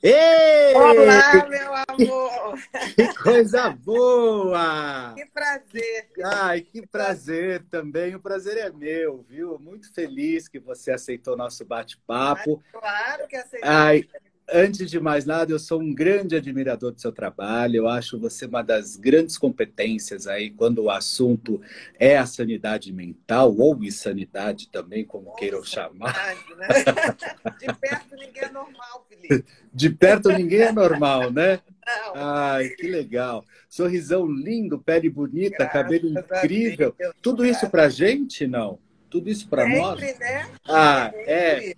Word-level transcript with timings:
Ei! 0.00 0.74
Olá, 0.74 1.46
meu 1.48 1.74
amor! 1.74 2.58
Que 2.94 3.12
coisa 3.14 3.70
boa! 3.70 5.12
Que 5.16 5.26
prazer! 5.26 6.10
Ai, 6.24 6.60
que 6.60 6.86
prazer 6.86 7.64
também. 7.68 8.14
O 8.14 8.20
prazer 8.20 8.58
é 8.58 8.70
meu, 8.70 9.24
viu? 9.28 9.58
Muito 9.58 9.92
feliz 9.92 10.46
que 10.46 10.60
você 10.60 10.92
aceitou 10.92 11.36
nosso 11.36 11.64
bate-papo. 11.64 12.62
Claro 12.70 13.26
que 13.26 13.34
aceitei. 13.34 13.68
Ai, 13.68 14.08
Antes 14.50 14.90
de 14.90 14.98
mais 14.98 15.26
nada, 15.26 15.52
eu 15.52 15.58
sou 15.58 15.80
um 15.80 15.92
grande 15.92 16.34
admirador 16.34 16.92
do 16.92 17.00
seu 17.00 17.12
trabalho. 17.12 17.76
Eu 17.76 17.88
acho 17.88 18.18
você 18.18 18.46
uma 18.46 18.62
das 18.62 18.96
grandes 18.96 19.36
competências 19.36 20.26
aí 20.26 20.50
quando 20.50 20.84
o 20.84 20.90
assunto 20.90 21.60
é 21.98 22.16
a 22.16 22.24
sanidade 22.24 22.90
mental 22.90 23.54
ou 23.54 23.84
insanidade 23.84 24.70
também, 24.70 25.04
como 25.04 25.34
queiram 25.34 25.62
chamar. 25.62 26.14
Né? 26.56 26.68
De 27.60 27.74
perto 27.74 28.16
ninguém 28.16 28.42
é 28.42 28.50
normal, 28.50 29.06
Felipe. 29.08 29.44
De 29.72 29.90
perto 29.90 30.28
ninguém 30.30 30.60
é 30.62 30.72
normal, 30.72 31.30
né? 31.30 31.60
Não. 31.86 32.12
Ai, 32.14 32.68
que 32.70 32.88
legal. 32.88 33.44
Sorrisão 33.68 34.26
lindo, 34.26 34.78
pele 34.78 35.10
bonita, 35.10 35.58
Graças 35.58 35.72
cabelo 35.72 36.08
incrível. 36.08 36.94
Tudo 37.20 37.44
isso 37.44 37.68
pra 37.68 37.90
gente, 37.90 38.46
não? 38.46 38.78
Tudo 39.10 39.30
isso 39.30 39.48
para 39.48 39.66
nós? 39.68 40.00
né? 40.00 40.50
Ah, 40.64 41.10
sempre, 41.10 41.30
é. 41.30 41.74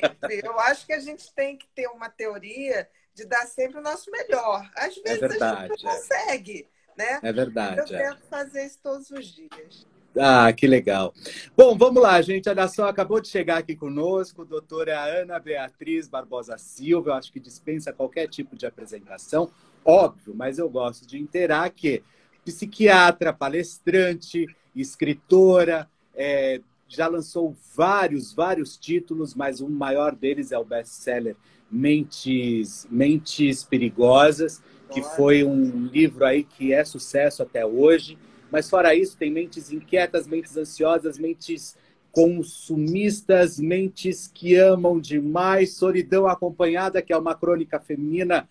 Sempre. 0.00 0.40
Eu 0.44 0.58
acho 0.60 0.86
que 0.86 0.92
a 0.92 1.00
gente 1.00 1.32
tem 1.34 1.56
que 1.56 1.66
ter 1.74 1.86
uma 1.88 2.08
teoria 2.08 2.88
de 3.14 3.26
dar 3.26 3.46
sempre 3.46 3.78
o 3.78 3.82
nosso 3.82 4.10
melhor. 4.10 4.68
Às 4.76 4.96
vezes 4.96 5.20
verdade, 5.20 5.44
a 5.44 5.68
gente 5.68 5.84
não 5.84 5.90
é. 5.90 5.94
consegue, 5.94 6.68
né? 6.96 7.20
É 7.22 7.32
verdade. 7.32 7.78
Eu 7.78 7.96
é. 7.96 8.08
tento 8.08 8.22
fazer 8.28 8.66
isso 8.66 8.78
todos 8.82 9.10
os 9.10 9.26
dias. 9.26 9.86
Ah, 10.18 10.52
que 10.52 10.66
legal. 10.66 11.14
Bom, 11.56 11.76
vamos 11.76 12.02
lá, 12.02 12.20
gente. 12.20 12.48
Olha 12.48 12.68
só, 12.68 12.88
acabou 12.88 13.20
de 13.20 13.28
chegar 13.28 13.58
aqui 13.58 13.74
conosco, 13.74 14.44
doutora 14.44 15.00
Ana 15.02 15.38
Beatriz 15.38 16.06
Barbosa 16.06 16.58
Silva. 16.58 17.10
Eu 17.10 17.14
acho 17.14 17.32
que 17.32 17.40
dispensa 17.40 17.92
qualquer 17.92 18.28
tipo 18.28 18.54
de 18.54 18.66
apresentação, 18.66 19.50
óbvio, 19.84 20.34
mas 20.34 20.58
eu 20.58 20.68
gosto 20.68 21.06
de 21.06 21.18
interar 21.18 21.70
que 21.70 22.02
psiquiatra, 22.44 23.32
palestrante, 23.32 24.46
escritora, 24.74 25.88
é, 26.14 26.60
já 26.94 27.08
lançou 27.08 27.56
vários, 27.74 28.32
vários 28.32 28.76
títulos, 28.76 29.34
mas 29.34 29.60
o 29.60 29.68
maior 29.68 30.14
deles 30.14 30.52
é 30.52 30.58
o 30.58 30.64
best-seller 30.64 31.36
Mentes, 31.70 32.86
Mentes 32.90 33.64
Perigosas, 33.64 34.62
que 34.90 35.00
foi 35.02 35.42
um 35.42 35.86
livro 35.86 36.24
aí 36.24 36.44
que 36.44 36.72
é 36.72 36.84
sucesso 36.84 37.42
até 37.42 37.64
hoje. 37.64 38.18
Mas 38.50 38.68
fora 38.68 38.94
isso, 38.94 39.16
tem 39.16 39.30
mentes 39.30 39.72
inquietas, 39.72 40.26
mentes 40.26 40.54
ansiosas, 40.54 41.18
mentes 41.18 41.74
consumistas, 42.10 43.58
mentes 43.58 44.30
que 44.32 44.54
amam 44.54 45.00
demais, 45.00 45.72
solidão 45.72 46.26
acompanhada, 46.26 47.00
que 47.00 47.10
é 47.10 47.16
uma 47.16 47.34
crônica 47.34 47.80
feminina 47.80 48.46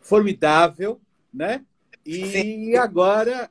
formidável, 0.00 1.00
né? 1.32 1.64
E 2.04 2.26
Sim. 2.26 2.76
agora 2.76 3.50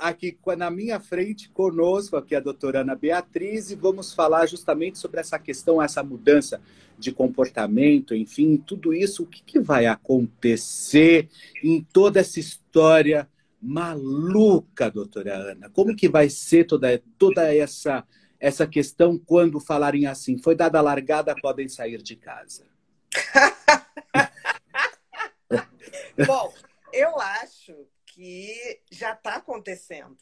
aqui 0.00 0.36
na 0.56 0.70
minha 0.70 0.98
frente 0.98 1.50
conosco 1.50 2.16
aqui 2.16 2.34
a 2.34 2.40
doutora 2.40 2.80
Ana 2.80 2.96
Beatriz 2.96 3.70
e 3.70 3.74
vamos 3.74 4.14
falar 4.14 4.46
justamente 4.46 4.98
sobre 4.98 5.20
essa 5.20 5.38
questão, 5.38 5.82
essa 5.82 6.02
mudança 6.02 6.60
de 6.98 7.12
comportamento, 7.12 8.14
enfim, 8.14 8.56
tudo 8.56 8.94
isso, 8.94 9.22
o 9.22 9.26
que, 9.26 9.42
que 9.42 9.60
vai 9.60 9.86
acontecer 9.86 11.28
em 11.62 11.82
toda 11.82 12.20
essa 12.20 12.40
história 12.40 13.28
maluca, 13.60 14.90
doutora 14.90 15.34
Ana? 15.34 15.68
Como 15.70 15.94
que 15.94 16.08
vai 16.08 16.30
ser 16.30 16.64
toda, 16.64 17.02
toda 17.18 17.54
essa, 17.54 18.02
essa 18.38 18.66
questão 18.66 19.18
quando 19.18 19.60
falarem 19.60 20.06
assim, 20.06 20.38
foi 20.38 20.54
dada 20.54 20.78
a 20.78 20.82
largada, 20.82 21.34
podem 21.40 21.68
sair 21.68 22.02
de 22.02 22.16
casa? 22.16 22.66
Bom, 26.26 26.52
eu 26.92 27.20
acho 27.20 27.74
que 28.20 28.82
já 28.90 29.14
está 29.14 29.36
acontecendo. 29.36 30.18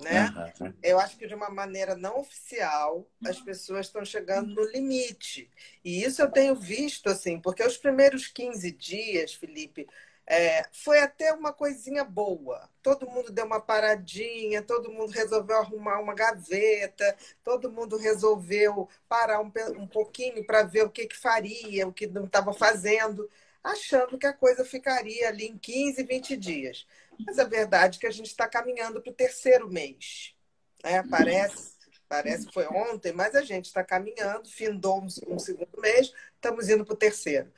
Né? 0.00 0.54
Uhum. 0.60 0.72
Eu 0.82 0.98
acho 0.98 1.18
que 1.18 1.26
de 1.26 1.34
uma 1.34 1.50
maneira 1.50 1.94
não 1.94 2.20
oficial 2.20 3.06
as 3.24 3.38
pessoas 3.40 3.86
estão 3.86 4.04
chegando 4.06 4.54
no 4.54 4.64
limite. 4.70 5.50
E 5.84 6.02
isso 6.02 6.22
eu 6.22 6.30
tenho 6.30 6.54
visto, 6.54 7.08
assim, 7.10 7.38
porque 7.38 7.62
os 7.62 7.76
primeiros 7.76 8.26
15 8.26 8.72
dias, 8.72 9.34
Felipe, 9.34 9.86
é, 10.26 10.66
foi 10.72 10.98
até 11.00 11.32
uma 11.34 11.52
coisinha 11.52 12.04
boa. 12.04 12.70
Todo 12.82 13.08
mundo 13.08 13.30
deu 13.30 13.44
uma 13.44 13.60
paradinha, 13.60 14.62
todo 14.62 14.90
mundo 14.90 15.12
resolveu 15.12 15.58
arrumar 15.58 16.00
uma 16.00 16.14
gaveta, 16.14 17.16
todo 17.44 17.70
mundo 17.70 17.98
resolveu 17.98 18.88
parar 19.06 19.40
um, 19.40 19.52
um 19.78 19.86
pouquinho 19.86 20.44
para 20.46 20.62
ver 20.62 20.84
o 20.84 20.90
que, 20.90 21.06
que 21.06 21.16
faria, 21.16 21.86
o 21.86 21.92
que 21.92 22.06
não 22.06 22.24
estava 22.24 22.52
fazendo, 22.54 23.28
achando 23.66 24.16
que 24.16 24.26
a 24.26 24.32
coisa 24.32 24.64
ficaria 24.64 25.28
ali 25.28 25.46
em 25.46 25.58
15, 25.58 26.02
20 26.04 26.36
dias. 26.36 26.86
Mas 27.24 27.38
a 27.38 27.44
verdade 27.44 27.98
é 27.98 28.00
que 28.00 28.06
a 28.06 28.12
gente 28.12 28.26
está 28.26 28.48
caminhando 28.48 29.00
para 29.00 29.10
o 29.10 29.14
terceiro 29.14 29.68
mês. 29.68 30.34
Né? 30.82 31.02
Parece, 31.08 31.74
parece 32.08 32.46
que 32.46 32.52
foi 32.52 32.66
ontem, 32.66 33.12
mas 33.12 33.34
a 33.34 33.42
gente 33.42 33.66
está 33.66 33.84
caminhando, 33.84 34.48
findou 34.48 35.00
um, 35.00 35.06
um 35.28 35.38
segundo 35.38 35.80
mês, 35.80 36.12
estamos 36.34 36.68
indo 36.68 36.84
para 36.84 36.94
o 36.94 36.98
terceiro. 36.98 37.52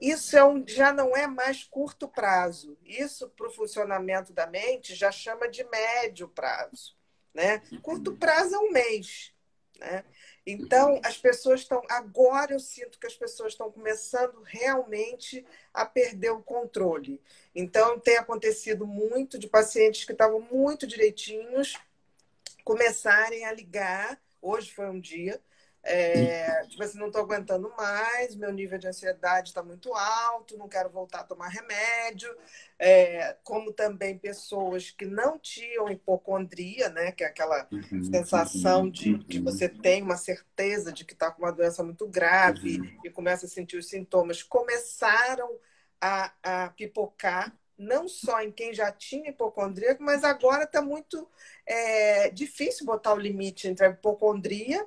Isso 0.00 0.36
é 0.36 0.44
um, 0.44 0.66
já 0.66 0.92
não 0.92 1.16
é 1.16 1.26
mais 1.26 1.64
curto 1.64 2.08
prazo. 2.08 2.76
Isso, 2.84 3.28
para 3.30 3.48
o 3.48 3.52
funcionamento 3.52 4.32
da 4.32 4.46
mente, 4.46 4.94
já 4.94 5.10
chama 5.10 5.48
de 5.48 5.64
médio 5.64 6.28
prazo. 6.28 6.96
Né? 7.32 7.62
Curto 7.82 8.16
prazo 8.16 8.54
é 8.54 8.58
um 8.58 8.70
mês. 8.70 9.32
Né? 9.78 10.04
Então, 10.46 11.00
as 11.04 11.18
pessoas 11.18 11.60
estão. 11.62 11.82
Agora 11.88 12.52
eu 12.52 12.60
sinto 12.60 13.00
que 13.00 13.06
as 13.06 13.16
pessoas 13.16 13.52
estão 13.52 13.70
começando 13.70 14.40
realmente 14.44 15.44
a 15.74 15.84
perder 15.84 16.30
o 16.30 16.42
controle. 16.42 17.20
Então, 17.52 17.98
tem 17.98 18.16
acontecido 18.16 18.86
muito 18.86 19.38
de 19.38 19.48
pacientes 19.48 20.04
que 20.04 20.12
estavam 20.12 20.40
muito 20.40 20.86
direitinhos 20.86 21.74
começarem 22.62 23.44
a 23.44 23.52
ligar. 23.52 24.20
Hoje 24.40 24.72
foi 24.72 24.88
um 24.88 25.00
dia. 25.00 25.40
É, 25.88 26.66
tipo 26.66 26.82
assim, 26.82 26.98
não 26.98 27.06
estou 27.06 27.22
aguentando 27.22 27.72
mais, 27.76 28.34
meu 28.34 28.52
nível 28.52 28.76
de 28.76 28.88
ansiedade 28.88 29.50
está 29.50 29.62
muito 29.62 29.94
alto, 29.94 30.58
não 30.58 30.68
quero 30.68 30.90
voltar 30.90 31.20
a 31.20 31.24
tomar 31.24 31.46
remédio. 31.46 32.28
É, 32.76 33.36
como 33.44 33.72
também 33.72 34.18
pessoas 34.18 34.90
que 34.90 35.06
não 35.06 35.38
tinham 35.38 35.88
hipocondria, 35.88 36.88
né? 36.88 37.12
Que 37.12 37.22
é 37.22 37.28
aquela 37.28 37.68
uhum, 37.70 38.02
sensação 38.02 38.90
de 38.90 39.16
que 39.18 39.38
você 39.38 39.68
tem 39.68 40.02
uma 40.02 40.16
certeza 40.16 40.92
de 40.92 41.04
que 41.04 41.12
está 41.12 41.30
com 41.30 41.42
uma 41.42 41.52
doença 41.52 41.84
muito 41.84 42.08
grave 42.08 42.80
uhum. 42.80 43.00
e 43.04 43.10
começa 43.10 43.46
a 43.46 43.48
sentir 43.48 43.76
os 43.76 43.88
sintomas, 43.88 44.42
começaram 44.42 45.56
a, 46.00 46.32
a 46.42 46.70
pipocar 46.70 47.56
não 47.78 48.08
só 48.08 48.40
em 48.40 48.50
quem 48.50 48.74
já 48.74 48.90
tinha 48.90 49.30
hipocondríaco, 49.30 50.02
mas 50.02 50.24
agora 50.24 50.64
está 50.64 50.82
muito 50.82 51.28
é, 51.64 52.28
difícil 52.30 52.86
botar 52.86 53.14
o 53.14 53.18
limite 53.18 53.68
entre 53.68 53.86
a 53.86 53.90
hipocondria 53.90 54.84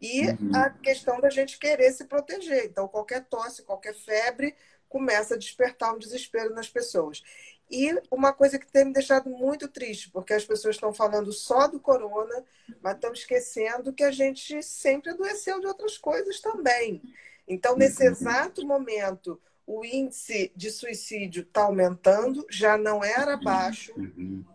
e 0.00 0.28
uhum. 0.28 0.50
a 0.54 0.70
questão 0.70 1.20
da 1.20 1.28
gente 1.28 1.58
querer 1.58 1.92
se 1.92 2.04
proteger. 2.04 2.66
Então, 2.66 2.86
qualquer 2.88 3.24
tosse, 3.24 3.62
qualquer 3.62 3.94
febre 3.94 4.54
começa 4.88 5.34
a 5.34 5.38
despertar 5.38 5.94
um 5.94 5.98
desespero 5.98 6.54
nas 6.54 6.68
pessoas. 6.68 7.22
E 7.70 7.94
uma 8.10 8.32
coisa 8.32 8.58
que 8.58 8.70
tem 8.70 8.86
me 8.86 8.92
deixado 8.92 9.28
muito 9.28 9.68
triste, 9.68 10.10
porque 10.10 10.32
as 10.32 10.44
pessoas 10.44 10.76
estão 10.76 10.92
falando 10.92 11.32
só 11.32 11.66
do 11.68 11.78
corona, 11.78 12.44
mas 12.80 12.94
estão 12.94 13.12
esquecendo 13.12 13.92
que 13.92 14.02
a 14.02 14.10
gente 14.10 14.62
sempre 14.62 15.10
adoeceu 15.10 15.60
de 15.60 15.66
outras 15.66 15.98
coisas 15.98 16.40
também. 16.40 17.02
Então, 17.46 17.76
nesse 17.76 18.04
exato 18.04 18.66
momento, 18.66 19.40
o 19.68 19.84
índice 19.84 20.50
de 20.56 20.70
suicídio 20.70 21.42
está 21.42 21.64
aumentando, 21.64 22.46
já 22.50 22.78
não 22.78 23.04
era 23.04 23.36
baixo, 23.36 23.92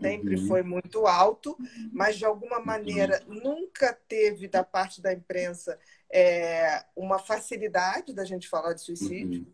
sempre 0.01 0.47
foi 0.47 0.63
muito 0.63 1.05
alto, 1.05 1.55
mas 1.91 2.17
de 2.17 2.25
alguma 2.25 2.59
maneira 2.59 3.21
nunca 3.27 3.93
teve 4.07 4.47
da 4.47 4.63
parte 4.63 5.03
da 5.03 5.13
imprensa 5.13 5.77
é, 6.11 6.83
uma 6.95 7.19
facilidade 7.19 8.11
da 8.11 8.25
gente 8.25 8.49
falar 8.49 8.73
de 8.73 8.81
suicídio. 8.81 9.45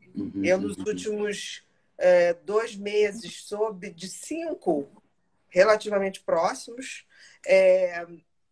Eu, 0.42 0.62
nos 0.62 0.78
últimos 0.78 1.68
é, 1.98 2.34
dois 2.34 2.78
meses, 2.78 3.44
soube 3.44 3.92
de 3.92 4.08
cinco 4.08 4.88
relativamente 5.50 6.22
próximos. 6.22 7.06
É, 7.46 8.08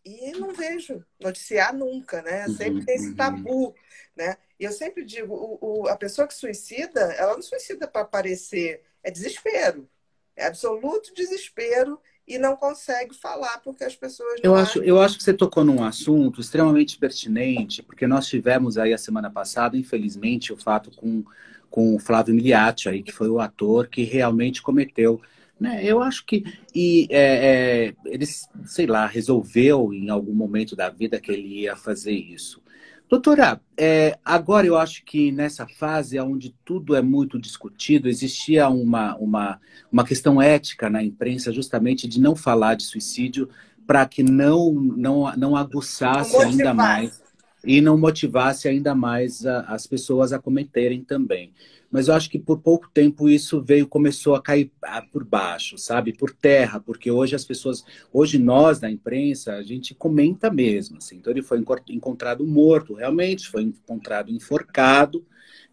e 0.08 0.32
não 0.32 0.54
vejo 0.54 1.04
noticiar 1.20 1.76
nunca, 1.76 2.22
né? 2.22 2.48
Sempre 2.50 2.86
tem 2.86 2.96
esse 2.96 3.14
tabu, 3.14 3.76
né? 4.16 4.38
E 4.60 4.64
eu 4.64 4.72
sempre 4.72 5.04
digo, 5.04 5.34
o, 5.34 5.82
o, 5.82 5.88
a 5.88 5.98
pessoa 5.98 6.28
que 6.28 6.34
suicida, 6.34 7.02
ela 7.14 7.34
não 7.34 7.42
suicida 7.42 7.88
para 7.88 8.02
aparecer, 8.02 8.82
é 9.04 9.12
desespero. 9.12 9.88
É 10.36 10.46
absoluto 10.46 11.14
desespero 11.14 12.00
e 12.28 12.38
não 12.38 12.56
consegue 12.56 13.16
falar 13.16 13.60
porque 13.60 13.84
as 13.84 13.96
pessoas 13.96 14.40
eu 14.44 14.54
acho 14.54 14.84
eu 14.84 15.02
acho 15.02 15.18
que 15.18 15.24
você 15.24 15.34
tocou 15.34 15.64
num 15.64 15.82
assunto 15.82 16.42
extremamente 16.42 16.98
pertinente 16.98 17.82
porque 17.82 18.06
nós 18.06 18.28
tivemos 18.28 18.78
aí 18.78 18.94
a 18.94 18.98
semana 18.98 19.32
passada 19.32 19.78
infelizmente 19.78 20.52
o 20.52 20.58
fato 20.58 20.92
com 20.92 21.24
com 21.70 21.96
o 21.96 22.00
Flávio 22.00 22.36
Miliati 22.36 22.90
aí 22.90 23.02
que 23.02 23.14
foi 23.14 23.30
o 23.30 23.40
ator 23.40 23.88
que 23.88 24.04
realmente 24.04 24.62
cometeu 24.62 25.22
né? 25.60 25.84
Eu 25.84 26.02
acho 26.02 26.26
que 26.26 26.44
e 26.74 27.08
é, 27.10 27.88
é, 27.88 27.94
ele 28.06 28.26
sei 28.26 28.86
lá 28.86 29.06
resolveu 29.06 29.94
em 29.94 30.10
algum 30.10 30.34
momento 30.34 30.76
da 30.76 30.90
vida 30.90 31.20
que 31.20 31.32
ele 31.32 31.62
ia 31.62 31.76
fazer 31.76 32.14
isso. 32.14 32.62
Doutora, 33.10 33.62
é, 33.78 34.20
agora 34.24 34.68
eu 34.68 34.78
acho 34.78 35.06
que 35.06 35.32
nessa 35.32 35.66
fase 35.66 36.20
onde 36.20 36.54
tudo 36.66 36.94
é 36.94 37.02
muito 37.02 37.40
discutido, 37.40 38.10
existia 38.10 38.68
uma, 38.68 39.16
uma, 39.16 39.62
uma 39.90 40.04
questão 40.04 40.42
ética 40.42 40.90
na 40.90 41.02
imprensa 41.02 41.54
justamente 41.54 42.06
de 42.06 42.20
não 42.20 42.36
falar 42.36 42.76
de 42.76 42.84
suicídio 42.84 43.48
para 43.86 44.06
que 44.06 44.22
não, 44.22 44.74
não, 44.74 45.34
não 45.38 45.56
aguçasse 45.56 46.36
ainda 46.36 46.74
mais 46.74 47.22
e 47.64 47.82
não 47.82 47.98
motivasse 47.98 48.68
ainda 48.68 48.94
mais 48.94 49.46
a, 49.46 49.62
as 49.62 49.88
pessoas 49.88 50.32
a 50.34 50.40
cometerem 50.40 51.04
também 51.04 51.52
mas 51.90 52.08
eu 52.08 52.14
acho 52.14 52.30
que 52.30 52.38
por 52.38 52.60
pouco 52.60 52.90
tempo 52.94 53.30
isso 53.30 53.62
veio, 53.62 53.88
começou 53.88 54.36
a 54.36 54.42
cair 54.42 54.72
por 55.12 55.24
baixo, 55.24 55.78
sabe? 55.78 56.14
Por 56.14 56.32
terra, 56.32 56.80
porque 56.80 57.10
hoje 57.10 57.36
as 57.36 57.46
pessoas, 57.46 57.84
hoje 58.12 58.38
nós 58.38 58.80
da 58.80 58.90
imprensa, 58.90 59.54
a 59.54 59.64
gente 59.64 59.96
comenta 59.96 60.52
mesmo, 60.52 60.98
assim. 60.98 61.18
Então 61.18 61.32
ele 61.32 61.42
foi 61.42 61.64
encontrado 61.90 62.46
morto, 62.46 62.94
realmente, 62.94 63.48
foi 63.48 63.64
encontrado 63.64 64.32
enforcado. 64.32 65.26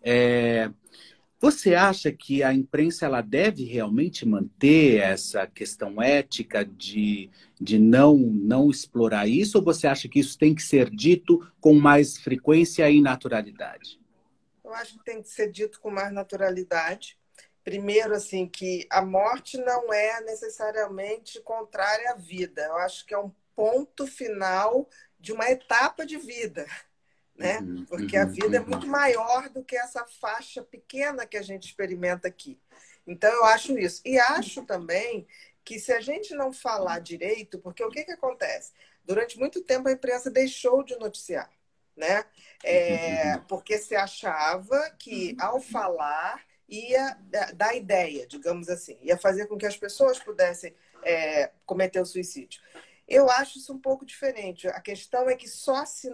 É... 0.03 0.71
Você 1.45 1.75
acha 1.75 2.11
que 2.11 2.43
a 2.43 2.55
imprensa 2.55 3.05
ela 3.05 3.21
deve 3.21 3.65
realmente 3.65 4.27
manter 4.27 4.97
essa 4.97 5.47
questão 5.47 6.01
ética 6.01 6.65
de, 6.65 7.29
de 7.61 7.79
não, 7.79 8.17
não 8.17 8.71
explorar 8.71 9.29
isso, 9.29 9.59
ou 9.59 9.65
você 9.65 9.87
acha 9.87 10.09
que 10.09 10.21
isso 10.21 10.39
tem 10.39 10.55
que 10.55 10.63
ser 10.63 10.89
dito 10.89 11.47
com 11.61 11.75
mais 11.75 12.17
frequência 12.17 12.89
e 12.89 13.03
naturalidade? 13.03 14.01
eu 14.65 14.73
acho 14.73 14.97
que 14.97 15.05
tem 15.05 15.21
que 15.21 15.29
ser 15.29 15.51
dito 15.51 15.79
com 15.81 15.91
mais 15.91 16.11
naturalidade. 16.11 17.19
Primeiro, 17.63 18.15
assim, 18.15 18.49
que 18.49 18.87
a 18.89 19.05
morte 19.05 19.59
não 19.59 19.93
é 19.93 20.23
necessariamente 20.23 21.43
contrária 21.43 22.13
à 22.13 22.15
vida. 22.15 22.63
Eu 22.63 22.79
acho 22.79 23.05
que 23.05 23.13
é 23.13 23.19
um 23.19 23.31
ponto 23.55 24.07
final 24.07 24.89
de 25.21 25.31
uma 25.31 25.51
etapa 25.51 26.07
de 26.07 26.17
vida, 26.17 26.67
né? 27.37 27.59
Uhum, 27.59 27.85
Porque 27.87 28.17
a 28.17 28.25
uhum, 28.25 28.31
vida 28.31 28.57
é 28.57 28.61
uhum. 28.61 28.67
muito 28.67 28.87
maior 28.87 29.49
do 29.49 29.65
que 29.65 29.77
essa 29.77 30.05
faixa 30.21 30.63
pequena 30.63 31.27
que 31.27 31.37
a 31.37 31.43
gente 31.43 31.67
experimenta 31.67 32.29
aqui. 32.29 32.59
Então, 33.07 33.31
eu 33.31 33.45
acho 33.45 33.79
isso. 33.79 34.01
E 34.05 34.19
acho 34.19 34.65
também 34.65 35.27
que 35.65 35.79
se 35.79 35.93
a 35.93 36.01
gente 36.01 36.35
não 36.35 36.53
falar 36.53 37.01
direito, 37.01 37.59
porque 37.59 37.83
o 37.83 37.91
que, 37.91 38.05
que 38.05 38.13
acontece? 38.13 38.73
Durante 39.05 39.39
muito 39.39 39.63
tempo 39.63 39.89
a 39.89 39.93
imprensa 39.93 40.31
deixou 40.31 40.83
de 40.83 40.97
noticiar 40.99 41.51
né? 41.97 42.25
É, 42.63 43.39
porque 43.49 43.79
se 43.79 43.95
achava 43.95 44.91
que 44.99 45.37
ao 45.39 45.61
falar 45.61 46.43
ia 46.69 47.17
dar 47.55 47.77
ideia, 47.77 48.27
digamos 48.27 48.69
assim, 48.69 48.99
ia 49.03 49.17
fazer 49.17 49.47
com 49.47 49.57
que 49.57 49.67
as 49.67 49.77
pessoas 49.77 50.19
pudessem 50.19 50.75
é, 51.03 51.51
cometer 51.67 52.01
o 52.01 52.07
suicídio. 52.07 52.61
Eu 53.07 53.29
acho 53.31 53.59
isso 53.59 53.73
um 53.73 53.79
pouco 53.79 54.05
diferente. 54.05 54.67
A 54.69 54.81
questão 54.81 55.29
é 55.29 55.37
que 55.37 55.49
só 55.49 55.85
se 55.85 56.11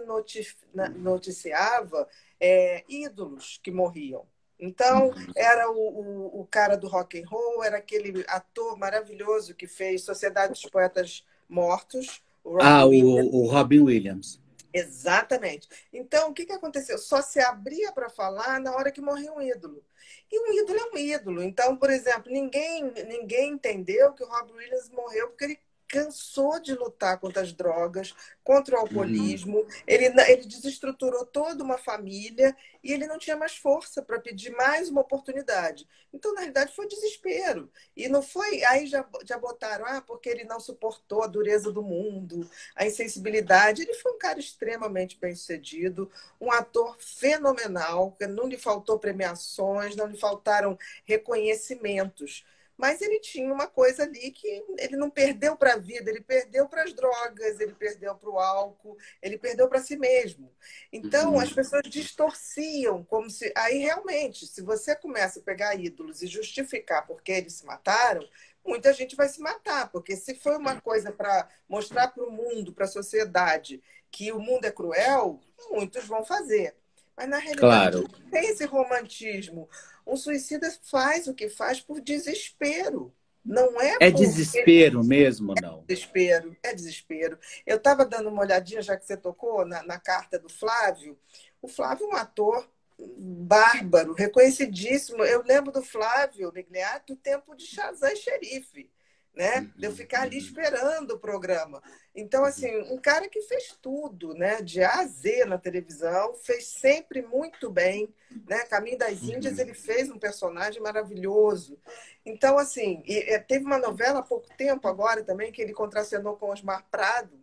noticiava 0.95 2.07
é, 2.39 2.83
ídolos 2.87 3.59
que 3.63 3.71
morriam. 3.71 4.25
Então, 4.59 5.11
era 5.35 5.71
o, 5.71 5.75
o, 5.75 6.41
o, 6.41 6.45
cara 6.45 6.75
do 6.75 6.87
rock 6.87 7.19
and 7.19 7.27
roll, 7.27 7.63
era 7.63 7.77
aquele 7.77 8.23
ator 8.27 8.77
maravilhoso 8.77 9.55
que 9.55 9.65
fez 9.65 10.03
Sociedade 10.03 10.53
dos 10.53 10.69
Poetas 10.69 11.25
Mortos. 11.49 12.21
O 12.43 12.61
ah, 12.61 12.85
o, 12.85 12.91
o 12.91 13.47
Robin 13.47 13.79
Williams. 13.79 14.39
Exatamente. 14.73 15.67
Então, 15.91 16.29
o 16.29 16.33
que, 16.33 16.45
que 16.45 16.53
aconteceu? 16.53 16.97
Só 16.97 17.21
se 17.21 17.39
abria 17.39 17.91
para 17.91 18.09
falar 18.09 18.59
na 18.59 18.73
hora 18.75 18.91
que 18.91 19.01
morria 19.01 19.33
um 19.33 19.41
ídolo. 19.41 19.83
E 20.31 20.39
um 20.39 20.61
ídolo 20.61 20.79
é 20.79 20.95
um 20.95 20.97
ídolo. 20.97 21.43
Então, 21.43 21.75
por 21.75 21.89
exemplo, 21.89 22.31
ninguém, 22.31 22.91
ninguém 23.07 23.53
entendeu 23.53 24.13
que 24.13 24.23
o 24.23 24.27
Rob 24.27 24.53
Williams 24.53 24.89
morreu 24.89 25.29
porque 25.29 25.43
ele 25.43 25.59
cansou 25.91 26.57
de 26.57 26.73
lutar 26.73 27.19
contra 27.19 27.41
as 27.41 27.51
drogas, 27.51 28.15
contra 28.45 28.77
o 28.77 28.79
alcoolismo. 28.79 29.57
Uhum. 29.57 29.67
Ele, 29.85 30.05
ele 30.05 30.45
desestruturou 30.45 31.25
toda 31.25 31.61
uma 31.61 31.77
família 31.77 32.55
e 32.81 32.93
ele 32.93 33.05
não 33.05 33.19
tinha 33.19 33.35
mais 33.35 33.57
força 33.57 34.01
para 34.01 34.17
pedir 34.17 34.51
mais 34.51 34.87
uma 34.87 35.01
oportunidade. 35.01 35.85
Então, 36.13 36.33
na 36.33 36.39
realidade, 36.39 36.73
foi 36.73 36.87
desespero. 36.87 37.69
E 37.95 38.07
não 38.07 38.21
foi. 38.21 38.63
Aí 38.63 38.87
já, 38.87 39.05
já 39.25 39.37
botaram, 39.37 39.85
ah, 39.85 40.01
porque 40.01 40.29
ele 40.29 40.45
não 40.45 40.61
suportou 40.61 41.23
a 41.23 41.27
dureza 41.27 41.71
do 41.73 41.83
mundo, 41.83 42.49
a 42.73 42.85
insensibilidade. 42.85 43.81
Ele 43.81 43.93
foi 43.95 44.13
um 44.13 44.17
cara 44.17 44.39
extremamente 44.39 45.19
bem 45.19 45.35
sucedido, 45.35 46.09
um 46.39 46.49
ator 46.51 46.95
fenomenal, 46.99 48.15
não 48.29 48.47
lhe 48.47 48.57
faltou 48.57 48.97
premiações, 48.97 49.95
não 49.95 50.07
lhe 50.07 50.17
faltaram 50.17 50.79
reconhecimentos 51.03 52.45
mas 52.77 53.01
ele 53.01 53.19
tinha 53.19 53.53
uma 53.53 53.67
coisa 53.67 54.03
ali 54.03 54.31
que 54.31 54.63
ele 54.77 54.95
não 54.95 55.09
perdeu 55.09 55.55
para 55.55 55.73
a 55.73 55.77
vida, 55.77 56.09
ele 56.09 56.21
perdeu 56.21 56.67
para 56.67 56.83
as 56.83 56.93
drogas, 56.93 57.59
ele 57.59 57.73
perdeu 57.73 58.15
para 58.15 58.29
o 58.29 58.39
álcool, 58.39 58.97
ele 59.21 59.37
perdeu 59.37 59.67
para 59.67 59.81
si 59.81 59.95
mesmo. 59.97 60.51
Então, 60.91 61.33
uhum. 61.33 61.39
as 61.39 61.51
pessoas 61.51 61.83
distorciam, 61.83 63.03
como 63.03 63.29
se. 63.29 63.51
Aí, 63.55 63.77
realmente, 63.77 64.47
se 64.47 64.61
você 64.61 64.95
começa 64.95 65.39
a 65.39 65.43
pegar 65.43 65.75
ídolos 65.75 66.21
e 66.21 66.27
justificar 66.27 67.05
por 67.05 67.21
que 67.21 67.31
eles 67.31 67.53
se 67.53 67.65
mataram, 67.65 68.27
muita 68.65 68.93
gente 68.93 69.15
vai 69.15 69.27
se 69.27 69.41
matar, 69.41 69.91
porque 69.91 70.15
se 70.15 70.35
foi 70.35 70.57
uma 70.57 70.79
coisa 70.79 71.11
para 71.11 71.47
mostrar 71.67 72.07
para 72.07 72.23
o 72.23 72.31
mundo, 72.31 72.73
para 72.73 72.85
a 72.85 72.87
sociedade, 72.87 73.81
que 74.09 74.31
o 74.31 74.39
mundo 74.39 74.65
é 74.65 74.71
cruel, 74.71 75.39
muitos 75.69 76.05
vão 76.05 76.23
fazer. 76.23 76.75
Mas 77.15 77.29
na 77.29 77.37
realidade 77.37 78.03
claro. 78.03 78.29
tem 78.31 78.49
esse 78.49 78.65
romantismo. 78.65 79.69
Um 80.05 80.15
suicida 80.15 80.71
faz 80.83 81.27
o 81.27 81.33
que 81.33 81.49
faz 81.49 81.79
por 81.79 82.01
desespero. 82.01 83.13
Não 83.43 83.81
é 83.81 83.97
É 83.99 84.11
desespero 84.11 85.03
mesmo, 85.03 85.55
não? 85.59 85.79
É 85.79 85.93
desespero, 85.93 86.57
é 86.61 86.73
desespero. 86.73 87.39
Eu 87.65 87.77
estava 87.77 88.05
dando 88.05 88.29
uma 88.29 88.41
olhadinha, 88.41 88.81
já 88.81 88.95
que 88.95 89.05
você 89.05 89.17
tocou, 89.17 89.65
na, 89.65 89.81
na 89.83 89.99
carta 89.99 90.37
do 90.37 90.47
Flávio. 90.47 91.17
O 91.61 91.67
Flávio 91.67 92.05
é 92.05 92.09
um 92.09 92.15
ator 92.15 92.69
bárbaro, 93.17 94.13
reconhecidíssimo. 94.13 95.23
Eu 95.23 95.43
lembro 95.43 95.71
do 95.71 95.81
Flávio 95.81 96.51
Migliati 96.53 97.13
do 97.13 97.15
tempo 97.15 97.55
de 97.55 97.65
Shazam 97.65 98.15
Xerife 98.15 98.89
né? 99.35 99.69
De 99.75 99.85
eu 99.85 99.91
ficar 99.93 100.23
ali 100.23 100.37
uhum. 100.37 100.43
esperando 100.43 101.11
o 101.11 101.19
programa. 101.19 101.81
Então, 102.13 102.43
assim, 102.43 102.69
um 102.91 102.97
cara 102.97 103.29
que 103.29 103.41
fez 103.43 103.77
tudo, 103.81 104.33
né? 104.33 104.61
De 104.61 104.83
A 104.83 104.99
a 104.99 105.05
Z 105.05 105.45
na 105.45 105.57
televisão, 105.57 106.33
fez 106.35 106.67
sempre 106.67 107.21
muito 107.21 107.69
bem, 107.69 108.13
né? 108.47 108.59
Caminho 108.65 108.97
das 108.97 109.23
Índias, 109.23 109.57
ele 109.57 109.73
fez 109.73 110.09
um 110.09 110.19
personagem 110.19 110.81
maravilhoso. 110.81 111.79
Então, 112.25 112.57
assim, 112.57 113.01
e, 113.05 113.39
teve 113.39 113.65
uma 113.65 113.77
novela 113.77 114.19
há 114.19 114.23
pouco 114.23 114.47
tempo 114.57 114.87
agora 114.87 115.23
também, 115.23 115.51
que 115.51 115.61
ele 115.61 115.73
contracenou 115.73 116.35
com 116.35 116.51
Osmar 116.51 116.85
Prado, 116.91 117.39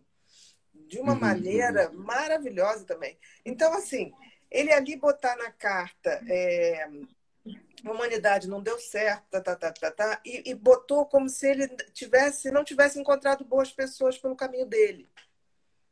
de 0.73 0.99
uma 0.99 1.13
uhum, 1.13 1.19
maneira 1.19 1.89
uhum. 1.89 2.03
maravilhosa 2.03 2.85
também. 2.85 3.17
Então, 3.43 3.73
assim, 3.73 4.11
ele 4.49 4.71
ali 4.71 4.95
botar 4.95 5.35
na 5.35 5.51
carta 5.51 6.21
é, 6.27 6.87
a 7.83 7.91
humanidade 7.91 8.47
não 8.47 8.61
deu 8.61 8.77
certo, 8.79 9.23
tá, 9.29 9.41
tá, 9.41 9.55
tá, 9.55 9.71
tá, 9.71 9.91
tá, 9.91 10.21
e, 10.25 10.51
e 10.51 10.53
botou 10.53 11.05
como 11.05 11.29
se 11.29 11.47
ele 11.47 11.67
tivesse, 11.93 12.51
não 12.51 12.63
tivesse 12.63 12.99
encontrado 12.99 13.45
boas 13.45 13.71
pessoas 13.71 14.17
pelo 14.17 14.35
caminho 14.35 14.65
dele. 14.65 15.07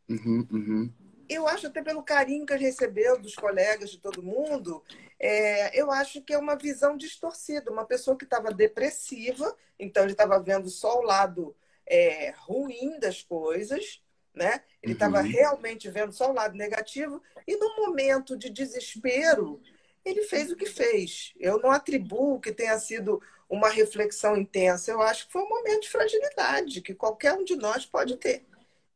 Uhum, 0.10 0.48
uhum. 0.52 0.94
Eu 1.30 1.48
acho 1.48 1.68
até 1.68 1.82
pelo 1.82 2.04
carinho 2.04 2.46
que 2.46 2.54
ele 2.54 2.64
recebeu 2.64 3.20
dos 3.20 3.36
colegas, 3.36 3.90
de 3.90 4.00
todo 4.00 4.24
mundo, 4.24 4.82
é, 5.20 5.80
eu 5.80 5.92
acho 5.92 6.22
que 6.22 6.34
é 6.34 6.38
uma 6.38 6.56
visão 6.56 6.96
distorcida. 6.96 7.72
Uma 7.72 7.86
pessoa 7.86 8.18
que 8.18 8.24
estava 8.24 8.52
depressiva, 8.52 9.56
então 9.78 10.04
ele 10.04 10.14
estava 10.14 10.40
vendo 10.40 10.70
só 10.70 11.00
o 11.00 11.04
lado 11.04 11.56
é, 11.86 12.34
ruim 12.38 13.00
das 13.00 13.22
coisas, 13.22 14.02
né? 14.34 14.64
Ele 14.82 14.94
estava 14.94 15.22
uhum. 15.22 15.28
realmente 15.28 15.90
vendo 15.90 16.14
só 16.14 16.30
o 16.30 16.34
lado 16.34 16.56
negativo, 16.56 17.22
e 17.48 17.58
no 17.58 17.76
momento 17.78 18.38
de 18.38 18.50
desespero, 18.50 19.62
ele 20.10 20.24
fez 20.24 20.52
o 20.52 20.56
que 20.56 20.66
fez. 20.66 21.34
Eu 21.40 21.60
não 21.60 21.72
atribuo 21.72 22.40
que 22.40 22.52
tenha 22.52 22.78
sido 22.80 23.22
uma 23.50 23.70
reflexão 23.70 24.38
intensa. 24.38 24.92
Eu 24.92 25.02
acho 25.02 25.28
que 25.28 25.34
foi 25.34 25.42
um 25.42 25.50
momento 25.50 25.84
de 25.84 25.90
fragilidade 25.90 26.82
que 26.82 26.94
qualquer 26.94 27.34
um 27.34 27.44
de 27.44 27.56
nós 27.56 27.86
pode 27.86 28.18
ter. 28.18 28.46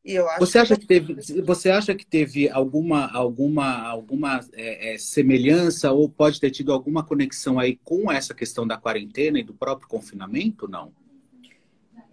E 0.04 0.14
eu 0.14 0.28
acho 0.28 0.40
você 0.40 0.58
acha 0.58 0.76
que, 0.76 0.82
que 0.82 0.88
teve, 0.88 1.42
você 1.42 1.70
acha 1.70 1.94
que 1.94 2.06
teve 2.06 2.50
alguma 2.50 3.12
alguma 3.12 3.88
alguma 3.88 4.40
é, 4.54 4.94
é, 4.94 4.98
semelhança 4.98 5.92
ou 5.92 6.10
pode 6.10 6.40
ter 6.40 6.50
tido 6.50 6.74
alguma 6.74 7.06
conexão 7.06 7.60
aí 7.60 7.76
com 7.84 8.12
essa 8.12 8.34
questão 8.34 8.66
da 8.66 8.78
quarentena 8.78 9.40
e 9.40 9.44
do 9.44 9.54
próprio 9.54 9.88
confinamento? 9.88 10.68
Não. 10.68 10.92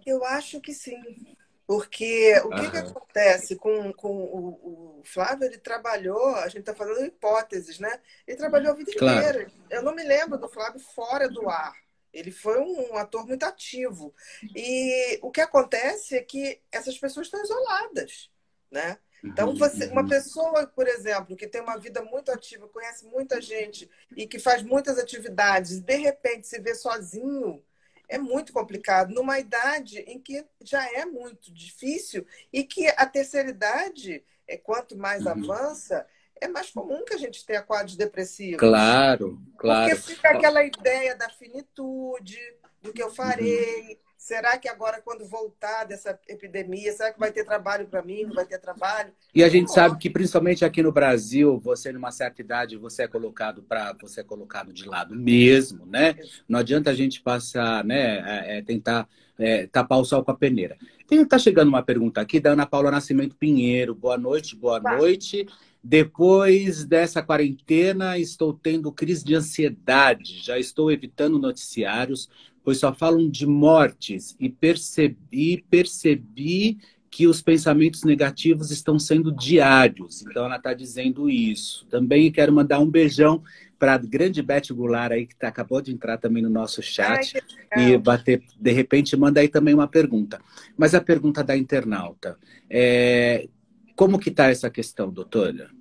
Eu 0.05 0.23
acho 0.23 0.61
que 0.61 0.71
sim. 0.71 1.35
Porque 1.69 2.33
o 2.45 2.49
que, 2.49 2.71
que 2.71 2.77
acontece 2.77 3.55
com, 3.55 3.93
com 3.93 4.09
o, 4.09 5.01
o, 5.01 5.03
Flávio? 5.03 5.45
Ele 5.45 5.59
trabalhou, 5.59 6.33
a 6.37 6.47
gente 6.47 6.61
está 6.61 6.73
falando 6.73 7.05
hipóteses, 7.05 7.77
né? 7.77 8.01
Ele 8.25 8.37
trabalhou 8.37 8.71
a 8.71 8.75
vida 8.75 8.91
claro. 8.97 9.19
inteira. 9.19 9.51
Eu 9.69 9.83
não 9.83 9.93
me 9.93 10.01
lembro 10.01 10.39
do 10.39 10.49
Flávio 10.49 10.79
fora 10.79 11.29
do 11.29 11.47
ar. 11.47 11.75
Ele 12.11 12.31
foi 12.31 12.59
um 12.59 12.97
ator 12.97 13.27
muito 13.27 13.43
ativo. 13.43 14.15
E 14.55 15.19
o 15.21 15.29
que 15.29 15.41
acontece 15.41 16.17
é 16.17 16.23
que 16.23 16.59
essas 16.71 16.97
pessoas 16.97 17.27
estão 17.27 17.43
isoladas, 17.43 18.31
né? 18.71 18.97
Então, 19.23 19.55
você, 19.55 19.85
uma 19.89 20.01
uhum. 20.01 20.09
pessoa, 20.09 20.65
por 20.65 20.87
exemplo, 20.87 21.35
que 21.35 21.47
tem 21.47 21.61
uma 21.61 21.77
vida 21.77 22.01
muito 22.01 22.31
ativa, 22.31 22.67
conhece 22.67 23.05
muita 23.05 23.39
gente 23.39 23.87
e 24.17 24.25
que 24.25 24.39
faz 24.39 24.63
muitas 24.63 24.97
atividades, 24.97 25.81
de 25.81 25.97
repente 25.97 26.47
se 26.47 26.59
vê 26.59 26.73
sozinho, 26.73 27.63
é 28.09 28.17
muito 28.17 28.51
complicado, 28.51 29.13
numa 29.13 29.39
idade 29.39 29.99
em 29.99 30.19
que 30.19 30.43
já 30.61 30.83
é 30.93 31.05
muito 31.05 31.53
difícil 31.53 32.25
e 32.51 32.63
que 32.63 32.87
a 32.89 33.05
terceira 33.05 33.49
idade, 33.49 34.23
é, 34.47 34.57
quanto 34.57 34.97
mais 34.97 35.25
uhum. 35.25 35.31
avança, 35.31 36.05
é 36.41 36.47
mais 36.47 36.71
comum 36.71 37.05
que 37.05 37.13
a 37.13 37.17
gente 37.17 37.45
tenha 37.45 37.61
quadros 37.61 37.95
depressivos. 37.95 38.59
Claro, 38.59 39.39
claro. 39.57 39.95
Porque 39.95 40.13
fica 40.13 40.29
aquela 40.29 40.63
ideia 40.63 41.15
da 41.15 41.29
finitude, 41.29 42.39
do 42.81 42.91
que 42.91 43.03
eu 43.03 43.11
farei. 43.11 43.99
Será 44.29 44.59
que 44.59 44.69
agora, 44.69 45.01
quando 45.03 45.25
voltar 45.25 45.85
dessa 45.85 46.19
epidemia, 46.27 46.93
será 46.93 47.11
que 47.11 47.19
vai 47.19 47.31
ter 47.31 47.43
trabalho 47.43 47.87
para 47.87 48.03
mim? 48.03 48.25
Não 48.25 48.35
vai 48.35 48.45
ter 48.45 48.59
trabalho? 48.59 49.11
E 49.33 49.43
a 49.43 49.49
gente 49.49 49.71
sabe 49.71 49.97
que, 49.97 50.07
principalmente 50.07 50.63
aqui 50.63 50.83
no 50.83 50.91
Brasil, 50.91 51.59
você 51.59 51.91
numa 51.91 52.11
certa 52.11 52.39
idade, 52.39 52.77
você 52.77 53.01
é 53.01 53.07
colocado 53.07 53.63
para 53.63 53.91
você 53.99 54.21
é 54.21 54.23
colocado 54.23 54.71
de 54.71 54.87
lado 54.87 55.15
mesmo, 55.15 55.83
né? 55.87 56.15
Não 56.47 56.59
adianta 56.59 56.91
a 56.91 56.93
gente 56.93 57.23
passar, 57.23 57.83
né? 57.83 58.19
É, 58.19 58.57
é, 58.59 58.61
tentar 58.61 59.09
é, 59.39 59.65
tapar 59.65 59.97
o 59.97 60.05
sol 60.05 60.23
com 60.23 60.29
a 60.29 60.37
peneira. 60.37 60.77
Tem, 61.07 61.25
tá 61.25 61.39
chegando 61.39 61.69
uma 61.69 61.81
pergunta 61.81 62.21
aqui 62.21 62.39
da 62.39 62.51
Ana 62.51 62.67
Paula 62.67 62.91
Nascimento 62.91 63.35
Pinheiro. 63.35 63.95
Boa 63.95 64.15
noite, 64.15 64.55
boa 64.55 64.79
tá. 64.79 64.95
noite. 64.95 65.47
Depois 65.83 66.85
dessa 66.85 67.23
quarentena, 67.23 68.15
estou 68.15 68.53
tendo 68.53 68.91
crise 68.91 69.25
de 69.25 69.33
ansiedade. 69.33 70.39
Já 70.43 70.59
estou 70.59 70.91
evitando 70.91 71.39
noticiários, 71.39 72.29
pois 72.69 72.77
só 72.77 72.93
falam 72.93 73.27
de 73.27 73.47
mortes 73.47 74.35
e 74.39 74.47
percebi, 74.47 75.65
percebi 75.71 76.77
que 77.09 77.25
os 77.25 77.41
pensamentos 77.41 78.03
negativos 78.03 78.69
estão 78.69 78.99
sendo 78.99 79.31
diários. 79.31 80.21
Então, 80.21 80.45
ela 80.45 80.57
está 80.57 80.71
dizendo 80.71 81.27
isso. 81.27 81.87
Também 81.87 82.31
quero 82.31 82.53
mandar 82.53 82.77
um 82.77 82.85
beijão 82.85 83.41
para 83.79 83.95
a 83.95 83.97
grande 83.97 84.43
Beth 84.43 84.71
Goulart 84.71 85.13
aí, 85.13 85.25
que 85.25 85.35
tá, 85.35 85.47
acabou 85.47 85.81
de 85.81 85.91
entrar 85.91 86.19
também 86.19 86.43
no 86.43 86.49
nosso 86.51 86.79
chat. 86.83 87.41
Ai, 87.71 87.93
e 87.93 87.97
bater, 87.97 88.43
de 88.59 88.71
repente, 88.71 89.17
manda 89.17 89.39
aí 89.39 89.47
também 89.47 89.73
uma 89.73 89.87
pergunta. 89.87 90.39
Mas 90.77 90.93
a 90.93 91.01
pergunta 91.01 91.43
da 91.43 91.57
internauta. 91.57 92.37
É, 92.69 93.49
como 93.95 94.19
que 94.19 94.29
está 94.29 94.51
essa 94.51 94.69
questão, 94.69 95.09
doutora? 95.09 95.71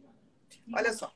Olha 0.74 0.94
só, 0.94 1.12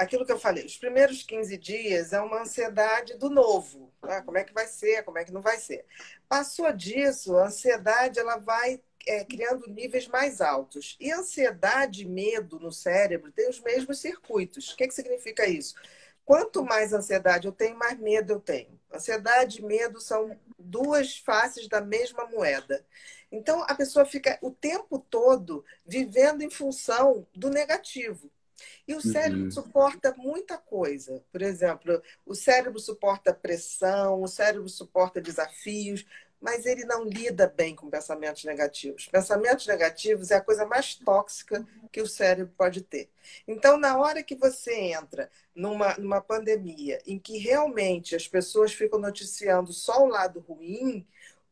aquilo 0.00 0.24
que 0.24 0.32
eu 0.32 0.38
falei, 0.38 0.64
os 0.64 0.78
primeiros 0.78 1.22
15 1.22 1.58
dias 1.58 2.14
é 2.14 2.20
uma 2.20 2.40
ansiedade 2.40 3.18
do 3.18 3.28
novo. 3.28 3.92
Né? 4.02 4.22
Como 4.22 4.38
é 4.38 4.44
que 4.44 4.52
vai 4.54 4.66
ser, 4.66 5.04
como 5.04 5.18
é 5.18 5.24
que 5.24 5.32
não 5.32 5.42
vai 5.42 5.58
ser. 5.58 5.84
Passou 6.26 6.72
disso, 6.72 7.36
a 7.36 7.46
ansiedade 7.46 8.18
ela 8.18 8.38
vai 8.38 8.80
é, 9.06 9.24
criando 9.24 9.68
níveis 9.68 10.08
mais 10.08 10.40
altos. 10.40 10.96
E 10.98 11.12
ansiedade 11.12 12.02
e 12.02 12.08
medo 12.08 12.58
no 12.58 12.72
cérebro 12.72 13.30
têm 13.30 13.50
os 13.50 13.60
mesmos 13.60 14.00
circuitos. 14.00 14.70
O 14.70 14.76
que, 14.76 14.88
que 14.88 14.94
significa 14.94 15.46
isso? 15.46 15.74
Quanto 16.24 16.64
mais 16.64 16.94
ansiedade 16.94 17.46
eu 17.46 17.52
tenho, 17.52 17.76
mais 17.76 17.98
medo 17.98 18.32
eu 18.32 18.40
tenho. 18.40 18.80
Ansiedade 18.92 19.58
e 19.58 19.64
medo 19.64 20.00
são 20.00 20.34
duas 20.58 21.18
faces 21.18 21.68
da 21.68 21.80
mesma 21.82 22.24
moeda. 22.26 22.86
Então, 23.30 23.62
a 23.68 23.74
pessoa 23.74 24.06
fica 24.06 24.38
o 24.40 24.50
tempo 24.50 24.98
todo 24.98 25.62
vivendo 25.84 26.42
em 26.42 26.50
função 26.50 27.26
do 27.34 27.50
negativo. 27.50 28.30
E 28.86 28.94
o 28.94 29.00
cérebro 29.00 29.44
uhum. 29.44 29.50
suporta 29.50 30.14
muita 30.16 30.58
coisa. 30.58 31.22
Por 31.30 31.42
exemplo, 31.42 32.02
o 32.26 32.34
cérebro 32.34 32.78
suporta 32.78 33.32
pressão, 33.32 34.22
o 34.22 34.28
cérebro 34.28 34.68
suporta 34.68 35.20
desafios, 35.20 36.04
mas 36.40 36.64
ele 36.64 36.84
não 36.84 37.04
lida 37.04 37.46
bem 37.46 37.76
com 37.76 37.90
pensamentos 37.90 38.44
negativos. 38.44 39.06
Pensamentos 39.08 39.66
negativos 39.66 40.30
é 40.30 40.36
a 40.36 40.40
coisa 40.40 40.64
mais 40.64 40.94
tóxica 40.94 41.66
que 41.92 42.00
o 42.00 42.06
cérebro 42.06 42.52
pode 42.56 42.80
ter. 42.80 43.10
Então, 43.46 43.76
na 43.76 43.98
hora 43.98 44.22
que 44.22 44.34
você 44.34 44.74
entra 44.74 45.30
numa, 45.54 45.94
numa 45.98 46.20
pandemia 46.20 46.98
em 47.06 47.18
que 47.18 47.36
realmente 47.36 48.16
as 48.16 48.26
pessoas 48.26 48.72
ficam 48.72 48.98
noticiando 48.98 49.72
só 49.72 50.02
o 50.02 50.08
lado 50.08 50.40
ruim, 50.40 51.06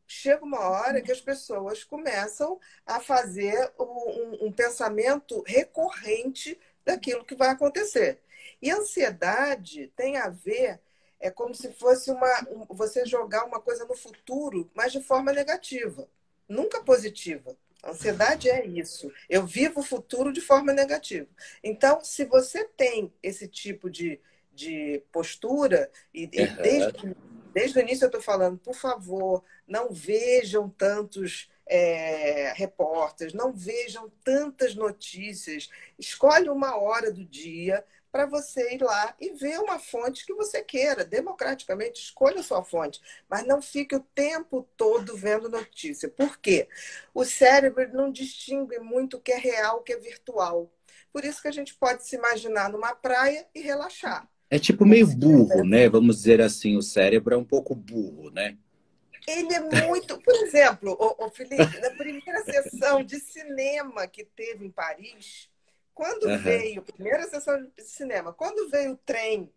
chega 0.07 0.43
uma 0.43 0.67
hora 0.67 1.01
que 1.01 1.11
as 1.11 1.21
pessoas 1.21 1.83
começam 1.83 2.59
a 2.83 2.99
fazer 2.99 3.71
um, 3.79 4.47
um 4.47 4.51
pensamento 4.51 5.43
recorrente 5.45 6.59
daquilo 6.89 7.23
que 7.23 7.35
vai 7.35 7.49
acontecer. 7.49 8.19
E 8.61 8.71
ansiedade 8.71 9.91
tem 9.95 10.17
a 10.17 10.29
ver 10.29 10.79
é 11.21 11.29
como 11.29 11.53
se 11.53 11.71
fosse 11.73 12.09
uma 12.09 12.47
você 12.69 13.05
jogar 13.05 13.43
uma 13.43 13.59
coisa 13.59 13.85
no 13.85 13.95
futuro, 13.95 14.69
mas 14.73 14.91
de 14.93 15.01
forma 15.01 15.33
negativa, 15.33 16.07
nunca 16.47 16.81
positiva. 16.81 17.57
A 17.83 17.91
ansiedade 17.91 18.49
é 18.49 18.65
isso. 18.65 19.11
Eu 19.29 19.45
vivo 19.45 19.81
o 19.81 19.83
futuro 19.83 20.31
de 20.31 20.41
forma 20.41 20.73
negativa. 20.73 21.27
Então, 21.63 22.01
se 22.03 22.25
você 22.25 22.63
tem 22.63 23.13
esse 23.21 23.47
tipo 23.47 23.89
de, 23.89 24.19
de 24.53 25.03
postura, 25.11 25.89
e, 26.13 26.23
uhum. 26.23 26.61
desde, 26.61 27.15
desde 27.53 27.77
o 27.77 27.81
início 27.81 28.05
eu 28.05 28.09
estou 28.09 28.21
falando, 28.21 28.57
por 28.57 28.75
favor, 28.75 29.43
não 29.67 29.91
vejam 29.91 30.69
tantos 30.69 31.49
é, 31.69 32.51
repórteres, 32.55 33.33
não 33.33 33.53
vejam 33.53 34.11
tantas 34.23 34.73
notícias. 34.73 35.69
Escolhe 35.97 36.49
uma 36.49 36.75
hora 36.77 37.11
do 37.11 37.23
dia 37.23 37.85
para 38.11 38.25
você 38.25 38.73
ir 38.73 38.81
lá 38.81 39.15
e 39.19 39.29
ver 39.35 39.59
uma 39.59 39.77
fonte 39.77 40.25
que 40.25 40.33
você 40.33 40.63
queira, 40.63 41.05
democraticamente, 41.05 42.01
escolha 42.01 42.39
a 42.39 42.43
sua 42.43 42.63
fonte, 42.63 42.99
mas 43.29 43.45
não 43.45 43.61
fique 43.61 43.95
o 43.95 43.99
tempo 43.99 44.67
todo 44.75 45.15
vendo 45.15 45.47
notícia. 45.47 46.09
Por 46.09 46.39
quê? 46.39 46.67
O 47.13 47.23
cérebro 47.23 47.87
não 47.93 48.11
distingue 48.11 48.79
muito 48.79 49.17
o 49.17 49.21
que 49.21 49.31
é 49.31 49.37
real, 49.37 49.77
o 49.77 49.83
que 49.83 49.93
é 49.93 49.97
virtual. 49.97 50.73
Por 51.13 51.23
isso 51.23 51.39
que 51.39 51.47
a 51.47 51.53
gente 51.53 51.75
pode 51.75 52.05
se 52.05 52.15
imaginar 52.15 52.71
numa 52.71 52.95
praia 52.95 53.47
e 53.53 53.61
relaxar. 53.61 54.27
É 54.49 54.57
tipo 54.57 54.85
meio 54.85 55.05
burro, 55.05 55.63
né? 55.63 55.87
Vamos 55.87 56.17
dizer 56.17 56.41
assim, 56.41 56.75
o 56.75 56.81
cérebro 56.81 57.35
é 57.35 57.37
um 57.37 57.45
pouco 57.45 57.75
burro, 57.75 58.31
né? 58.31 58.57
Ele 59.29 59.53
é 59.53 59.59
muito. 59.59 60.19
Por 60.21 60.35
exemplo, 60.35 60.97
o, 60.99 61.25
o 61.25 61.29
Felipe, 61.29 61.79
na 61.79 61.91
primeira 61.91 62.43
sessão 62.43 63.03
de 63.03 63.19
cinema 63.19 64.07
que 64.07 64.23
teve 64.23 64.65
em 64.65 64.71
Paris, 64.71 65.49
quando 65.93 66.27
uhum. 66.27 66.37
veio, 66.37 66.81
primeira 66.81 67.27
sessão 67.27 67.61
de 67.61 67.83
cinema, 67.83 68.33
quando 68.33 68.69
veio 68.69 68.93
o 68.93 68.97
trem 68.97 69.51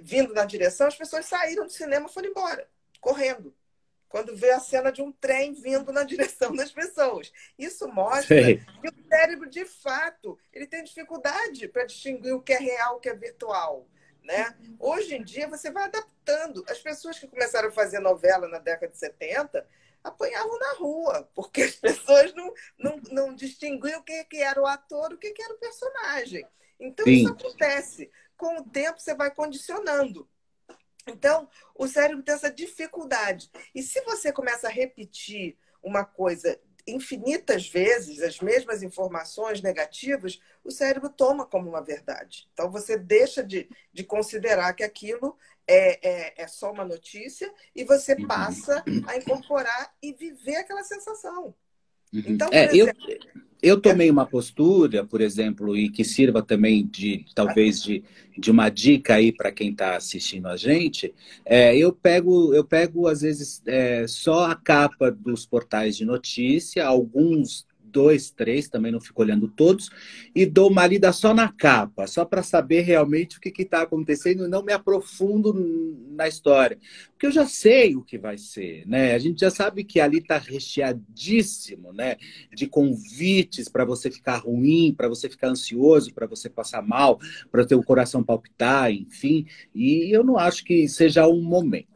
vindo 0.00 0.32
na 0.32 0.44
direção, 0.44 0.86
as 0.86 0.96
pessoas 0.96 1.26
saíram 1.26 1.66
do 1.66 1.72
cinema 1.72 2.06
e 2.08 2.12
foram 2.12 2.28
embora, 2.28 2.68
correndo. 3.00 3.54
Quando 4.08 4.36
veio 4.36 4.54
a 4.54 4.60
cena 4.60 4.92
de 4.92 5.00
um 5.00 5.10
trem 5.10 5.54
vindo 5.54 5.90
na 5.90 6.04
direção 6.04 6.54
das 6.54 6.70
pessoas. 6.70 7.32
Isso 7.58 7.88
mostra 7.88 8.42
Sei. 8.42 8.58
que 8.58 8.88
o 8.88 9.08
cérebro, 9.08 9.48
de 9.48 9.64
fato, 9.64 10.38
ele 10.52 10.66
tem 10.66 10.84
dificuldade 10.84 11.66
para 11.68 11.84
distinguir 11.84 12.34
o 12.34 12.42
que 12.42 12.52
é 12.52 12.58
real, 12.58 12.96
o 12.96 13.00
que 13.00 13.08
é 13.08 13.14
virtual. 13.14 13.88
Né? 14.22 14.56
Hoje 14.78 15.16
em 15.16 15.22
dia, 15.22 15.48
você 15.48 15.70
vai 15.70 15.84
adaptando. 15.84 16.64
As 16.68 16.78
pessoas 16.78 17.18
que 17.18 17.26
começaram 17.26 17.68
a 17.68 17.72
fazer 17.72 17.98
novela 17.98 18.48
na 18.48 18.58
década 18.58 18.92
de 18.92 18.98
70 18.98 19.66
apanhavam 20.02 20.58
na 20.58 20.72
rua, 20.74 21.28
porque 21.34 21.62
as 21.62 21.74
pessoas 21.76 22.34
não, 22.34 22.52
não, 22.78 23.00
não 23.10 23.34
distinguiam 23.34 24.00
o 24.00 24.02
que, 24.02 24.24
que 24.24 24.38
era 24.38 24.60
o 24.60 24.66
ator, 24.66 25.12
o 25.12 25.18
que, 25.18 25.30
que 25.30 25.42
era 25.42 25.54
o 25.54 25.58
personagem. 25.58 26.46
Então, 26.78 27.04
Sim. 27.04 27.12
isso 27.12 27.28
acontece. 27.28 28.10
Com 28.36 28.58
o 28.58 28.64
tempo, 28.64 29.00
você 29.00 29.14
vai 29.14 29.30
condicionando. 29.30 30.28
Então, 31.06 31.48
o 31.74 31.86
cérebro 31.86 32.22
tem 32.22 32.34
essa 32.34 32.50
dificuldade. 32.50 33.50
E 33.74 33.82
se 33.82 34.00
você 34.02 34.32
começa 34.32 34.68
a 34.68 34.70
repetir 34.70 35.56
uma 35.82 36.04
coisa 36.04 36.60
infinitas 36.86 37.68
vezes, 37.68 38.20
as 38.20 38.40
mesmas 38.40 38.82
informações 38.82 39.60
negativas, 39.60 40.40
o 40.64 40.70
cérebro 40.70 41.08
toma 41.08 41.46
como 41.46 41.68
uma 41.68 41.82
verdade. 41.82 42.48
Então, 42.52 42.70
você 42.70 42.96
deixa 42.96 43.42
de, 43.42 43.68
de 43.92 44.04
considerar 44.04 44.72
que 44.74 44.82
aquilo 44.82 45.36
é, 45.66 46.08
é, 46.08 46.42
é 46.42 46.46
só 46.46 46.72
uma 46.72 46.84
notícia 46.84 47.52
e 47.74 47.84
você 47.84 48.14
uhum. 48.14 48.26
passa 48.26 48.84
a 49.06 49.16
incorporar 49.16 49.94
e 50.02 50.12
viver 50.12 50.56
aquela 50.56 50.84
sensação. 50.84 51.54
Uhum. 52.12 52.22
Então, 52.26 52.48
é, 52.52 52.66
exemplo, 52.66 52.94
eu, 53.08 53.18
eu 53.62 53.80
tomei 53.80 54.10
uma 54.10 54.26
postura, 54.26 55.04
por 55.04 55.20
exemplo, 55.20 55.76
e 55.76 55.88
que 55.88 56.04
sirva 56.04 56.42
também 56.42 56.84
de 56.84 57.24
talvez 57.34 57.80
de, 57.82 58.02
de 58.36 58.50
uma 58.50 58.68
dica 58.68 59.14
aí 59.14 59.30
para 59.32 59.52
quem 59.52 59.70
está 59.70 59.96
assistindo 59.96 60.48
a 60.48 60.56
gente. 60.56 61.14
É, 61.44 61.76
eu 61.76 61.92
pego, 61.92 62.52
eu 62.52 62.64
pego 62.64 63.06
às 63.06 63.20
vezes 63.20 63.62
é, 63.66 64.06
só 64.08 64.50
a 64.50 64.56
capa 64.56 65.10
dos 65.12 65.46
portais 65.46 65.96
de 65.96 66.04
notícia, 66.04 66.84
alguns 66.84 67.64
dois, 67.92 68.30
três, 68.30 68.68
também 68.68 68.90
não 68.90 69.00
fico 69.00 69.22
olhando 69.22 69.48
todos, 69.48 69.90
e 70.34 70.46
dou 70.46 70.70
uma 70.70 70.86
lida 70.86 71.12
só 71.12 71.34
na 71.34 71.52
capa, 71.52 72.06
só 72.06 72.24
para 72.24 72.42
saber 72.42 72.80
realmente 72.80 73.36
o 73.36 73.40
que 73.40 73.52
está 73.62 73.82
acontecendo 73.82 74.44
e 74.44 74.48
não 74.48 74.64
me 74.64 74.72
aprofundo 74.72 75.52
na 76.10 76.26
história. 76.26 76.78
Porque 77.12 77.26
eu 77.26 77.30
já 77.30 77.46
sei 77.46 77.94
o 77.94 78.02
que 78.02 78.18
vai 78.18 78.38
ser, 78.38 78.86
né? 78.86 79.14
A 79.14 79.18
gente 79.18 79.40
já 79.40 79.50
sabe 79.50 79.84
que 79.84 80.00
ali 80.00 80.18
está 80.18 80.38
recheadíssimo, 80.38 81.92
né? 81.92 82.16
De 82.52 82.66
convites 82.66 83.68
para 83.68 83.84
você 83.84 84.10
ficar 84.10 84.38
ruim, 84.38 84.94
para 84.96 85.08
você 85.08 85.28
ficar 85.28 85.48
ansioso, 85.48 86.12
para 86.14 86.26
você 86.26 86.48
passar 86.48 86.82
mal, 86.82 87.20
para 87.50 87.64
ter 87.64 87.74
o 87.74 87.82
coração 87.82 88.24
palpitar, 88.24 88.90
enfim. 88.90 89.46
E 89.74 90.14
eu 90.14 90.24
não 90.24 90.38
acho 90.38 90.64
que 90.64 90.88
seja 90.88 91.28
um 91.28 91.42
momento. 91.42 91.88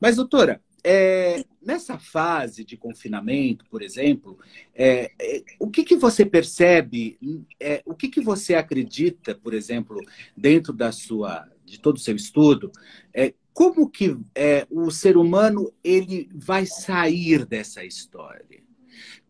Mas, 0.00 0.16
doutora, 0.16 0.60
é, 0.82 1.44
nessa 1.64 1.98
fase 1.98 2.64
de 2.64 2.76
confinamento, 2.76 3.64
por 3.70 3.82
exemplo, 3.82 4.38
é, 4.74 5.10
é, 5.20 5.42
o 5.58 5.68
que, 5.70 5.84
que 5.84 5.96
você 5.96 6.24
percebe, 6.24 7.18
é, 7.60 7.82
o 7.84 7.94
que, 7.94 8.08
que 8.08 8.20
você 8.20 8.54
acredita, 8.54 9.34
por 9.34 9.54
exemplo, 9.54 10.00
dentro 10.36 10.72
da 10.72 10.92
sua, 10.92 11.48
de 11.64 11.78
todo 11.80 11.96
o 11.96 12.00
seu 12.00 12.16
estudo, 12.16 12.70
é, 13.12 13.34
como 13.52 13.88
que 13.88 14.16
é, 14.34 14.66
o 14.70 14.90
ser 14.90 15.16
humano 15.16 15.72
ele 15.82 16.28
vai 16.34 16.66
sair 16.66 17.46
dessa 17.46 17.84
história? 17.84 18.64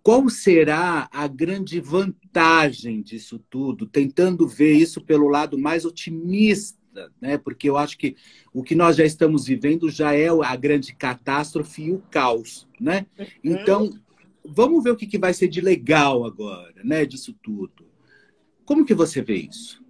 qual 0.04 0.28
será 0.28 1.08
a 1.10 1.26
grande 1.26 1.80
vantagem 1.80 3.00
disso 3.00 3.42
tudo? 3.48 3.86
Tentando 3.86 4.46
ver 4.46 4.74
isso 4.74 5.00
pelo 5.00 5.28
lado 5.28 5.58
mais 5.58 5.86
otimista, 5.86 6.78
né? 7.20 7.38
Porque 7.38 7.68
eu 7.68 7.76
acho 7.76 7.98
que 7.98 8.16
o 8.52 8.62
que 8.62 8.74
nós 8.74 8.96
já 8.96 9.04
estamos 9.04 9.46
vivendo 9.46 9.90
já 9.90 10.14
é 10.14 10.28
a 10.28 10.56
grande 10.56 10.94
catástrofe 10.94 11.84
e 11.84 11.92
o 11.92 12.02
caos, 12.10 12.68
né? 12.80 13.06
Uhum. 13.18 13.26
Então, 13.42 13.90
vamos 14.44 14.82
ver 14.84 14.90
o 14.90 14.96
que, 14.96 15.18
vai 15.18 15.32
ser 15.32 15.48
de 15.48 15.60
legal 15.60 16.24
agora, 16.24 16.82
né? 16.84 17.04
Disso 17.04 17.34
tudo. 17.42 17.86
Como 18.64 18.84
que 18.84 18.94
você 18.94 19.22
vê 19.22 19.36
isso? 19.36 19.82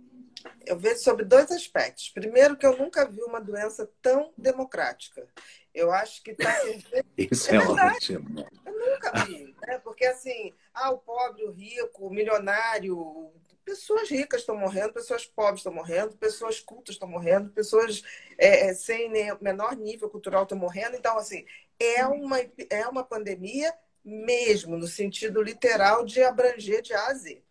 Eu 0.67 0.79
vejo 0.79 0.99
sobre 1.01 1.25
dois 1.25 1.51
aspectos. 1.51 2.09
Primeiro, 2.09 2.57
que 2.57 2.67
eu 2.67 2.77
nunca 2.79 3.09
vi 3.09 3.23
uma 3.23 3.41
doença 3.41 3.89
tão 4.01 4.33
democrática. 4.37 5.27
Eu 5.75 5.91
acho 5.91 6.23
que 6.23 6.31
está. 6.31 6.55
Isso 7.19 7.51
é, 7.51 7.57
é 7.57 7.59
ótimo. 7.59 8.47
Eu 8.65 8.73
nunca 8.73 9.25
vi, 9.25 9.55
né? 9.67 9.79
Porque 9.79 10.07
assim, 10.07 10.53
ah, 10.73 10.91
o 10.91 10.99
pobre, 10.99 11.45
o 11.45 11.51
rico, 11.51 12.07
o 12.07 12.11
milionário, 12.11 13.33
pessoas 13.65 14.09
ricas 14.09 14.41
estão 14.41 14.57
morrendo, 14.57 14.93
pessoas 14.93 15.27
pobres 15.27 15.61
estão 15.61 15.73
morrendo, 15.73 16.17
pessoas 16.17 16.61
cultas 16.61 16.95
estão 16.95 17.09
morrendo, 17.09 17.51
pessoas 17.51 18.03
é, 18.39 18.69
é 18.69 18.75
sem 18.75 19.11
menor 19.41 19.75
nível 19.75 20.09
cultural 20.09 20.45
estão 20.45 20.57
morrendo. 20.57 20.97
Então, 20.97 21.19
assim, 21.19 21.45
é 21.79 22.07
uma, 22.07 22.39
é 22.71 22.87
uma 22.87 23.03
pandemia 23.03 23.75
mesmo, 24.05 24.77
no 24.77 24.87
sentido 24.87 25.43
literal 25.43 26.05
de 26.05 26.23
abranger 26.23 26.83
de 26.83 26.93
A 26.93 27.07
a 27.07 27.15
Z. 27.15 27.43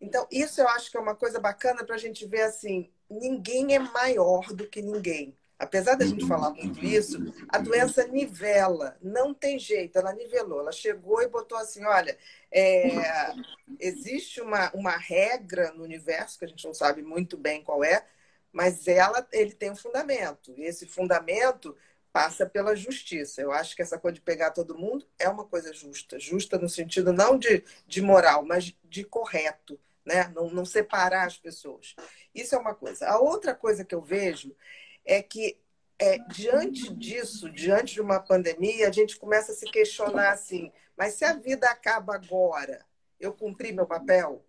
Então, 0.00 0.26
isso 0.30 0.60
eu 0.60 0.68
acho 0.68 0.90
que 0.90 0.96
é 0.96 1.00
uma 1.00 1.14
coisa 1.14 1.38
bacana 1.38 1.84
para 1.84 1.94
a 1.94 1.98
gente 1.98 2.26
ver 2.26 2.42
assim: 2.42 2.90
ninguém 3.08 3.74
é 3.74 3.78
maior 3.78 4.52
do 4.52 4.66
que 4.66 4.80
ninguém. 4.80 5.36
Apesar 5.60 5.94
da 5.94 6.06
gente 6.06 6.26
falar 6.26 6.54
muito 6.54 6.82
isso, 6.82 7.18
a 7.46 7.58
doença 7.58 8.06
nivela, 8.06 8.96
não 9.02 9.34
tem 9.34 9.58
jeito, 9.58 9.98
ela 9.98 10.14
nivelou. 10.14 10.60
Ela 10.60 10.72
chegou 10.72 11.20
e 11.20 11.28
botou 11.28 11.58
assim: 11.58 11.84
olha, 11.84 12.16
é, 12.50 13.34
existe 13.78 14.40
uma, 14.40 14.70
uma 14.72 14.96
regra 14.96 15.70
no 15.72 15.84
universo, 15.84 16.38
que 16.38 16.46
a 16.46 16.48
gente 16.48 16.66
não 16.66 16.72
sabe 16.72 17.02
muito 17.02 17.36
bem 17.36 17.62
qual 17.62 17.84
é, 17.84 18.06
mas 18.50 18.88
ela, 18.88 19.28
ele 19.30 19.52
tem 19.52 19.70
um 19.70 19.76
fundamento. 19.76 20.54
E 20.56 20.62
esse 20.62 20.86
fundamento 20.86 21.76
passa 22.10 22.46
pela 22.46 22.74
justiça. 22.74 23.42
Eu 23.42 23.52
acho 23.52 23.76
que 23.76 23.82
essa 23.82 23.98
coisa 23.98 24.14
de 24.14 24.22
pegar 24.22 24.52
todo 24.52 24.78
mundo 24.78 25.06
é 25.18 25.28
uma 25.28 25.44
coisa 25.44 25.74
justa. 25.74 26.18
Justa 26.18 26.56
no 26.56 26.70
sentido 26.70 27.12
não 27.12 27.36
de, 27.36 27.62
de 27.86 28.00
moral, 28.00 28.46
mas 28.46 28.74
de 28.82 29.04
correto. 29.04 29.78
Né? 30.06 30.26
Não, 30.34 30.48
não 30.50 30.64
separar 30.64 31.26
as 31.26 31.36
pessoas. 31.36 31.94
Isso 32.34 32.54
é 32.54 32.58
uma 32.58 32.74
coisa. 32.74 33.06
A 33.06 33.18
outra 33.20 33.54
coisa 33.54 33.84
que 33.84 33.94
eu 33.94 34.00
vejo 34.00 34.56
é 35.04 35.22
que, 35.22 35.58
é, 35.98 36.18
diante 36.18 36.92
disso, 36.94 37.50
diante 37.50 37.94
de 37.94 38.00
uma 38.00 38.20
pandemia, 38.20 38.88
a 38.88 38.92
gente 38.92 39.16
começa 39.18 39.52
a 39.52 39.54
se 39.54 39.66
questionar 39.66 40.32
assim: 40.32 40.72
mas 40.96 41.14
se 41.14 41.24
a 41.24 41.34
vida 41.34 41.68
acaba 41.68 42.14
agora, 42.14 42.84
eu 43.18 43.32
cumpri 43.32 43.72
meu 43.72 43.86
papel? 43.86 44.44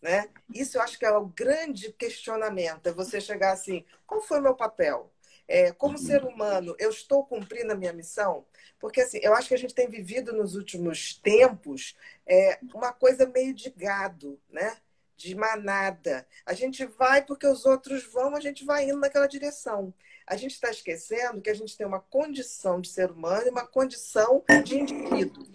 Né? 0.00 0.28
Isso 0.54 0.76
eu 0.76 0.82
acho 0.82 0.98
que 0.98 1.04
é 1.06 1.10
o 1.10 1.26
grande 1.26 1.92
questionamento: 1.92 2.86
é 2.86 2.92
você 2.92 3.20
chegar 3.20 3.52
assim, 3.52 3.84
qual 4.06 4.22
foi 4.22 4.40
meu 4.40 4.54
papel? 4.54 5.12
É, 5.48 5.72
como 5.72 5.96
ser 5.96 6.24
humano, 6.24 6.74
eu 6.78 6.90
estou 6.90 7.24
cumprindo 7.24 7.72
a 7.72 7.76
minha 7.76 7.92
missão? 7.92 8.44
Porque 8.80 9.00
assim, 9.00 9.18
eu 9.22 9.32
acho 9.32 9.48
que 9.48 9.54
a 9.54 9.58
gente 9.58 9.74
tem 9.74 9.88
vivido 9.88 10.32
nos 10.32 10.56
últimos 10.56 11.14
tempos 11.14 11.96
é, 12.26 12.58
uma 12.74 12.92
coisa 12.92 13.26
meio 13.26 13.54
de 13.54 13.70
gado, 13.70 14.40
né? 14.50 14.76
De 15.16 15.34
manada. 15.34 16.26
A 16.44 16.52
gente 16.52 16.84
vai 16.84 17.24
porque 17.24 17.46
os 17.46 17.64
outros 17.64 18.04
vão, 18.04 18.36
a 18.36 18.40
gente 18.40 18.64
vai 18.64 18.84
indo 18.84 18.98
naquela 18.98 19.26
direção. 19.26 19.92
A 20.26 20.36
gente 20.36 20.52
está 20.52 20.70
esquecendo 20.70 21.40
que 21.40 21.50
a 21.50 21.54
gente 21.54 21.76
tem 21.76 21.86
uma 21.86 22.00
condição 22.00 22.80
de 22.80 22.88
ser 22.88 23.10
humano 23.10 23.46
e 23.46 23.50
uma 23.50 23.66
condição 23.66 24.44
de 24.64 24.76
indivíduo. 24.76 25.46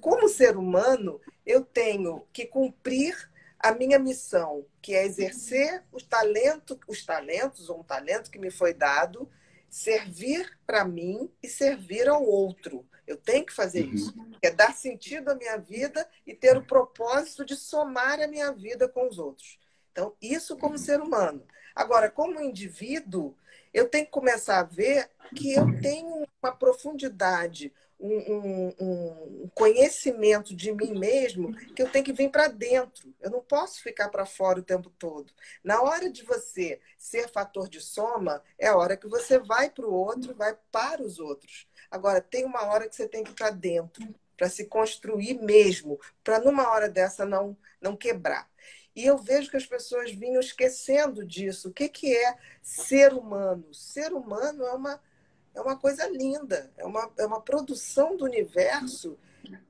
Como 0.00 0.28
ser 0.28 0.56
humano, 0.56 1.20
eu 1.44 1.64
tenho 1.64 2.26
que 2.32 2.46
cumprir 2.46 3.30
a 3.58 3.72
minha 3.72 3.98
missão, 3.98 4.64
que 4.80 4.94
é 4.94 5.04
exercer 5.04 5.84
os 5.92 6.02
talentos, 6.02 6.78
os 6.88 7.04
talentos 7.04 7.68
ou 7.68 7.80
um 7.80 7.84
talento 7.84 8.30
que 8.30 8.38
me 8.38 8.50
foi 8.50 8.72
dado, 8.72 9.30
servir 9.68 10.58
para 10.66 10.84
mim 10.84 11.30
e 11.42 11.48
servir 11.48 12.08
ao 12.08 12.24
outro. 12.24 12.86
Eu 13.10 13.16
tenho 13.16 13.44
que 13.44 13.52
fazer 13.52 13.86
uhum. 13.86 13.92
isso. 13.92 14.14
É 14.40 14.52
dar 14.52 14.72
sentido 14.72 15.30
à 15.30 15.34
minha 15.34 15.56
vida 15.58 16.08
e 16.24 16.32
ter 16.32 16.56
o 16.56 16.64
propósito 16.64 17.44
de 17.44 17.56
somar 17.56 18.20
a 18.20 18.28
minha 18.28 18.52
vida 18.52 18.88
com 18.88 19.08
os 19.08 19.18
outros. 19.18 19.58
Então, 19.90 20.14
isso 20.22 20.56
como 20.56 20.78
ser 20.78 21.00
humano. 21.00 21.44
Agora, 21.74 22.08
como 22.08 22.40
indivíduo, 22.40 23.34
eu 23.74 23.88
tenho 23.88 24.04
que 24.06 24.12
começar 24.12 24.60
a 24.60 24.62
ver 24.62 25.10
que 25.34 25.52
eu 25.52 25.80
tenho 25.80 26.24
uma 26.40 26.52
profundidade, 26.52 27.72
um, 27.98 28.16
um, 28.16 28.74
um 28.78 29.50
conhecimento 29.54 30.54
de 30.54 30.72
mim 30.72 30.96
mesmo 30.96 31.52
que 31.74 31.82
eu 31.82 31.90
tenho 31.90 32.04
que 32.04 32.12
vir 32.12 32.30
para 32.30 32.46
dentro. 32.46 33.12
Eu 33.20 33.30
não 33.30 33.40
posso 33.40 33.82
ficar 33.82 34.08
para 34.08 34.24
fora 34.24 34.60
o 34.60 34.64
tempo 34.64 34.88
todo. 34.98 35.32
Na 35.64 35.82
hora 35.82 36.08
de 36.08 36.22
você 36.22 36.80
ser 36.96 37.28
fator 37.28 37.68
de 37.68 37.80
soma, 37.80 38.40
é 38.56 38.68
a 38.68 38.76
hora 38.76 38.96
que 38.96 39.08
você 39.08 39.36
vai 39.36 39.68
para 39.68 39.86
o 39.86 39.92
outro, 39.92 40.32
vai 40.32 40.56
para 40.70 41.02
os 41.02 41.18
outros. 41.18 41.66
Agora, 41.90 42.20
tem 42.20 42.44
uma 42.44 42.64
hora 42.66 42.88
que 42.88 42.94
você 42.94 43.08
tem 43.08 43.24
que 43.24 43.32
ir 43.32 43.34
para 43.34 43.50
dentro, 43.50 44.14
para 44.36 44.48
se 44.48 44.64
construir 44.66 45.34
mesmo, 45.34 45.98
para 46.22 46.38
numa 46.38 46.70
hora 46.70 46.88
dessa 46.88 47.26
não, 47.26 47.56
não 47.80 47.96
quebrar. 47.96 48.48
E 48.94 49.04
eu 49.04 49.18
vejo 49.18 49.50
que 49.50 49.56
as 49.56 49.66
pessoas 49.66 50.12
vinham 50.12 50.40
esquecendo 50.40 51.24
disso. 51.24 51.68
O 51.68 51.72
que, 51.72 51.88
que 51.88 52.14
é 52.14 52.36
ser 52.62 53.12
humano? 53.12 53.72
Ser 53.72 54.12
humano 54.12 54.64
é 54.64 54.72
uma, 54.72 55.00
é 55.54 55.60
uma 55.60 55.76
coisa 55.76 56.06
linda, 56.08 56.70
é 56.76 56.84
uma, 56.84 57.10
é 57.18 57.26
uma 57.26 57.40
produção 57.40 58.16
do 58.16 58.24
universo 58.24 59.18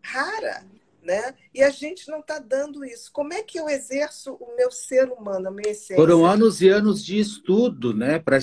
rara. 0.03 0.65
Né? 1.03 1.35
E 1.55 1.63
a 1.63 1.71
gente 1.71 2.09
não 2.11 2.21
está 2.21 2.39
dando 2.39 2.85
isso. 2.85 3.11
Como 3.11 3.33
é 3.33 3.43
que 3.43 3.59
eu 3.59 3.71
exerço 3.71 4.35
o 4.35 4.55
meu 4.55 4.71
ser 4.71 5.09
humano, 5.11 5.49
a 5.49 5.51
minha 5.51 5.71
essência? 5.71 5.97
Foram 5.97 6.27
anos 6.27 6.61
e 6.61 6.69
anos 6.69 7.03
de 7.03 7.19
estudo, 7.19 7.95
né? 7.95 8.19
Para 8.19 8.39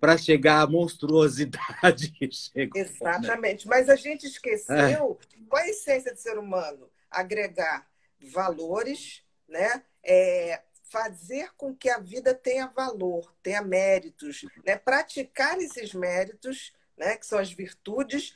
para 0.00 0.16
chegar 0.16 0.62
à 0.62 0.66
monstruosidade 0.66 2.10
que 2.10 2.30
chegou. 2.32 2.80
Né? 2.80 2.88
Exatamente. 2.88 3.66
Né? 3.66 3.76
Mas 3.76 3.88
a 3.88 3.96
gente 3.96 4.26
esqueceu 4.26 5.18
é. 5.20 5.44
qual 5.48 5.62
é 5.62 5.66
a 5.66 5.68
essência 5.70 6.12
do 6.12 6.18
ser 6.18 6.38
humano? 6.38 6.90
Agregar 7.10 7.86
valores, 8.32 9.22
né? 9.46 9.82
É, 10.02 10.62
fazer 10.88 11.52
com 11.56 11.74
que 11.74 11.88
a 11.88 11.98
vida 11.98 12.34
tenha 12.34 12.66
valor, 12.66 13.32
tenha 13.42 13.62
méritos, 13.62 14.44
né? 14.64 14.76
praticar 14.76 15.58
esses 15.58 15.94
méritos, 15.94 16.72
né? 16.96 17.16
que 17.16 17.26
são 17.26 17.38
as 17.38 17.52
virtudes, 17.52 18.34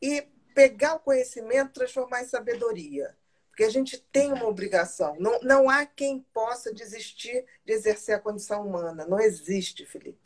e 0.00 0.22
pegar 0.54 0.94
o 0.94 1.00
conhecimento, 1.00 1.72
transformar 1.72 2.22
em 2.22 2.28
sabedoria. 2.28 3.16
Porque 3.48 3.64
a 3.64 3.70
gente 3.70 3.98
tem 4.12 4.32
uma 4.32 4.46
obrigação. 4.46 5.16
Não, 5.18 5.40
não 5.40 5.70
há 5.70 5.86
quem 5.86 6.20
possa 6.32 6.72
desistir 6.72 7.44
de 7.64 7.72
exercer 7.72 8.14
a 8.14 8.20
condição 8.20 8.66
humana. 8.66 9.06
Não 9.06 9.18
existe, 9.18 9.86
Felipe. 9.86 10.25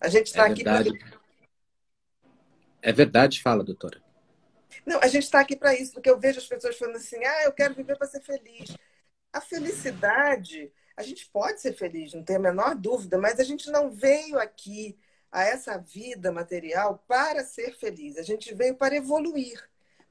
A 0.00 0.08
gente 0.08 0.28
está 0.28 0.48
é 0.48 0.50
aqui 0.50 0.64
para. 0.64 0.84
É 2.82 2.92
verdade, 2.92 3.42
fala, 3.42 3.62
doutora. 3.62 4.02
Não, 4.86 4.98
a 5.00 5.06
gente 5.06 5.24
está 5.24 5.40
aqui 5.40 5.54
para 5.54 5.74
isso, 5.74 5.92
porque 5.92 6.08
eu 6.08 6.18
vejo 6.18 6.38
as 6.38 6.46
pessoas 6.46 6.78
falando 6.78 6.96
assim: 6.96 7.22
ah, 7.22 7.44
eu 7.44 7.52
quero 7.52 7.74
viver 7.74 7.96
para 7.96 8.06
ser 8.06 8.22
feliz. 8.22 8.74
A 9.32 9.40
felicidade, 9.40 10.72
a 10.96 11.02
gente 11.02 11.28
pode 11.28 11.60
ser 11.60 11.74
feliz, 11.74 12.14
não 12.14 12.24
tem 12.24 12.36
a 12.36 12.40
menor 12.40 12.74
dúvida, 12.74 13.18
mas 13.18 13.38
a 13.38 13.44
gente 13.44 13.70
não 13.70 13.90
veio 13.90 14.38
aqui 14.38 14.98
a 15.30 15.44
essa 15.44 15.78
vida 15.78 16.32
material 16.32 17.04
para 17.06 17.44
ser 17.44 17.76
feliz, 17.76 18.16
a 18.16 18.22
gente 18.22 18.52
veio 18.54 18.74
para 18.74 18.96
evoluir. 18.96 19.62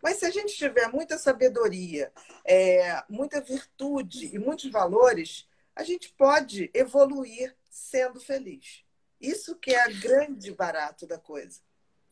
Mas 0.01 0.17
se 0.17 0.25
a 0.25 0.29
gente 0.29 0.55
tiver 0.55 0.87
muita 0.87 1.17
sabedoria, 1.17 2.11
é, 2.45 3.03
muita 3.09 3.41
virtude 3.41 4.33
e 4.33 4.39
muitos 4.39 4.71
valores, 4.71 5.45
a 5.75 5.83
gente 5.83 6.13
pode 6.13 6.71
evoluir 6.73 7.53
sendo 7.69 8.19
feliz. 8.19 8.85
Isso 9.19 9.55
que 9.55 9.71
é 9.71 9.87
o 9.87 9.99
grande 9.99 10.51
barato 10.51 11.05
da 11.05 11.17
coisa. 11.17 11.59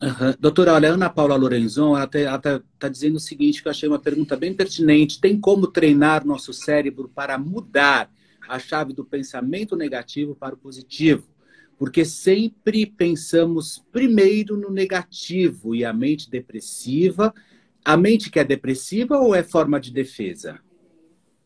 Uhum. 0.00 0.32
Doutora, 0.38 0.74
olha, 0.74 0.90
a 0.90 0.94
Ana 0.94 1.10
Paula 1.10 1.34
Lorenzon, 1.34 1.96
ela 1.96 2.04
está 2.04 2.62
tá 2.78 2.88
dizendo 2.88 3.16
o 3.16 3.20
seguinte, 3.20 3.60
que 3.60 3.66
eu 3.66 3.70
achei 3.70 3.88
uma 3.88 3.98
pergunta 3.98 4.36
bem 4.36 4.54
pertinente. 4.54 5.20
Tem 5.20 5.38
como 5.40 5.66
treinar 5.66 6.24
nosso 6.24 6.52
cérebro 6.52 7.10
para 7.12 7.36
mudar 7.36 8.08
a 8.48 8.58
chave 8.58 8.92
do 8.92 9.04
pensamento 9.04 9.74
negativo 9.74 10.36
para 10.36 10.54
o 10.54 10.58
positivo? 10.58 11.26
Porque 11.76 12.04
sempre 12.04 12.86
pensamos 12.86 13.84
primeiro 13.90 14.56
no 14.56 14.70
negativo 14.70 15.74
e 15.74 15.84
a 15.84 15.92
mente 15.92 16.30
depressiva. 16.30 17.34
A 17.84 17.96
mente 17.96 18.30
que 18.30 18.38
é 18.38 18.44
depressiva 18.44 19.18
ou 19.18 19.34
é 19.34 19.42
forma 19.42 19.80
de 19.80 19.90
defesa? 19.90 20.60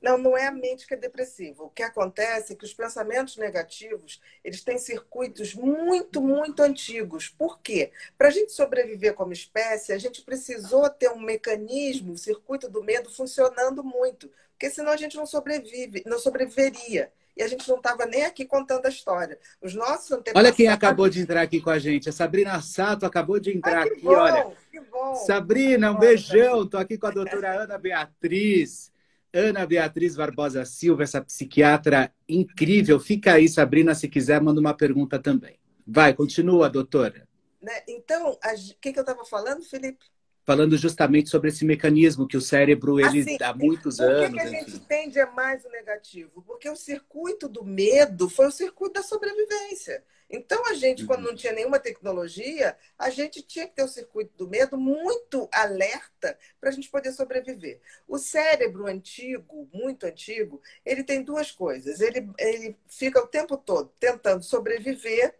Não, 0.02 0.18
não 0.18 0.36
é 0.36 0.48
a 0.48 0.52
mente 0.52 0.86
que 0.86 0.94
é 0.94 0.96
depressiva. 0.96 1.62
O 1.62 1.70
que 1.70 1.82
acontece 1.82 2.52
é 2.52 2.56
que 2.56 2.64
os 2.64 2.74
pensamentos 2.74 3.36
negativos, 3.36 4.20
eles 4.42 4.62
têm 4.62 4.76
circuitos 4.76 5.54
muito, 5.54 6.20
muito 6.20 6.60
antigos. 6.60 7.28
Por 7.28 7.60
quê? 7.60 7.92
Para 8.18 8.28
a 8.28 8.30
gente 8.30 8.52
sobreviver 8.52 9.14
como 9.14 9.32
espécie, 9.32 9.92
a 9.92 9.98
gente 9.98 10.22
precisou 10.22 10.90
ter 10.90 11.08
um 11.10 11.20
mecanismo, 11.20 12.14
o 12.14 12.18
circuito 12.18 12.68
do 12.68 12.82
medo 12.82 13.08
funcionando 13.08 13.84
muito, 13.84 14.28
porque 14.50 14.68
senão 14.68 14.92
a 14.92 14.96
gente 14.96 15.16
não 15.16 15.26
sobrevive, 15.26 16.02
não 16.04 16.18
sobreviveria. 16.18 17.12
E 17.34 17.42
a 17.42 17.48
gente 17.48 17.66
não 17.66 17.78
estava 17.78 18.04
nem 18.04 18.26
aqui 18.26 18.44
contando 18.44 18.84
a 18.84 18.90
história. 18.90 19.38
Os 19.62 19.74
nossos 19.74 20.12
antepassados... 20.12 20.38
Olha 20.38 20.54
quem 20.54 20.68
acabou 20.68 21.08
de 21.08 21.20
entrar 21.20 21.40
aqui 21.40 21.62
com 21.62 21.70
a 21.70 21.78
gente. 21.78 22.10
A 22.10 22.12
Sabrina 22.12 22.60
Sato 22.60 23.06
acabou 23.06 23.40
de 23.40 23.56
entrar 23.56 23.86
aqui, 23.86 24.02
bom, 24.02 24.10
olha. 24.10 24.52
Que 24.70 24.80
bom. 24.80 25.14
Sabrina, 25.14 25.92
um 25.92 25.98
beijão. 25.98 26.64
Estou 26.64 26.78
aqui 26.78 26.98
com 26.98 27.06
a 27.06 27.10
doutora 27.10 27.62
Ana 27.62 27.78
Beatriz. 27.78 28.91
Ana 29.32 29.66
Beatriz 29.66 30.14
Barbosa 30.14 30.64
Silva, 30.64 31.02
essa 31.02 31.20
psiquiatra 31.22 32.12
incrível. 32.28 33.00
Fica 33.00 33.34
aí, 33.34 33.48
Sabrina, 33.48 33.94
se 33.94 34.08
quiser, 34.08 34.40
manda 34.40 34.60
uma 34.60 34.74
pergunta 34.74 35.18
também. 35.18 35.58
Vai, 35.86 36.14
continua, 36.14 36.68
doutora. 36.68 37.26
Né? 37.60 37.72
Então, 37.88 38.32
o 38.32 38.38
que, 38.80 38.92
que 38.92 38.98
eu 38.98 39.02
estava 39.02 39.24
falando, 39.24 39.62
Felipe? 39.62 40.04
Falando 40.44 40.76
justamente 40.76 41.30
sobre 41.30 41.50
esse 41.50 41.64
mecanismo 41.64 42.26
que 42.26 42.36
o 42.36 42.40
cérebro, 42.40 42.98
ele 42.98 43.20
assim, 43.20 43.38
há 43.40 43.54
muitos 43.54 43.98
por 43.98 44.10
anos. 44.10 44.30
Por 44.30 44.34
que, 44.34 44.40
a 44.40 44.48
gente 44.48 44.80
tende 44.80 45.20
a 45.20 45.30
mais 45.30 45.64
o 45.64 45.70
negativo? 45.70 46.42
Porque 46.42 46.68
o 46.68 46.74
circuito 46.74 47.48
do 47.48 47.64
medo 47.64 48.28
foi 48.28 48.48
o 48.48 48.50
circuito 48.50 48.94
da 48.94 49.02
sobrevivência. 49.02 50.02
Então, 50.34 50.66
a 50.66 50.72
gente, 50.72 51.04
quando 51.04 51.24
não 51.24 51.36
tinha 51.36 51.52
nenhuma 51.52 51.78
tecnologia, 51.78 52.74
a 52.98 53.10
gente 53.10 53.42
tinha 53.42 53.68
que 53.68 53.74
ter 53.74 53.82
o 53.82 53.88
circuito 53.88 54.32
do 54.34 54.48
medo 54.48 54.78
muito 54.78 55.46
alerta 55.52 56.38
para 56.58 56.70
a 56.70 56.72
gente 56.72 56.88
poder 56.88 57.12
sobreviver. 57.12 57.82
O 58.08 58.16
cérebro 58.16 58.86
antigo, 58.86 59.68
muito 59.70 60.06
antigo, 60.06 60.62
ele 60.86 61.04
tem 61.04 61.22
duas 61.22 61.50
coisas. 61.50 62.00
Ele, 62.00 62.30
ele 62.38 62.74
fica 62.88 63.20
o 63.20 63.26
tempo 63.26 63.58
todo 63.58 63.92
tentando 64.00 64.42
sobreviver 64.42 65.34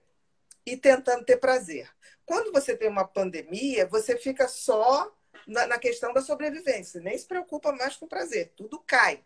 e 0.67 0.77
tentando 0.77 1.25
ter 1.25 1.39
prazer. 1.39 1.89
Quando 2.27 2.53
você 2.53 2.77
tem 2.77 2.89
uma 2.89 3.09
pandemia, 3.09 3.87
você 3.87 4.19
fica 4.19 4.47
só 4.47 5.11
na, 5.47 5.67
na 5.67 5.79
questão 5.79 6.13
da 6.13 6.21
sobrevivência, 6.21 7.01
nem 7.01 7.17
se 7.17 7.27
preocupa 7.27 7.73
mais 7.73 7.97
com 7.97 8.07
prazer, 8.07 8.53
tudo 8.57 8.79
cai. 8.81 9.25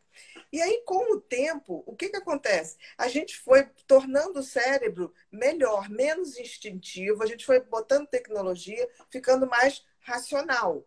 E 0.52 0.60
aí, 0.62 0.82
com 0.84 1.14
o 1.14 1.20
tempo, 1.20 1.82
o 1.86 1.94
que, 1.94 2.08
que 2.08 2.16
acontece? 2.16 2.76
A 2.96 3.08
gente 3.08 3.36
foi 3.38 3.64
tornando 3.86 4.40
o 4.40 4.42
cérebro 4.42 5.12
melhor, 5.30 5.88
menos 5.88 6.38
instintivo, 6.38 7.22
a 7.22 7.26
gente 7.26 7.44
foi 7.44 7.60
botando 7.60 8.06
tecnologia, 8.06 8.88
ficando 9.10 9.46
mais 9.46 9.84
racional. 10.00 10.86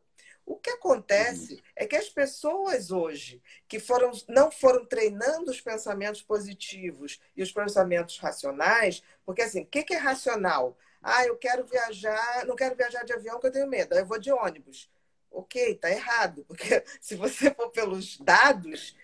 O 0.49 0.55
que 0.55 0.71
acontece 0.71 1.61
é 1.75 1.85
que 1.85 1.95
as 1.95 2.09
pessoas 2.09 2.89
hoje 2.89 3.39
que 3.67 3.79
foram, 3.79 4.09
não 4.27 4.49
foram 4.49 4.83
treinando 4.83 5.51
os 5.51 5.61
pensamentos 5.61 6.23
positivos 6.23 7.21
e 7.37 7.43
os 7.43 7.51
pensamentos 7.51 8.17
racionais, 8.17 9.03
porque 9.23 9.43
assim, 9.43 9.61
o 9.61 9.65
que, 9.67 9.83
que 9.83 9.93
é 9.93 9.97
racional? 9.97 10.75
Ah, 11.03 11.23
eu 11.23 11.37
quero 11.37 11.65
viajar, 11.65 12.47
não 12.47 12.55
quero 12.55 12.75
viajar 12.75 13.03
de 13.03 13.13
avião 13.13 13.35
porque 13.35 13.47
eu 13.47 13.51
tenho 13.51 13.67
medo, 13.67 13.93
aí 13.93 13.99
eu 13.99 14.07
vou 14.07 14.19
de 14.19 14.31
ônibus. 14.31 14.89
Ok, 15.31 15.75
tá 15.75 15.89
errado, 15.89 16.43
porque 16.47 16.83
se 16.99 17.15
você 17.15 17.53
for 17.53 17.69
pelos 17.71 18.17
dados, 18.17 18.95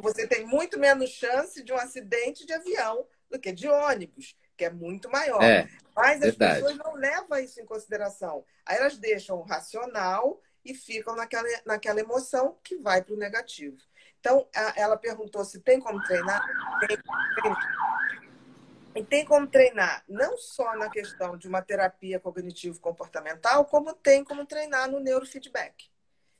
você 0.00 0.26
tem 0.26 0.46
muito 0.46 0.78
menos 0.78 1.10
chance 1.10 1.62
de 1.62 1.72
um 1.72 1.76
acidente 1.76 2.46
de 2.46 2.52
avião 2.52 3.06
do 3.30 3.38
que 3.38 3.50
de 3.50 3.68
ônibus, 3.68 4.36
que 4.56 4.64
é 4.64 4.70
muito 4.70 5.10
maior. 5.10 5.42
É, 5.42 5.68
Mas 5.96 6.16
as 6.16 6.36
verdade. 6.36 6.62
pessoas 6.62 6.76
não 6.76 6.94
levam 6.94 7.38
isso 7.38 7.60
em 7.60 7.66
consideração. 7.66 8.44
Aí 8.66 8.76
elas 8.76 8.98
deixam 8.98 9.38
o 9.38 9.42
racional 9.42 10.40
e 10.64 10.74
ficam 10.74 11.14
naquela, 11.16 11.48
naquela 11.64 12.00
emoção 12.00 12.58
que 12.62 12.76
vai 12.76 13.02
para 13.02 13.14
o 13.14 13.18
negativo. 13.18 13.76
Então, 14.20 14.48
a, 14.54 14.72
ela 14.76 14.96
perguntou 14.96 15.44
se 15.44 15.60
tem 15.60 15.80
como 15.80 16.02
treinar. 16.02 16.42
Tem, 16.86 16.96
tem. 16.96 18.23
E 18.94 19.02
tem 19.02 19.24
como 19.24 19.46
treinar 19.46 20.04
não 20.08 20.38
só 20.38 20.76
na 20.76 20.88
questão 20.88 21.36
de 21.36 21.48
uma 21.48 21.60
terapia 21.60 22.20
cognitivo-comportamental, 22.20 23.64
como 23.64 23.92
tem 23.92 24.22
como 24.22 24.46
treinar 24.46 24.88
no 24.88 25.00
neurofeedback, 25.00 25.90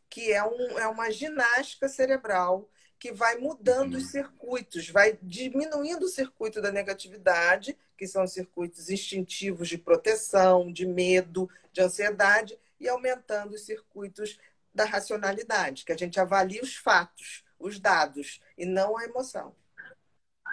que 0.08 0.32
é, 0.32 0.42
um, 0.44 0.78
é 0.78 0.86
uma 0.86 1.10
ginástica 1.10 1.88
cerebral 1.88 2.70
que 2.96 3.12
vai 3.12 3.36
mudando 3.36 3.94
os 3.94 4.10
circuitos, 4.10 4.88
vai 4.88 5.18
diminuindo 5.20 6.04
o 6.04 6.08
circuito 6.08 6.62
da 6.62 6.70
negatividade, 6.70 7.76
que 7.98 8.06
são 8.06 8.22
os 8.24 8.32
circuitos 8.32 8.88
instintivos 8.88 9.68
de 9.68 9.76
proteção, 9.76 10.72
de 10.72 10.86
medo, 10.86 11.50
de 11.72 11.82
ansiedade, 11.82 12.58
e 12.78 12.88
aumentando 12.88 13.54
os 13.54 13.66
circuitos 13.66 14.38
da 14.72 14.84
racionalidade, 14.84 15.84
que 15.84 15.92
a 15.92 15.96
gente 15.96 16.18
avalia 16.20 16.62
os 16.62 16.76
fatos, 16.76 17.44
os 17.58 17.78
dados, 17.78 18.40
e 18.56 18.64
não 18.64 18.96
a 18.96 19.04
emoção. 19.04 19.54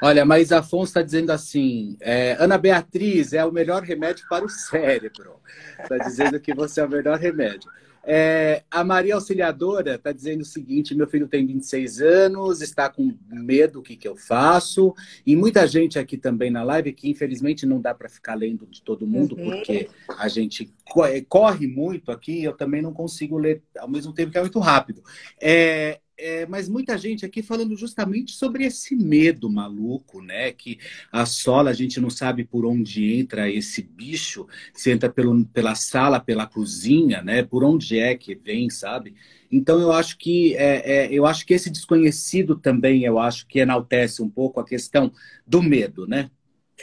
Olha, 0.01 0.25
mas 0.25 0.51
Afonso 0.51 0.85
está 0.85 1.01
dizendo 1.01 1.31
assim: 1.31 1.95
é, 1.99 2.35
Ana 2.39 2.57
Beatriz 2.57 3.33
é 3.33 3.45
o 3.45 3.51
melhor 3.51 3.83
remédio 3.83 4.25
para 4.27 4.43
o 4.43 4.49
cérebro. 4.49 5.35
Está 5.79 5.97
dizendo 5.99 6.39
que 6.39 6.53
você 6.53 6.81
é 6.81 6.85
o 6.85 6.89
melhor 6.89 7.17
remédio. 7.19 7.69
É, 8.03 8.63
a 8.71 8.83
Maria 8.83 9.13
Auxiliadora 9.13 9.95
está 9.95 10.11
dizendo 10.11 10.41
o 10.41 10.45
seguinte: 10.45 10.95
meu 10.95 11.07
filho 11.07 11.27
tem 11.27 11.45
26 11.45 12.01
anos, 12.01 12.61
está 12.61 12.89
com 12.89 13.15
medo, 13.29 13.79
o 13.79 13.83
que, 13.83 13.95
que 13.95 14.07
eu 14.07 14.15
faço? 14.15 14.93
E 15.25 15.35
muita 15.35 15.67
gente 15.67 15.99
aqui 15.99 16.17
também 16.17 16.49
na 16.49 16.63
live, 16.63 16.93
que 16.93 17.09
infelizmente 17.09 17.65
não 17.65 17.79
dá 17.79 17.93
para 17.93 18.09
ficar 18.09 18.33
lendo 18.33 18.65
de 18.65 18.81
todo 18.81 19.05
mundo, 19.05 19.35
uhum. 19.37 19.51
porque 19.51 19.87
a 20.17 20.27
gente 20.27 20.73
corre 21.29 21.67
muito 21.67 22.11
aqui, 22.11 22.43
eu 22.43 22.53
também 22.53 22.81
não 22.81 22.91
consigo 22.91 23.37
ler 23.37 23.61
ao 23.77 23.87
mesmo 23.87 24.13
tempo 24.13 24.31
que 24.31 24.37
é 24.37 24.41
muito 24.41 24.59
rápido. 24.59 25.03
É, 25.39 25.99
é, 26.21 26.45
mas 26.45 26.69
muita 26.69 26.97
gente 26.97 27.25
aqui 27.25 27.41
falando 27.41 27.75
justamente 27.75 28.33
sobre 28.33 28.63
esse 28.63 28.95
medo 28.95 29.49
maluco, 29.49 30.21
né? 30.21 30.51
Que 30.51 30.79
assola, 31.11 31.71
a 31.71 31.73
gente 31.73 31.99
não 31.99 32.09
sabe 32.09 32.45
por 32.45 32.65
onde 32.65 33.19
entra 33.19 33.49
esse 33.49 33.81
bicho, 33.81 34.47
se 34.73 34.91
entra 34.91 35.09
pelo, 35.09 35.43
pela 35.47 35.73
sala, 35.73 36.19
pela 36.19 36.45
cozinha, 36.45 37.23
né? 37.23 37.41
Por 37.43 37.63
onde 37.63 37.97
é 37.97 38.15
que 38.15 38.35
vem, 38.35 38.69
sabe? 38.69 39.15
Então 39.51 39.81
eu 39.81 39.91
acho 39.91 40.17
que 40.17 40.55
é, 40.55 41.05
é, 41.05 41.09
eu 41.11 41.25
acho 41.25 41.45
que 41.45 41.55
esse 41.55 41.69
desconhecido 41.69 42.55
também, 42.55 43.03
eu 43.03 43.17
acho 43.17 43.47
que 43.47 43.59
enaltece 43.59 44.21
um 44.21 44.29
pouco 44.29 44.59
a 44.59 44.65
questão 44.65 45.11
do 45.45 45.61
medo, 45.63 46.07
né? 46.07 46.29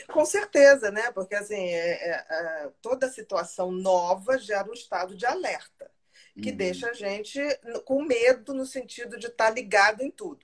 Com 0.08 0.24
certeza, 0.24 0.90
né? 0.90 1.10
Porque 1.12 1.34
assim, 1.34 1.54
é, 1.54 2.10
é, 2.10 2.26
é 2.30 2.70
toda 2.82 3.08
situação 3.08 3.70
nova 3.70 4.36
gera 4.38 4.68
um 4.68 4.74
estado 4.74 5.16
de 5.16 5.24
alerta 5.24 5.97
que 6.34 6.50
uhum. 6.50 6.56
deixa 6.56 6.90
a 6.90 6.92
gente 6.92 7.40
com 7.84 8.02
medo 8.02 8.54
no 8.54 8.66
sentido 8.66 9.18
de 9.18 9.26
estar 9.26 9.46
tá 9.46 9.50
ligado 9.50 10.02
em 10.02 10.10
tudo. 10.10 10.40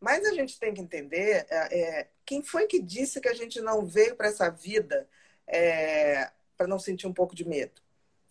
Mas 0.00 0.24
a 0.24 0.32
gente 0.32 0.58
tem 0.58 0.72
que 0.72 0.80
entender 0.80 1.46
é, 1.50 1.80
é 1.80 2.08
quem 2.24 2.42
foi 2.42 2.66
que 2.66 2.80
disse 2.80 3.20
que 3.20 3.28
a 3.28 3.34
gente 3.34 3.60
não 3.60 3.84
veio 3.84 4.16
para 4.16 4.28
essa 4.28 4.48
vida 4.48 5.08
é, 5.46 6.30
para 6.56 6.66
não 6.66 6.78
sentir 6.78 7.06
um 7.06 7.12
pouco 7.12 7.34
de 7.34 7.46
medo. 7.46 7.82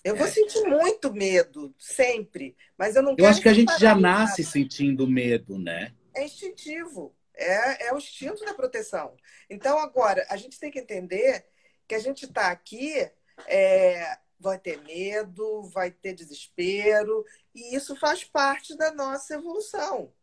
Eu 0.04 0.16
vou 0.16 0.26
é. 0.26 0.32
sentir 0.32 0.62
muito 0.64 1.14
medo, 1.14 1.74
sempre, 1.78 2.56
mas 2.78 2.96
eu 2.96 3.04
não 3.04 3.16
Eu 3.18 3.28
acho 3.28 3.42
que 3.42 3.50
a 3.50 3.54
gente 3.54 3.78
já 3.78 3.94
nasce 3.94 4.44
sentindo 4.44 5.06
medo, 5.08 5.60
né? 5.60 5.94
É 6.16 6.24
instintivo, 6.24 7.14
é, 7.36 7.88
é 7.88 7.94
o 7.94 7.98
instinto 7.98 8.46
da 8.46 8.54
proteção. 8.54 9.16
Então, 9.50 9.78
agora, 9.78 10.26
a 10.30 10.38
gente 10.38 10.60
tem 10.60 10.72
que 10.72 10.80
entender 10.80 11.46
que 11.88 11.96
a 11.96 12.00
gente 12.00 12.26
está 12.26 12.50
aqui 12.50 13.10
é, 13.48 14.18
vai 14.40 14.58
ter 14.58 14.82
medo, 14.84 15.64
vai 15.74 15.92
ter 15.92 16.14
desespero, 16.14 17.26
e 17.54 17.76
isso 17.76 17.96
faz 17.96 18.24
parte 18.24 18.76
da 18.78 18.92
nossa 18.92 19.36
evolução. 19.36 20.14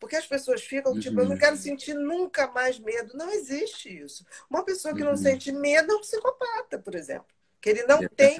Porque 0.00 0.16
as 0.16 0.26
pessoas 0.26 0.62
ficam 0.62 0.98
tipo, 0.98 1.16
uhum. 1.16 1.24
eu 1.24 1.28
não 1.28 1.38
quero 1.38 1.56
sentir 1.58 1.92
nunca 1.92 2.46
mais 2.48 2.78
medo. 2.78 3.14
Não 3.14 3.30
existe 3.30 4.02
isso. 4.02 4.24
Uma 4.48 4.64
pessoa 4.64 4.94
que 4.94 5.04
não 5.04 5.10
uhum. 5.10 5.16
sente 5.16 5.52
medo 5.52 5.92
é 5.92 5.96
um 5.96 6.00
psicopata, 6.00 6.78
por 6.78 6.94
exemplo. 6.94 7.28
Que 7.60 7.68
ele 7.68 7.84
não 7.84 8.02
é 8.02 8.08
tem. 8.08 8.38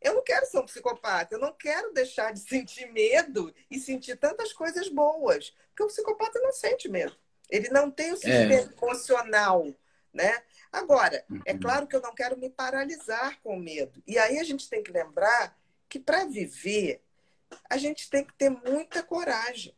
Eu 0.00 0.14
não 0.14 0.22
quero 0.22 0.44
ser 0.46 0.58
um 0.58 0.66
psicopata, 0.66 1.34
eu 1.34 1.38
não 1.38 1.52
quero 1.52 1.92
deixar 1.94 2.32
de 2.32 2.40
sentir 2.40 2.92
medo 2.92 3.54
e 3.70 3.78
sentir 3.78 4.16
tantas 4.16 4.52
coisas 4.52 4.88
boas. 4.88 5.54
Porque 5.68 5.84
o 5.84 5.86
psicopata 5.86 6.40
não 6.40 6.52
sente 6.52 6.88
medo. 6.88 7.16
Ele 7.48 7.68
não 7.68 7.90
tem 7.90 8.12
o 8.12 8.16
sistema 8.16 8.54
é. 8.54 8.68
emocional, 8.82 9.72
né? 10.12 10.42
Agora, 10.74 11.24
é 11.46 11.52
uhum. 11.52 11.60
claro 11.60 11.86
que 11.86 11.94
eu 11.94 12.02
não 12.02 12.12
quero 12.12 12.36
me 12.36 12.50
paralisar 12.50 13.40
com 13.42 13.56
medo. 13.56 14.02
E 14.04 14.18
aí 14.18 14.40
a 14.40 14.42
gente 14.42 14.68
tem 14.68 14.82
que 14.82 14.90
lembrar 14.90 15.56
que 15.88 16.00
para 16.00 16.24
viver, 16.24 17.00
a 17.70 17.76
gente 17.76 18.10
tem 18.10 18.24
que 18.24 18.34
ter 18.34 18.50
muita 18.50 19.00
coragem. 19.00 19.72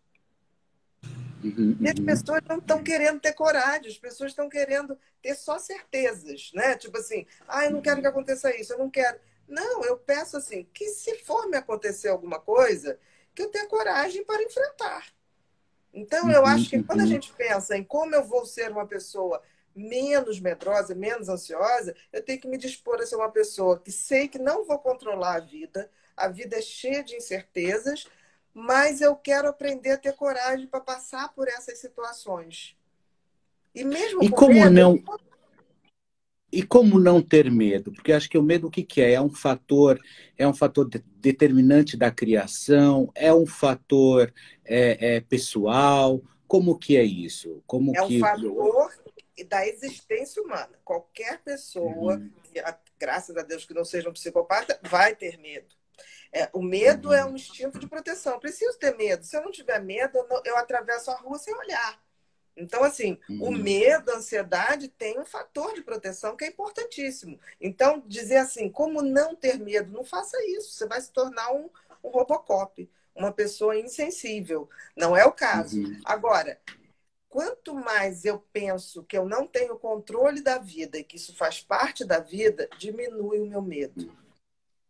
Uhum, 1.45 1.77
e 1.79 1.87
as 1.87 1.99
uhum. 1.99 2.07
pessoas 2.07 2.41
não 2.49 2.57
estão 2.57 2.83
querendo 2.83 3.21
ter 3.21 3.35
coragem, 3.35 3.91
as 3.91 3.99
pessoas 3.99 4.33
estão 4.33 4.49
querendo 4.49 4.99
ter 5.21 5.35
só 5.35 5.59
certezas, 5.59 6.51
né? 6.55 6.77
Tipo 6.77 6.97
assim, 6.97 7.27
ah, 7.47 7.67
eu 7.67 7.73
não 7.73 7.83
quero 7.83 8.01
que 8.01 8.07
aconteça 8.07 8.57
isso, 8.57 8.73
eu 8.73 8.79
não 8.79 8.89
quero. 8.89 9.21
Não, 9.47 9.85
eu 9.85 9.99
peço 9.99 10.39
assim, 10.39 10.67
que 10.73 10.89
se 10.89 11.19
for 11.19 11.47
me 11.47 11.59
acontecer 11.59 12.09
alguma 12.09 12.41
coisa, 12.41 12.99
que 13.35 13.43
eu 13.43 13.51
tenha 13.51 13.69
coragem 13.69 14.25
para 14.25 14.43
enfrentar. 14.43 15.07
Então, 15.93 16.31
eu 16.31 16.47
acho 16.47 16.71
que 16.71 16.83
quando 16.83 17.03
a 17.03 17.07
gente 17.07 17.33
pensa 17.35 17.77
em 17.77 17.85
como 17.85 18.15
eu 18.15 18.25
vou 18.25 18.47
ser 18.47 18.71
uma 18.71 18.87
pessoa 18.87 19.43
menos 19.77 20.41
medrosa, 20.41 20.95
menos 20.95 21.29
ansiosa, 21.29 21.95
eu 22.13 22.25
tenho 22.25 22.41
que 22.41 22.49
me 22.49 22.57
dispor 22.57 23.01
a 23.01 23.07
ser 23.07 23.17
uma 23.17 23.31
pessoa 23.31 23.79
que 23.79 23.93
sei 23.93 24.27
que 24.27 24.39
não 24.39 24.65
vou 24.65 24.79
controlar 24.79 25.37
a 25.37 25.41
vida, 25.41 25.91
a 26.17 26.29
vida 26.29 26.57
é 26.57 26.63
cheia 26.63 27.05
de 27.05 27.15
incertezas, 27.15 28.07
mas 28.55 29.03
eu 29.03 29.15
quero 29.15 29.49
aprender 29.49 29.91
a 29.91 29.99
ter 29.99 30.15
coragem 30.15 30.67
para 30.67 30.81
passar 30.81 31.33
por 31.35 31.47
essas 31.47 31.79
situações. 31.79 32.75
E 33.75 33.85
mesmo 33.85 34.25
e 34.25 34.31
como 34.31 34.55
medo, 34.55 34.71
não 34.71 35.05
e 36.51 36.63
como 36.63 36.99
não 36.99 37.21
ter 37.21 37.51
medo? 37.51 37.93
Porque 37.93 38.13
acho 38.13 38.31
que 38.31 38.39
o 38.39 38.43
medo 38.43 38.69
o 38.69 38.71
que, 38.71 38.83
que 38.83 39.03
é? 39.03 39.13
É 39.13 39.21
um 39.21 39.29
fator, 39.29 40.01
é 40.39 40.49
um 40.49 40.55
fator 40.55 40.89
de, 40.89 41.05
determinante 41.19 41.99
da 41.99 42.11
criação, 42.11 43.11
é 43.15 43.35
um 43.35 43.45
fator 43.45 44.33
é, 44.65 45.17
é, 45.17 45.21
pessoal. 45.21 46.23
Como 46.49 46.79
que 46.79 46.97
é 46.97 47.05
isso? 47.05 47.63
Como 47.67 47.95
é 47.95 48.07
que... 48.07 48.17
um 48.17 48.21
fator 48.21 49.06
da 49.45 49.67
existência 49.67 50.43
humana. 50.43 50.79
Qualquer 50.85 51.43
pessoa, 51.43 52.17
uhum. 52.17 52.31
graças 52.99 53.37
a 53.37 53.43
Deus 53.43 53.65
que 53.65 53.75
não 53.75 53.85
seja 53.85 54.09
um 54.09 54.13
psicopata, 54.13 54.79
vai 54.83 55.15
ter 55.15 55.39
medo. 55.39 55.75
É, 56.33 56.49
o 56.53 56.63
medo 56.63 57.09
uhum. 57.09 57.15
é 57.15 57.25
um 57.25 57.35
instinto 57.35 57.79
de 57.79 57.87
proteção. 57.87 58.35
Eu 58.35 58.41
preciso 58.41 58.79
ter 58.79 58.97
medo. 58.97 59.25
Se 59.25 59.37
eu 59.37 59.43
não 59.43 59.51
tiver 59.51 59.81
medo, 59.83 60.19
eu, 60.19 60.29
não, 60.29 60.43
eu 60.45 60.57
atravesso 60.57 61.11
a 61.11 61.17
rua 61.17 61.39
sem 61.39 61.55
olhar. 61.55 62.01
Então, 62.57 62.83
assim, 62.83 63.19
uhum. 63.29 63.49
o 63.49 63.53
medo, 63.53 64.11
a 64.11 64.17
ansiedade 64.17 64.89
tem 64.89 65.19
um 65.21 65.27
fator 65.27 65.75
de 65.75 65.83
proteção 65.83 66.37
que 66.37 66.45
é 66.45 66.49
importantíssimo. 66.49 67.39
Então, 67.61 68.03
dizer 68.07 68.39
assim, 68.39 68.71
como 68.71 69.03
não 69.03 69.37
ter 69.37 69.59
medo? 69.59 69.93
Não 69.93 70.05
faça 70.05 70.37
isso. 70.47 70.73
Você 70.73 70.87
vai 70.87 71.01
se 71.01 71.13
tornar 71.13 71.53
um, 71.53 71.69
um 72.03 72.09
Robocop, 72.09 72.89
uma 73.15 73.31
pessoa 73.31 73.79
insensível. 73.79 74.69
Não 74.97 75.15
é 75.15 75.27
o 75.27 75.33
caso. 75.33 75.79
Uhum. 75.79 76.01
Agora, 76.05 76.59
quanto 77.29 77.75
mais 77.75 78.25
eu 78.25 78.39
penso 78.53 79.05
que 79.05 79.17
eu 79.17 79.29
não 79.29 79.47
tenho 79.47 79.79
controle 79.79 80.41
da 80.41 80.59
vida 80.59 80.99
e 80.99 81.05
que 81.05 81.17
isso 81.17 81.35
faz 81.35 81.61
parte 81.61 82.05
da 82.05 82.19
vida, 82.19 82.69
diminui 82.79 83.41
o 83.41 83.47
meu 83.47 83.63
medo. 83.63 84.11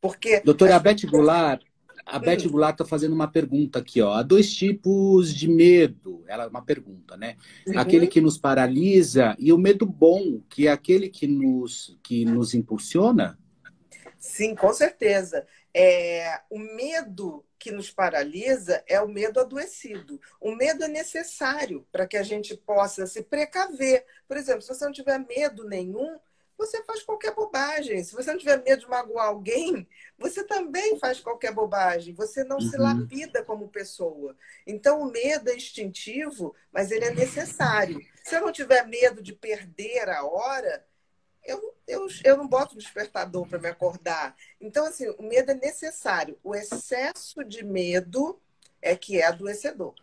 Porque. 0.00 0.40
Doutora 0.40 0.78
Beth 0.78 1.06
Goulart, 1.06 1.62
a 2.04 2.18
Beth 2.18 2.46
hum. 2.46 2.50
Goulart 2.50 2.74
está 2.74 2.84
fazendo 2.84 3.14
uma 3.14 3.26
pergunta 3.26 3.78
aqui, 3.78 4.00
ó. 4.00 4.12
Há 4.12 4.22
dois 4.22 4.54
tipos 4.54 5.34
de 5.34 5.48
medo. 5.48 6.22
Ela 6.28 6.44
é 6.44 6.46
uma 6.46 6.62
pergunta, 6.62 7.16
né? 7.16 7.36
Uhum. 7.66 7.78
Aquele 7.78 8.06
que 8.06 8.20
nos 8.20 8.38
paralisa 8.38 9.34
e 9.38 9.52
o 9.52 9.58
medo 9.58 9.86
bom, 9.86 10.40
que 10.48 10.68
é 10.68 10.70
aquele 10.70 11.08
que 11.08 11.26
nos, 11.26 11.98
que 12.02 12.24
nos 12.24 12.54
impulsiona. 12.54 13.38
Sim, 14.18 14.54
com 14.54 14.72
certeza. 14.72 15.46
É, 15.74 16.40
o 16.50 16.58
medo 16.58 17.44
que 17.58 17.70
nos 17.70 17.90
paralisa 17.90 18.82
é 18.86 19.00
o 19.00 19.08
medo 19.08 19.40
adoecido. 19.40 20.20
O 20.40 20.54
medo 20.54 20.84
é 20.84 20.88
necessário 20.88 21.86
para 21.90 22.06
que 22.06 22.16
a 22.16 22.22
gente 22.22 22.56
possa 22.56 23.06
se 23.06 23.22
precaver. 23.22 24.04
Por 24.28 24.36
exemplo, 24.36 24.62
se 24.62 24.68
você 24.68 24.84
não 24.84 24.92
tiver 24.92 25.18
medo 25.18 25.68
nenhum, 25.68 26.18
você 26.56 26.82
faz 26.84 27.02
qualquer 27.02 27.34
bobagem. 27.34 28.02
Se 28.02 28.14
você 28.14 28.30
não 28.30 28.38
tiver 28.38 28.62
medo 28.62 28.80
de 28.80 28.88
magoar 28.88 29.26
alguém, 29.26 29.86
você 30.18 30.42
também 30.42 30.98
faz 30.98 31.20
qualquer 31.20 31.52
bobagem. 31.52 32.14
Você 32.14 32.44
não 32.44 32.56
uhum. 32.56 32.70
se 32.70 32.76
lapida 32.76 33.44
como 33.44 33.68
pessoa. 33.68 34.36
Então, 34.66 35.00
o 35.02 35.10
medo 35.10 35.50
é 35.50 35.54
instintivo, 35.54 36.54
mas 36.72 36.90
ele 36.90 37.04
é 37.04 37.14
necessário. 37.14 38.00
Se 38.24 38.34
eu 38.34 38.40
não 38.40 38.52
tiver 38.52 38.86
medo 38.86 39.22
de 39.22 39.32
perder 39.32 40.08
a 40.08 40.24
hora, 40.24 40.84
eu, 41.46 41.74
eu, 41.86 42.06
eu 42.24 42.36
não 42.36 42.46
boto 42.46 42.76
despertador 42.76 43.46
para 43.46 43.58
me 43.58 43.68
acordar. 43.68 44.36
Então, 44.60 44.86
assim, 44.86 45.08
o 45.18 45.22
medo 45.22 45.50
é 45.52 45.54
necessário. 45.54 46.38
O 46.42 46.54
excesso 46.54 47.44
de 47.44 47.64
medo 47.64 48.40
é 48.82 48.96
que 48.96 49.20
é 49.20 49.26
adoecedor. 49.26 49.94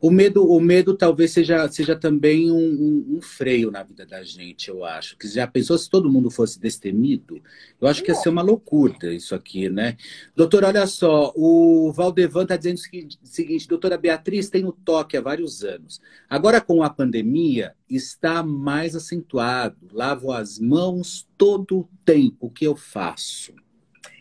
O 0.00 0.10
medo, 0.10 0.46
o 0.46 0.60
medo 0.60 0.96
talvez 0.96 1.32
seja, 1.32 1.68
seja 1.68 1.96
também 1.96 2.50
um, 2.50 2.56
um, 2.56 3.16
um, 3.16 3.22
freio 3.22 3.70
na 3.70 3.82
vida 3.82 4.04
da 4.04 4.22
gente, 4.22 4.68
eu 4.68 4.84
acho. 4.84 5.16
Que 5.16 5.28
já 5.28 5.46
pensou 5.46 5.78
se 5.78 5.88
todo 5.88 6.10
mundo 6.10 6.30
fosse 6.30 6.60
destemido? 6.60 7.42
Eu 7.80 7.88
acho 7.88 8.02
que 8.02 8.10
ia 8.10 8.14
ser 8.14 8.28
uma 8.28 8.42
loucura 8.42 9.12
isso 9.12 9.34
aqui, 9.34 9.68
né? 9.68 9.96
Doutor, 10.34 10.64
olha 10.64 10.86
só, 10.86 11.32
o 11.34 11.92
Valdevan 11.92 12.42
está 12.42 12.56
dizendo 12.56 12.76
o 12.76 13.26
seguinte, 13.26 13.68
doutora 13.68 13.96
Beatriz 13.96 14.48
tem 14.48 14.64
o 14.64 14.72
toque 14.72 15.16
há 15.16 15.20
vários 15.20 15.64
anos. 15.64 16.00
Agora, 16.28 16.60
com 16.60 16.82
a 16.82 16.90
pandemia, 16.90 17.74
está 17.88 18.42
mais 18.42 18.94
acentuado. 18.94 19.88
Lavo 19.92 20.32
as 20.32 20.58
mãos 20.58 21.28
todo 21.36 21.80
o 21.80 21.88
tempo. 22.04 22.46
O 22.46 22.50
que 22.50 22.66
eu 22.66 22.76
faço? 22.76 23.54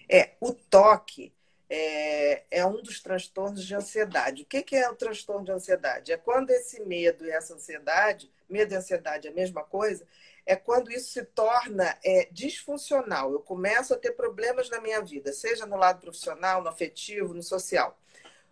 É, 0.09 0.35
o 0.41 0.53
toque 0.53 1.31
é, 1.69 2.43
é, 2.49 2.65
um 2.65 2.81
dos 2.81 2.99
transtornos 2.99 3.63
de 3.63 3.75
ansiedade. 3.75 4.41
O 4.41 4.45
que, 4.45 4.63
que 4.63 4.75
é 4.75 4.89
o 4.89 4.95
transtorno 4.95 5.45
de 5.45 5.51
ansiedade? 5.51 6.11
É 6.11 6.17
quando 6.17 6.49
esse 6.49 6.81
medo 6.81 7.25
e 7.25 7.29
essa 7.29 7.53
ansiedade, 7.53 8.31
medo 8.49 8.73
e 8.73 8.77
ansiedade 8.77 9.27
é 9.27 9.31
a 9.31 9.33
mesma 9.33 9.63
coisa, 9.63 10.05
é 10.45 10.55
quando 10.55 10.91
isso 10.91 11.11
se 11.11 11.23
torna 11.23 11.95
é, 12.03 12.27
disfuncional. 12.31 13.31
Eu 13.31 13.39
começo 13.39 13.93
a 13.93 13.97
ter 13.97 14.13
problemas 14.13 14.67
na 14.69 14.81
minha 14.81 14.99
vida, 14.99 15.31
seja 15.31 15.65
no 15.67 15.77
lado 15.77 16.01
profissional, 16.01 16.63
no 16.63 16.69
afetivo, 16.69 17.35
no 17.35 17.43
social. 17.43 17.99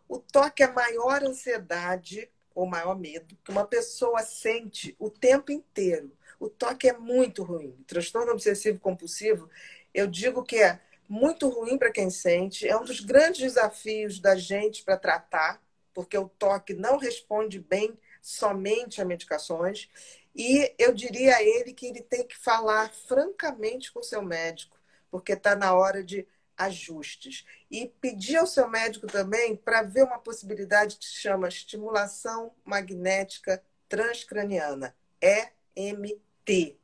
O 0.08 0.20
toque 0.20 0.62
é 0.62 0.68
a 0.68 0.72
maior 0.72 1.24
ansiedade 1.24 2.30
ou 2.54 2.68
maior 2.68 2.98
medo 2.98 3.36
que 3.44 3.52
uma 3.52 3.66
pessoa 3.66 4.22
sente 4.22 4.96
o 5.00 5.10
tempo 5.10 5.52
inteiro. 5.52 6.12
O 6.40 6.50
toque 6.50 6.88
é 6.88 6.94
muito 6.94 7.44
ruim. 7.44 7.76
Transtorno 7.88 8.32
obsessivo 8.32 8.80
compulsivo, 8.80 9.50
eu 9.92 10.06
digo 10.06 10.44
que 10.44 10.58
é 10.58 10.80
muito 11.08 11.48
ruim 11.50 11.78
para 11.78 11.92
quem 11.92 12.10
sente. 12.10 12.68
É 12.68 12.78
um 12.78 12.84
dos 12.84 13.00
grandes 13.00 13.42
desafios 13.42 14.20
da 14.20 14.36
gente 14.36 14.84
para 14.84 14.98
tratar, 14.98 15.62
porque 15.94 16.18
o 16.18 16.30
toque 16.30 16.74
não 16.74 16.98
responde 16.98 17.60
bem 17.60 17.98
somente 18.22 19.02
a 19.02 19.06
medicações. 19.06 19.90
E 20.36 20.74
eu 20.78 20.94
diria 20.94 21.38
a 21.38 21.44
ele 21.44 21.74
que 21.74 21.88
ele 21.88 22.02
tem 22.02 22.28
que 22.28 22.38
falar 22.38 22.92
francamente 23.08 23.92
com 23.92 24.00
o 24.00 24.04
seu 24.04 24.22
médico, 24.22 24.78
porque 25.10 25.34
está 25.34 25.56
na 25.56 25.74
hora 25.74 26.04
de 26.04 26.28
ajustes. 26.58 27.46
E 27.72 27.88
pedir 27.88 28.38
ao 28.38 28.48
seu 28.48 28.68
médico 28.68 29.08
também 29.08 29.56
para 29.56 29.84
ver 29.84 30.04
uma 30.04 30.20
possibilidade 30.20 30.98
que 30.98 31.06
se 31.06 31.16
chama 31.16 31.48
estimulação 31.48 32.54
magnética 32.66 33.64
transcraniana, 33.88 34.96
EMT. 35.76 36.78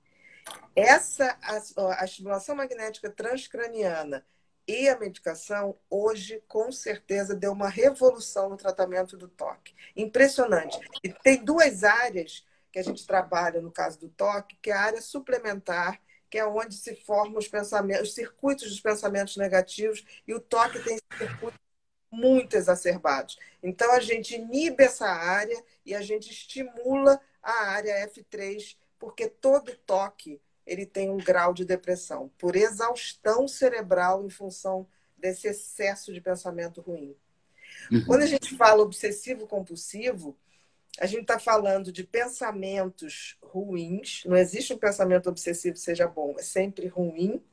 Essa, 0.76 1.38
a, 1.42 2.02
a 2.02 2.06
estimulação 2.06 2.56
magnética 2.56 3.10
transcraniana 3.10 4.26
e 4.68 4.88
a 4.88 4.98
medicação, 4.98 5.78
hoje, 5.90 6.42
com 6.48 6.72
certeza, 6.72 7.36
deu 7.36 7.52
uma 7.52 7.68
revolução 7.68 8.50
no 8.50 8.58
tratamento 8.58 9.18
do 9.18 9.28
toque. 9.28 9.76
Impressionante. 9.96 10.80
E 11.04 11.10
tem 11.10 11.44
duas 11.44 11.84
áreas 11.84 12.46
que 12.72 12.80
a 12.80 12.84
gente 12.84 13.06
trabalha 13.06 13.62
no 13.62 13.72
caso 13.72 14.00
do 14.00 14.10
toque, 14.10 14.58
que 14.62 14.72
é 14.72 14.74
a 14.74 14.82
área 14.82 15.02
suplementar, 15.02 16.02
que 16.30 16.40
é 16.40 16.46
onde 16.46 16.76
se 16.76 16.96
formam 16.96 17.38
os 17.38 17.48
pensamentos, 17.48 18.10
os 18.10 18.16
circuitos 18.16 18.70
dos 18.70 18.80
pensamentos 18.80 19.38
negativos, 19.38 20.04
e 20.28 20.34
o 20.34 20.40
toque 20.40 20.80
tem 20.80 20.98
circuitos 21.18 21.60
muito 22.10 22.56
exacerbados. 22.56 23.38
Então, 23.62 23.92
a 23.92 24.00
gente 24.00 24.36
inibe 24.36 24.84
essa 24.84 25.08
área 25.08 25.62
e 25.86 25.94
a 25.94 26.02
gente 26.02 26.32
estimula 26.32 27.20
a 27.42 27.66
área 27.66 28.08
F3 28.08 28.76
porque 29.04 29.28
todo 29.28 29.76
toque 29.86 30.40
ele 30.66 30.86
tem 30.86 31.10
um 31.10 31.18
grau 31.18 31.54
de 31.54 31.66
depressão 31.66 32.32
por 32.38 32.56
exaustão 32.56 33.50
cerebral 33.50 34.26
em 34.26 34.30
função 34.30 34.88
desse 35.18 35.46
excesso 35.46 36.14
de 36.14 36.22
pensamento 36.22 36.80
ruim. 36.80 37.14
Uhum. 37.92 38.06
Quando 38.06 38.22
a 38.22 38.26
gente 38.26 38.56
fala 38.56 38.82
obsessivo 38.82 39.46
compulsivo, 39.46 40.38
a 40.98 41.06
gente 41.06 41.24
está 41.24 41.38
falando 41.38 41.92
de 41.92 42.06
pensamentos 42.06 43.38
ruins. 43.44 44.24
Não 44.26 44.38
existe 44.38 44.74
um 44.74 44.78
pensamento 44.78 45.30
obsessivo 45.30 45.74
que 45.74 45.82
seja 45.82 46.08
bom, 46.08 46.36
é 46.40 46.42
sempre 46.42 46.88
ruim 46.88 47.44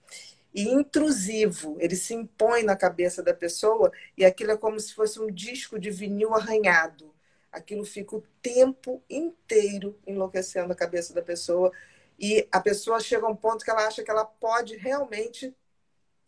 e 0.55 0.69
intrusivo. 0.69 1.77
Ele 1.81 1.97
se 1.97 2.15
impõe 2.15 2.63
na 2.63 2.77
cabeça 2.77 3.25
da 3.25 3.35
pessoa 3.35 3.91
e 4.17 4.25
aquilo 4.25 4.53
é 4.53 4.57
como 4.57 4.79
se 4.79 4.95
fosse 4.95 5.19
um 5.19 5.33
disco 5.33 5.81
de 5.81 5.91
vinil 5.91 6.33
arranhado 6.33 7.10
aquilo 7.51 7.85
fica 7.85 8.17
o 8.17 8.25
tempo 8.43 9.03
inteiro 9.09 9.99
enlouquecendo 10.07 10.73
a 10.73 10.77
cabeça 10.77 11.13
da 11.13 11.23
pessoa. 11.23 11.73
E 12.19 12.47
a 12.53 12.61
pessoa 12.61 13.01
chega 13.01 13.27
a 13.27 13.31
um 13.31 13.37
ponto 13.37 13.65
que 13.65 13.71
ela 13.71 13.87
acha 13.87 14.03
que 14.03 14.11
ela 14.11 14.25
pode 14.25 14.77
realmente 14.77 15.55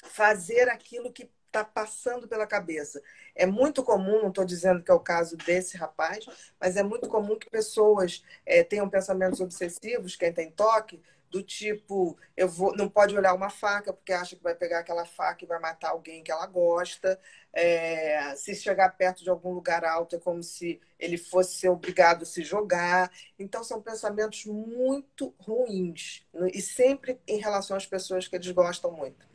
fazer 0.02 0.68
aquilo 0.68 1.12
que 1.12 1.30
está 1.46 1.62
passando 1.62 2.26
pela 2.26 2.46
cabeça. 2.46 3.02
É 3.34 3.44
muito 3.44 3.82
comum, 3.82 4.22
não 4.22 4.30
estou 4.30 4.44
dizendo 4.44 4.82
que 4.82 4.90
é 4.90 4.94
o 4.94 5.00
caso 5.00 5.36
desse 5.36 5.76
rapaz, 5.76 6.24
mas 6.58 6.76
é 6.76 6.82
muito 6.82 7.08
comum 7.08 7.38
que 7.38 7.50
pessoas 7.50 8.24
é, 8.46 8.64
tenham 8.64 8.88
pensamentos 8.88 9.38
obsessivos, 9.40 10.16
quem 10.16 10.32
tem 10.32 10.50
toque, 10.50 11.02
do 11.32 11.42
tipo, 11.42 12.14
eu 12.36 12.46
vou, 12.46 12.76
não 12.76 12.90
pode 12.90 13.16
olhar 13.16 13.32
uma 13.32 13.48
faca 13.48 13.90
porque 13.90 14.12
acha 14.12 14.36
que 14.36 14.42
vai 14.42 14.54
pegar 14.54 14.80
aquela 14.80 15.06
faca 15.06 15.42
e 15.42 15.48
vai 15.48 15.58
matar 15.58 15.88
alguém 15.88 16.22
que 16.22 16.30
ela 16.30 16.46
gosta. 16.46 17.18
É, 17.54 18.36
se 18.36 18.54
chegar 18.54 18.90
perto 18.90 19.24
de 19.24 19.30
algum 19.30 19.52
lugar 19.54 19.82
alto 19.82 20.14
é 20.14 20.18
como 20.18 20.42
se 20.42 20.78
ele 20.98 21.16
fosse 21.16 21.54
ser 21.58 21.70
obrigado 21.70 22.24
a 22.24 22.26
se 22.26 22.42
jogar. 22.42 23.10
Então 23.38 23.64
são 23.64 23.80
pensamentos 23.80 24.44
muito 24.44 25.34
ruins 25.38 26.22
né, 26.34 26.50
e 26.52 26.60
sempre 26.60 27.18
em 27.26 27.38
relação 27.38 27.78
às 27.78 27.86
pessoas 27.86 28.28
que 28.28 28.36
eles 28.36 28.50
gostam 28.50 28.92
muito. 28.92 29.26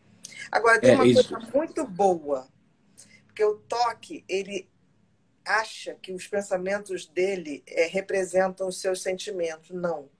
Agora 0.51 0.79
tem 0.79 0.91
é, 0.91 0.93
uma 0.93 1.07
isso. 1.07 1.27
coisa 1.27 1.51
muito 1.51 1.83
boa, 1.83 2.47
porque 3.25 3.43
o 3.43 3.55
toque 3.55 4.23
ele 4.29 4.69
acha 5.43 5.95
que 5.95 6.13
os 6.13 6.27
pensamentos 6.27 7.07
dele 7.07 7.63
é, 7.65 7.87
representam 7.87 8.67
os 8.67 8.79
seus 8.79 9.01
sentimentos. 9.01 9.71
Não 9.71 10.15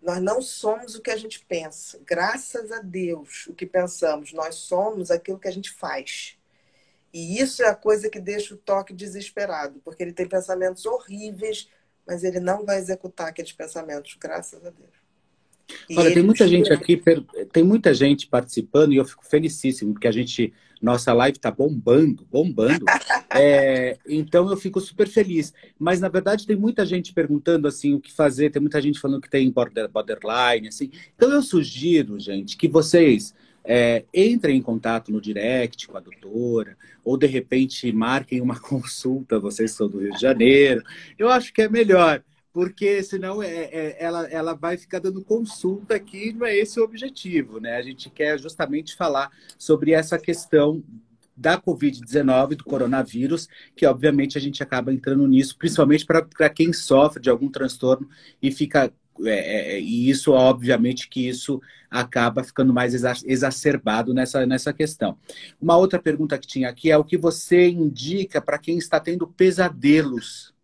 nós 0.00 0.22
não 0.22 0.40
somos 0.40 0.94
o 0.94 1.02
que 1.02 1.10
a 1.10 1.16
gente 1.16 1.44
pensa. 1.44 2.00
Graças 2.04 2.70
a 2.72 2.80
Deus, 2.80 3.46
o 3.46 3.54
que 3.54 3.66
pensamos. 3.66 4.32
Nós 4.32 4.54
somos 4.56 5.10
aquilo 5.10 5.38
que 5.38 5.48
a 5.48 5.52
gente 5.52 5.70
faz. 5.70 6.38
E 7.12 7.40
isso 7.40 7.62
é 7.62 7.68
a 7.68 7.74
coisa 7.74 8.10
que 8.10 8.20
deixa 8.20 8.54
o 8.54 8.58
toque 8.58 8.92
desesperado, 8.92 9.80
porque 9.84 10.02
ele 10.02 10.12
tem 10.12 10.28
pensamentos 10.28 10.84
horríveis, 10.84 11.68
mas 12.06 12.22
ele 12.22 12.38
não 12.40 12.64
vai 12.64 12.78
executar 12.78 13.28
aqueles 13.28 13.52
pensamentos, 13.52 14.16
graças 14.20 14.64
a 14.64 14.70
Deus. 14.70 14.97
E 15.88 15.98
Olha, 15.98 16.12
tem 16.12 16.22
muita 16.22 16.46
gente 16.46 16.72
aqui, 16.72 17.00
tem 17.52 17.62
muita 17.62 17.92
gente 17.92 18.26
participando 18.26 18.92
e 18.92 18.96
eu 18.96 19.04
fico 19.04 19.24
felicíssimo, 19.24 19.92
porque 19.92 20.08
a 20.08 20.12
gente, 20.12 20.52
nossa 20.80 21.12
live 21.12 21.36
está 21.36 21.50
bombando, 21.50 22.26
bombando. 22.30 22.84
é, 23.34 23.98
então 24.08 24.48
eu 24.50 24.56
fico 24.56 24.80
super 24.80 25.08
feliz. 25.08 25.52
Mas 25.78 26.00
na 26.00 26.08
verdade 26.08 26.46
tem 26.46 26.56
muita 26.56 26.84
gente 26.84 27.12
perguntando 27.12 27.68
assim 27.68 27.94
o 27.94 28.00
que 28.00 28.12
fazer, 28.12 28.50
tem 28.50 28.60
muita 28.60 28.80
gente 28.80 29.00
falando 29.00 29.20
que 29.20 29.30
tem 29.30 29.50
border, 29.50 29.88
borderline, 29.88 30.68
assim. 30.68 30.90
Então 31.16 31.30
eu 31.30 31.42
sugiro, 31.42 32.18
gente, 32.18 32.56
que 32.56 32.68
vocês 32.68 33.34
é, 33.64 34.04
entrem 34.14 34.56
em 34.56 34.62
contato 34.62 35.12
no 35.12 35.20
direct 35.20 35.86
com 35.86 35.98
a 35.98 36.00
doutora, 36.00 36.74
ou 37.04 37.18
de 37.18 37.26
repente 37.26 37.92
marquem 37.92 38.40
uma 38.40 38.58
consulta, 38.60 39.38
vocês 39.38 39.72
são 39.72 39.88
do 39.88 40.00
Rio 40.00 40.12
de 40.12 40.20
Janeiro. 40.20 40.82
Eu 41.18 41.28
acho 41.28 41.52
que 41.52 41.62
é 41.62 41.68
melhor, 41.68 42.22
porque 42.52 43.02
senão 43.02 43.42
é, 43.42 43.48
é, 43.48 43.96
ela, 43.98 44.26
ela 44.28 44.54
vai 44.54 44.76
ficar 44.76 44.98
dando 44.98 45.24
consulta 45.24 45.94
aqui, 45.94 46.32
não 46.32 46.46
é 46.46 46.56
esse 46.56 46.80
o 46.80 46.84
objetivo, 46.84 47.60
né? 47.60 47.76
A 47.76 47.82
gente 47.82 48.10
quer 48.10 48.38
justamente 48.38 48.96
falar 48.96 49.30
sobre 49.56 49.92
essa 49.92 50.18
questão 50.18 50.82
da 51.36 51.60
Covid-19, 51.60 52.56
do 52.56 52.64
coronavírus, 52.64 53.48
que 53.76 53.86
obviamente 53.86 54.36
a 54.36 54.40
gente 54.40 54.62
acaba 54.62 54.92
entrando 54.92 55.26
nisso, 55.26 55.56
principalmente 55.56 56.04
para 56.04 56.50
quem 56.50 56.72
sofre 56.72 57.22
de 57.22 57.30
algum 57.30 57.48
transtorno 57.48 58.08
e 58.42 58.50
fica 58.50 58.92
é, 59.24 59.30
é, 59.30 59.72
é, 59.74 59.80
e 59.80 60.08
isso, 60.08 60.32
obviamente, 60.32 61.08
que 61.08 61.28
isso 61.28 61.60
acaba 61.90 62.44
ficando 62.44 62.72
mais 62.72 62.94
exacerbado 63.24 64.12
nessa, 64.12 64.46
nessa 64.46 64.72
questão. 64.72 65.16
Uma 65.60 65.76
outra 65.76 65.98
pergunta 65.98 66.38
que 66.38 66.46
tinha 66.46 66.68
aqui 66.68 66.90
é 66.90 66.96
o 66.96 67.04
que 67.04 67.16
você 67.16 67.68
indica 67.68 68.40
para 68.40 68.58
quem 68.58 68.78
está 68.78 69.00
tendo 69.00 69.26
pesadelos? 69.26 70.54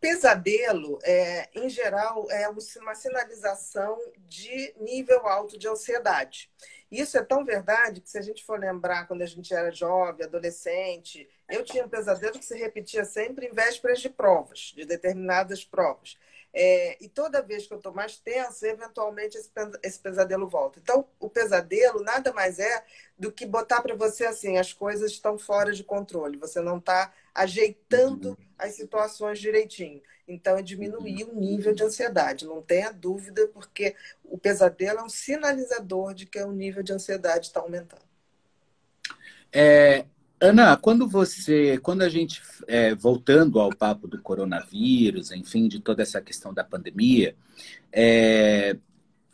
Pesadelo, 0.00 0.98
é, 1.02 1.48
em 1.54 1.68
geral, 1.68 2.30
é 2.30 2.48
uma 2.48 2.94
sinalização 2.94 3.98
de 4.28 4.74
nível 4.78 5.26
alto 5.26 5.58
de 5.58 5.66
ansiedade. 5.66 6.50
Isso 6.90 7.18
é 7.18 7.22
tão 7.22 7.44
verdade 7.44 8.00
que, 8.00 8.08
se 8.08 8.16
a 8.16 8.22
gente 8.22 8.44
for 8.44 8.58
lembrar, 8.58 9.06
quando 9.06 9.22
a 9.22 9.26
gente 9.26 9.52
era 9.52 9.70
jovem, 9.70 10.24
adolescente, 10.24 11.28
eu 11.48 11.64
tinha 11.64 11.84
um 11.84 11.88
pesadelo 11.88 12.38
que 12.38 12.44
se 12.44 12.56
repetia 12.56 13.04
sempre 13.04 13.46
em 13.46 13.52
vésperas 13.52 14.00
de 14.00 14.08
provas, 14.08 14.72
de 14.74 14.84
determinadas 14.84 15.64
provas. 15.64 16.16
É, 16.60 16.96
e 17.00 17.08
toda 17.08 17.40
vez 17.40 17.68
que 17.68 17.72
eu 17.72 17.76
estou 17.76 17.94
mais 17.94 18.16
tensa, 18.16 18.66
eventualmente 18.66 19.38
esse, 19.38 20.00
pesadelo 20.00 20.48
volta. 20.48 20.80
Então, 20.80 21.06
o 21.20 21.30
pesadelo 21.30 22.02
nada 22.02 22.32
mais 22.32 22.58
é 22.58 22.84
do 23.16 23.30
que 23.30 23.46
botar 23.46 23.80
para 23.80 23.94
você 23.94 24.26
assim: 24.26 24.58
as 24.58 24.72
coisas 24.72 25.12
estão 25.12 25.38
fora 25.38 25.72
de 25.72 25.84
controle, 25.84 26.36
você 26.36 26.60
não 26.60 26.78
está 26.78 27.14
ajeitando 27.32 28.30
uhum. 28.30 28.36
as 28.58 28.74
situações 28.74 29.38
direitinho. 29.38 30.02
Então, 30.26 30.56
é 30.56 30.62
diminuir 30.62 31.28
o 31.28 31.32
nível 31.32 31.72
de 31.72 31.84
ansiedade, 31.84 32.44
não 32.44 32.60
tenha 32.60 32.90
dúvida, 32.90 33.46
porque 33.54 33.94
o 34.24 34.36
pesadelo 34.36 34.98
é 34.98 35.04
um 35.04 35.08
sinalizador 35.08 36.12
de 36.12 36.26
que 36.26 36.42
o 36.42 36.50
nível 36.50 36.82
de 36.82 36.92
ansiedade 36.92 37.46
está 37.46 37.60
aumentando. 37.60 38.02
É, 39.52 40.04
Ana, 40.40 40.76
quando 40.76 41.08
você, 41.08 41.78
quando 41.78 42.02
a 42.02 42.08
gente, 42.08 42.40
é, 42.68 42.94
voltando 42.94 43.58
ao 43.58 43.70
papo 43.70 44.06
do 44.06 44.20
coronavírus, 44.22 45.32
enfim, 45.32 45.66
de 45.66 45.80
toda 45.80 46.02
essa 46.02 46.20
questão 46.20 46.54
da 46.54 46.62
pandemia, 46.62 47.34
é, 47.92 48.76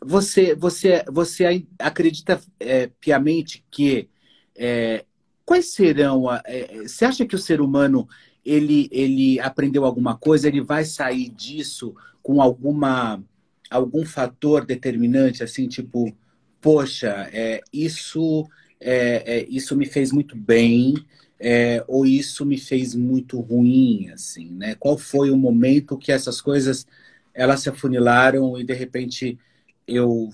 você, 0.03 0.55
você, 0.55 1.03
você 1.07 1.65
acredita 1.77 2.41
é, 2.59 2.87
piamente 2.99 3.63
que 3.69 4.09
é, 4.55 5.05
quais 5.45 5.73
serão? 5.73 6.27
A, 6.27 6.41
é, 6.45 6.83
você 6.83 7.05
acha 7.05 7.25
que 7.25 7.35
o 7.35 7.39
ser 7.39 7.61
humano 7.61 8.07
ele, 8.43 8.89
ele 8.91 9.39
aprendeu 9.39 9.85
alguma 9.85 10.17
coisa? 10.17 10.47
Ele 10.47 10.61
vai 10.61 10.85
sair 10.85 11.29
disso 11.29 11.95
com 12.23 12.41
alguma 12.41 13.23
algum 13.69 14.05
fator 14.05 14.65
determinante, 14.65 15.43
assim, 15.43 15.67
tipo, 15.67 16.15
poxa, 16.61 17.29
é, 17.33 17.61
isso 17.73 18.47
é, 18.79 19.39
é, 19.39 19.45
isso 19.49 19.75
me 19.75 19.85
fez 19.85 20.11
muito 20.11 20.35
bem 20.35 20.95
é, 21.39 21.83
ou 21.87 22.05
isso 22.05 22.45
me 22.45 22.57
fez 22.57 22.95
muito 22.95 23.39
ruim, 23.39 24.09
assim, 24.09 24.51
né? 24.51 24.75
Qual 24.75 24.97
foi 24.97 25.31
o 25.31 25.37
momento 25.37 25.97
que 25.97 26.11
essas 26.11 26.39
coisas 26.41 26.85
elas 27.33 27.61
se 27.61 27.69
afunilaram 27.69 28.57
e 28.57 28.63
de 28.63 28.73
repente 28.73 29.37
eu, 29.87 30.29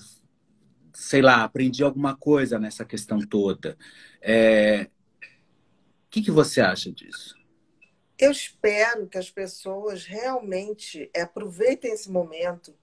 sei 0.93 1.21
lá, 1.21 1.43
aprendi 1.43 1.83
alguma 1.83 2.15
coisa 2.15 2.59
nessa 2.59 2.85
questão 2.85 3.19
toda? 3.19 3.77
É... 4.21 4.87
O 5.23 6.11
que, 6.11 6.21
que 6.21 6.31
você 6.31 6.61
acha 6.61 6.91
disso? 6.91 7.35
Eu 8.17 8.31
espero 8.31 9.07
que 9.07 9.17
as 9.17 9.31
pessoas 9.31 10.05
realmente 10.05 11.09
aproveitem 11.15 11.91
esse 11.93 12.11
momento 12.11 12.75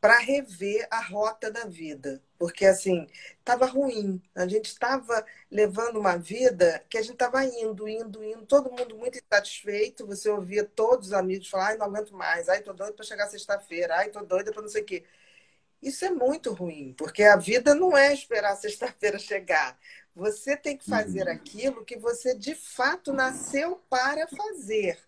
para 0.00 0.18
rever 0.18 0.86
a 0.90 1.00
rota 1.00 1.50
da 1.50 1.64
vida. 1.64 2.20
Porque, 2.42 2.66
assim, 2.66 3.06
estava 3.38 3.66
ruim. 3.66 4.20
A 4.34 4.48
gente 4.48 4.64
estava 4.64 5.24
levando 5.48 6.00
uma 6.00 6.16
vida 6.16 6.84
que 6.90 6.98
a 6.98 7.00
gente 7.00 7.12
estava 7.12 7.44
indo, 7.44 7.88
indo, 7.88 8.24
indo, 8.24 8.44
todo 8.44 8.68
mundo 8.68 8.96
muito 8.96 9.16
insatisfeito. 9.16 10.04
Você 10.08 10.28
ouvia 10.28 10.64
todos 10.64 11.06
os 11.06 11.12
amigos 11.12 11.48
falar: 11.48 11.68
ai, 11.68 11.76
não 11.76 11.86
aguento 11.86 12.10
mais, 12.16 12.48
ai, 12.48 12.60
tô 12.60 12.72
doido 12.72 12.94
para 12.94 13.04
chegar 13.04 13.28
sexta-feira, 13.28 13.94
ai, 13.96 14.10
tô 14.10 14.22
doida 14.22 14.50
para 14.50 14.60
não 14.60 14.68
sei 14.68 14.82
o 14.82 14.84
quê. 14.84 15.04
Isso 15.80 16.04
é 16.04 16.10
muito 16.10 16.52
ruim, 16.52 16.92
porque 16.98 17.22
a 17.22 17.36
vida 17.36 17.76
não 17.76 17.96
é 17.96 18.12
esperar 18.12 18.56
sexta-feira 18.56 19.20
chegar. 19.20 19.78
Você 20.12 20.56
tem 20.56 20.76
que 20.76 20.84
fazer 20.84 21.28
uhum. 21.28 21.32
aquilo 21.34 21.84
que 21.84 21.96
você 21.96 22.34
de 22.34 22.56
fato 22.56 23.12
nasceu 23.12 23.80
para 23.88 24.26
fazer. 24.26 24.98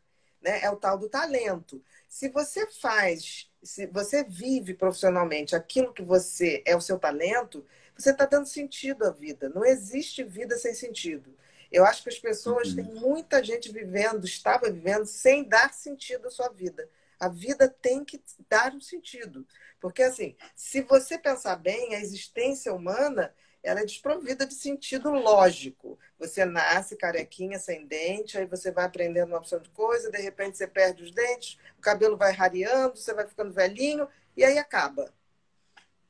Né? 0.40 0.60
É 0.62 0.70
o 0.70 0.76
tal 0.76 0.96
do 0.96 1.08
talento. 1.08 1.82
Se 2.06 2.28
você 2.28 2.64
faz 2.68 3.50
se 3.64 3.86
você 3.86 4.22
vive 4.22 4.74
profissionalmente 4.74 5.56
aquilo 5.56 5.92
que 5.92 6.02
você 6.02 6.62
é 6.66 6.76
o 6.76 6.80
seu 6.80 6.98
talento, 6.98 7.64
você 7.96 8.10
está 8.10 8.26
dando 8.26 8.46
sentido 8.46 9.04
à 9.04 9.10
vida. 9.10 9.48
Não 9.48 9.64
existe 9.64 10.22
vida 10.22 10.56
sem 10.58 10.74
sentido. 10.74 11.34
Eu 11.72 11.84
acho 11.84 12.02
que 12.02 12.08
as 12.08 12.18
pessoas 12.18 12.68
uhum. 12.68 12.76
têm 12.76 12.84
muita 12.84 13.42
gente 13.42 13.72
vivendo, 13.72 14.24
estava 14.24 14.70
vivendo 14.70 15.06
sem 15.06 15.42
dar 15.42 15.72
sentido 15.72 16.28
à 16.28 16.30
sua 16.30 16.48
vida. 16.48 16.88
A 17.18 17.28
vida 17.28 17.68
tem 17.68 18.04
que 18.04 18.22
dar 18.48 18.72
um 18.74 18.80
sentido. 18.80 19.46
Porque, 19.80 20.02
assim, 20.02 20.36
se 20.54 20.82
você 20.82 21.18
pensar 21.18 21.56
bem, 21.56 21.94
a 21.94 22.00
existência 22.00 22.72
humana 22.72 23.34
ela 23.64 23.80
é 23.80 23.84
desprovida 23.84 24.46
de 24.46 24.54
sentido 24.54 25.10
lógico. 25.10 25.98
Você 26.18 26.44
nasce 26.44 26.96
carequinha, 26.96 27.58
sem 27.58 27.86
dente, 27.86 28.36
aí 28.36 28.44
você 28.44 28.70
vai 28.70 28.84
aprendendo 28.84 29.28
uma 29.28 29.38
opção 29.38 29.58
de 29.58 29.70
coisa, 29.70 30.10
de 30.10 30.18
repente 30.18 30.58
você 30.58 30.66
perde 30.66 31.02
os 31.02 31.10
dentes, 31.10 31.58
o 31.78 31.80
cabelo 31.80 32.16
vai 32.16 32.32
rareando, 32.32 32.96
você 32.96 33.14
vai 33.14 33.26
ficando 33.26 33.52
velhinho, 33.52 34.06
e 34.36 34.44
aí 34.44 34.58
acaba. 34.58 35.12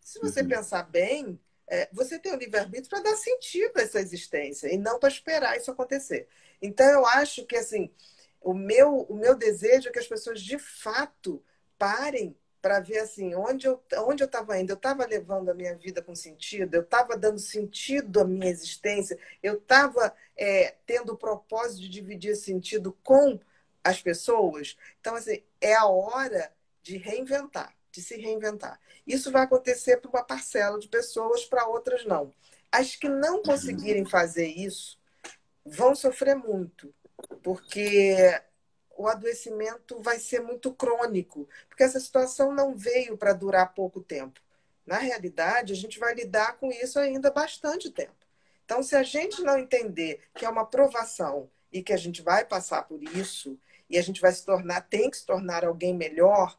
Se 0.00 0.18
você 0.18 0.42
uhum. 0.42 0.48
pensar 0.48 0.82
bem, 0.82 1.40
é, 1.68 1.88
você 1.92 2.18
tem 2.18 2.32
o 2.32 2.36
livre-arbítrio 2.36 2.90
para 2.90 3.10
dar 3.10 3.16
sentido 3.16 3.78
a 3.78 3.82
essa 3.82 4.00
existência 4.00 4.72
e 4.72 4.76
não 4.76 4.98
para 4.98 5.08
esperar 5.08 5.56
isso 5.56 5.70
acontecer. 5.70 6.28
Então, 6.60 6.86
eu 6.86 7.06
acho 7.06 7.46
que 7.46 7.56
assim, 7.56 7.90
o 8.40 8.52
meu, 8.52 9.02
o 9.08 9.14
meu 9.14 9.36
desejo 9.36 9.88
é 9.88 9.92
que 9.92 9.98
as 9.98 10.08
pessoas 10.08 10.42
de 10.42 10.58
fato 10.58 11.42
parem 11.78 12.36
para 12.64 12.80
ver 12.80 13.00
assim 13.00 13.34
onde 13.34 13.66
eu 13.66 13.78
onde 13.98 14.22
eu 14.22 14.26
estava 14.26 14.58
indo. 14.58 14.70
Eu 14.70 14.76
estava 14.76 15.04
levando 15.04 15.50
a 15.50 15.54
minha 15.54 15.76
vida 15.76 16.00
com 16.00 16.14
sentido 16.14 16.74
eu 16.74 16.80
estava 16.80 17.14
dando 17.14 17.38
sentido 17.38 18.20
à 18.20 18.24
minha 18.24 18.48
existência 18.48 19.18
eu 19.42 19.58
estava 19.58 20.14
é, 20.34 20.74
tendo 20.86 21.12
o 21.12 21.16
propósito 21.18 21.82
de 21.82 21.90
dividir 21.90 22.34
sentido 22.36 22.96
com 23.04 23.38
as 23.84 24.00
pessoas. 24.00 24.78
Então 24.98 25.14
assim 25.14 25.42
é 25.60 25.74
a 25.74 25.84
hora 25.84 26.50
de 26.82 26.96
reinventar 26.96 27.76
de 27.92 28.00
se 28.00 28.16
reinventar. 28.16 28.80
Isso 29.06 29.30
vai 29.30 29.42
acontecer 29.42 29.98
para 29.98 30.10
uma 30.10 30.24
parcela 30.24 30.80
de 30.80 30.88
pessoas 30.88 31.44
para 31.44 31.68
outras 31.68 32.06
não. 32.06 32.32
As 32.72 32.96
que 32.96 33.10
não 33.10 33.42
conseguirem 33.42 34.06
fazer 34.06 34.46
isso 34.46 34.98
vão 35.66 35.94
sofrer 35.94 36.34
muito 36.34 36.92
porque 37.42 38.16
o 38.96 39.08
adoecimento 39.08 40.00
vai 40.00 40.18
ser 40.18 40.40
muito 40.40 40.72
crônico, 40.72 41.48
porque 41.68 41.82
essa 41.82 42.00
situação 42.00 42.52
não 42.52 42.76
veio 42.76 43.16
para 43.16 43.32
durar 43.32 43.74
pouco 43.74 44.00
tempo. 44.00 44.40
Na 44.86 44.98
realidade, 44.98 45.72
a 45.72 45.76
gente 45.76 45.98
vai 45.98 46.14
lidar 46.14 46.58
com 46.58 46.70
isso 46.70 46.98
ainda 46.98 47.30
bastante 47.30 47.90
tempo. 47.90 48.14
Então, 48.64 48.82
se 48.82 48.96
a 48.96 49.02
gente 49.02 49.42
não 49.42 49.58
entender 49.58 50.20
que 50.34 50.44
é 50.44 50.48
uma 50.48 50.66
provação 50.66 51.50
e 51.72 51.82
que 51.82 51.92
a 51.92 51.96
gente 51.96 52.22
vai 52.22 52.44
passar 52.44 52.82
por 52.82 53.02
isso 53.02 53.58
e 53.88 53.98
a 53.98 54.02
gente 54.02 54.20
vai 54.20 54.32
se 54.32 54.44
tornar, 54.44 54.82
tem 54.82 55.10
que 55.10 55.16
se 55.16 55.26
tornar 55.26 55.64
alguém 55.64 55.94
melhor, 55.94 56.58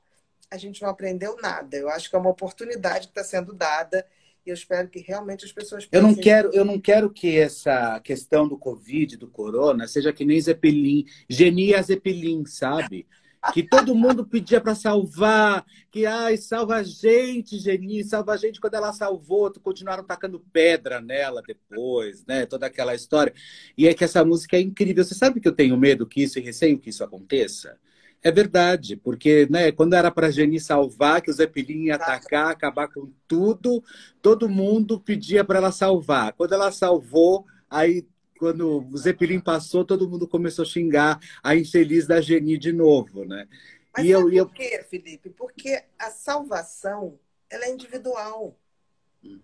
a 0.50 0.58
gente 0.58 0.82
não 0.82 0.90
aprendeu 0.90 1.36
nada. 1.38 1.76
Eu 1.76 1.90
acho 1.90 2.10
que 2.10 2.16
é 2.16 2.20
uma 2.20 2.30
oportunidade 2.30 3.08
que 3.08 3.12
está 3.12 3.24
sendo 3.24 3.54
dada 3.54 4.06
e 4.46 4.50
eu 4.50 4.54
espero 4.54 4.88
que 4.88 5.00
realmente 5.00 5.43
as 5.43 5.52
pessoas 5.52 5.88
Eu 5.91 6.02
não 6.02 6.14
quero, 6.14 6.52
eu 6.54 6.64
não 6.64 6.80
quero 6.80 7.10
que 7.10 7.38
essa 7.38 8.00
questão 8.02 8.48
do 8.48 8.58
Covid, 8.58 9.18
do 9.18 9.28
corona, 9.28 9.88
seja 9.88 10.14
que 10.14 10.24
nem 10.24 10.39
Zeppelin, 10.39 11.06
genia 11.30 11.82
Zeppelin, 11.82 12.46
sabe? 12.46 13.08
que 13.54 13.64
todo 13.64 13.96
mundo 13.96 14.26
pedia 14.26 14.60
para 14.60 14.76
salvar, 14.76 15.66
que 15.91 16.06
ai, 16.06 16.38
salva 16.38 16.78
a 16.78 16.84
gente, 16.84 17.60
Geni, 17.60 18.04
salva 18.04 18.34
a 18.34 18.38
gente. 18.38 18.60
Quando 18.60 18.74
ela 18.74 18.91
salvou, 18.93 19.52
continuaram 19.62 20.04
tacando 20.04 20.39
pedra 20.52 21.00
nela 21.00 21.41
depois, 21.46 22.26
né? 22.26 22.46
Toda 22.46 22.66
aquela 22.66 22.96
história. 22.96 23.34
E 23.78 23.88
é 23.88 23.93
que 23.93 24.04
essa 24.04 24.24
música 24.24 24.58
é 24.58 24.62
incrível. 24.62 25.04
Você 25.04 25.16
sabe 25.16 25.39
que 25.39 25.48
eu 25.48 25.56
tenho 25.56 25.78
medo 25.78 26.08
que 26.08 26.24
isso 26.24 26.39
e 26.39 26.41
receio 26.41 26.80
que 26.80 26.89
isso 26.89 27.04
aconteça? 27.04 27.78
É 28.26 28.32
verdade, 28.32 28.96
porque 28.96 29.48
né, 29.52 29.72
quando 29.72 29.94
era 29.94 30.10
para 30.10 30.26
a 30.26 30.32
Geni 30.32 30.60
salvar, 30.60 31.22
que 31.22 31.30
o 31.30 31.34
Zeppelin 31.34 31.84
ia 31.84 31.96
atacar, 31.96 32.50
acabar 32.50 32.88
com 32.88 33.14
tudo, 33.28 33.84
todo 34.20 34.50
mundo 34.50 35.00
pedia 35.00 35.46
para 35.46 35.60
ela 35.60 35.72
salvar. 35.72 36.34
Quando 36.34 36.54
ela 36.54 36.72
salvou, 36.72 37.46
aí 37.70 38.04
quando 38.40 38.84
o 38.92 38.98
Zeppelin 38.98 39.40
passou, 39.40 39.86
todo 39.86 40.10
mundo 40.10 40.28
começou 40.28 40.64
a 40.64 40.68
xingar 40.68 41.20
a 41.44 41.56
infeliz 41.56 42.08
da 42.08 42.20
Geni 42.20 42.58
de 42.58 42.74
novo, 42.74 43.26
né? 43.26 43.48
Mas 43.96 44.08
e 44.08 44.10
eu, 44.10 44.48
por 44.48 44.56
quê, 44.56 44.84
Felipe? 44.90 45.30
Porque 45.30 45.84
a 46.00 46.10
salvação 46.10 47.20
ela 47.48 47.66
é 47.66 47.70
individual. 47.70 48.58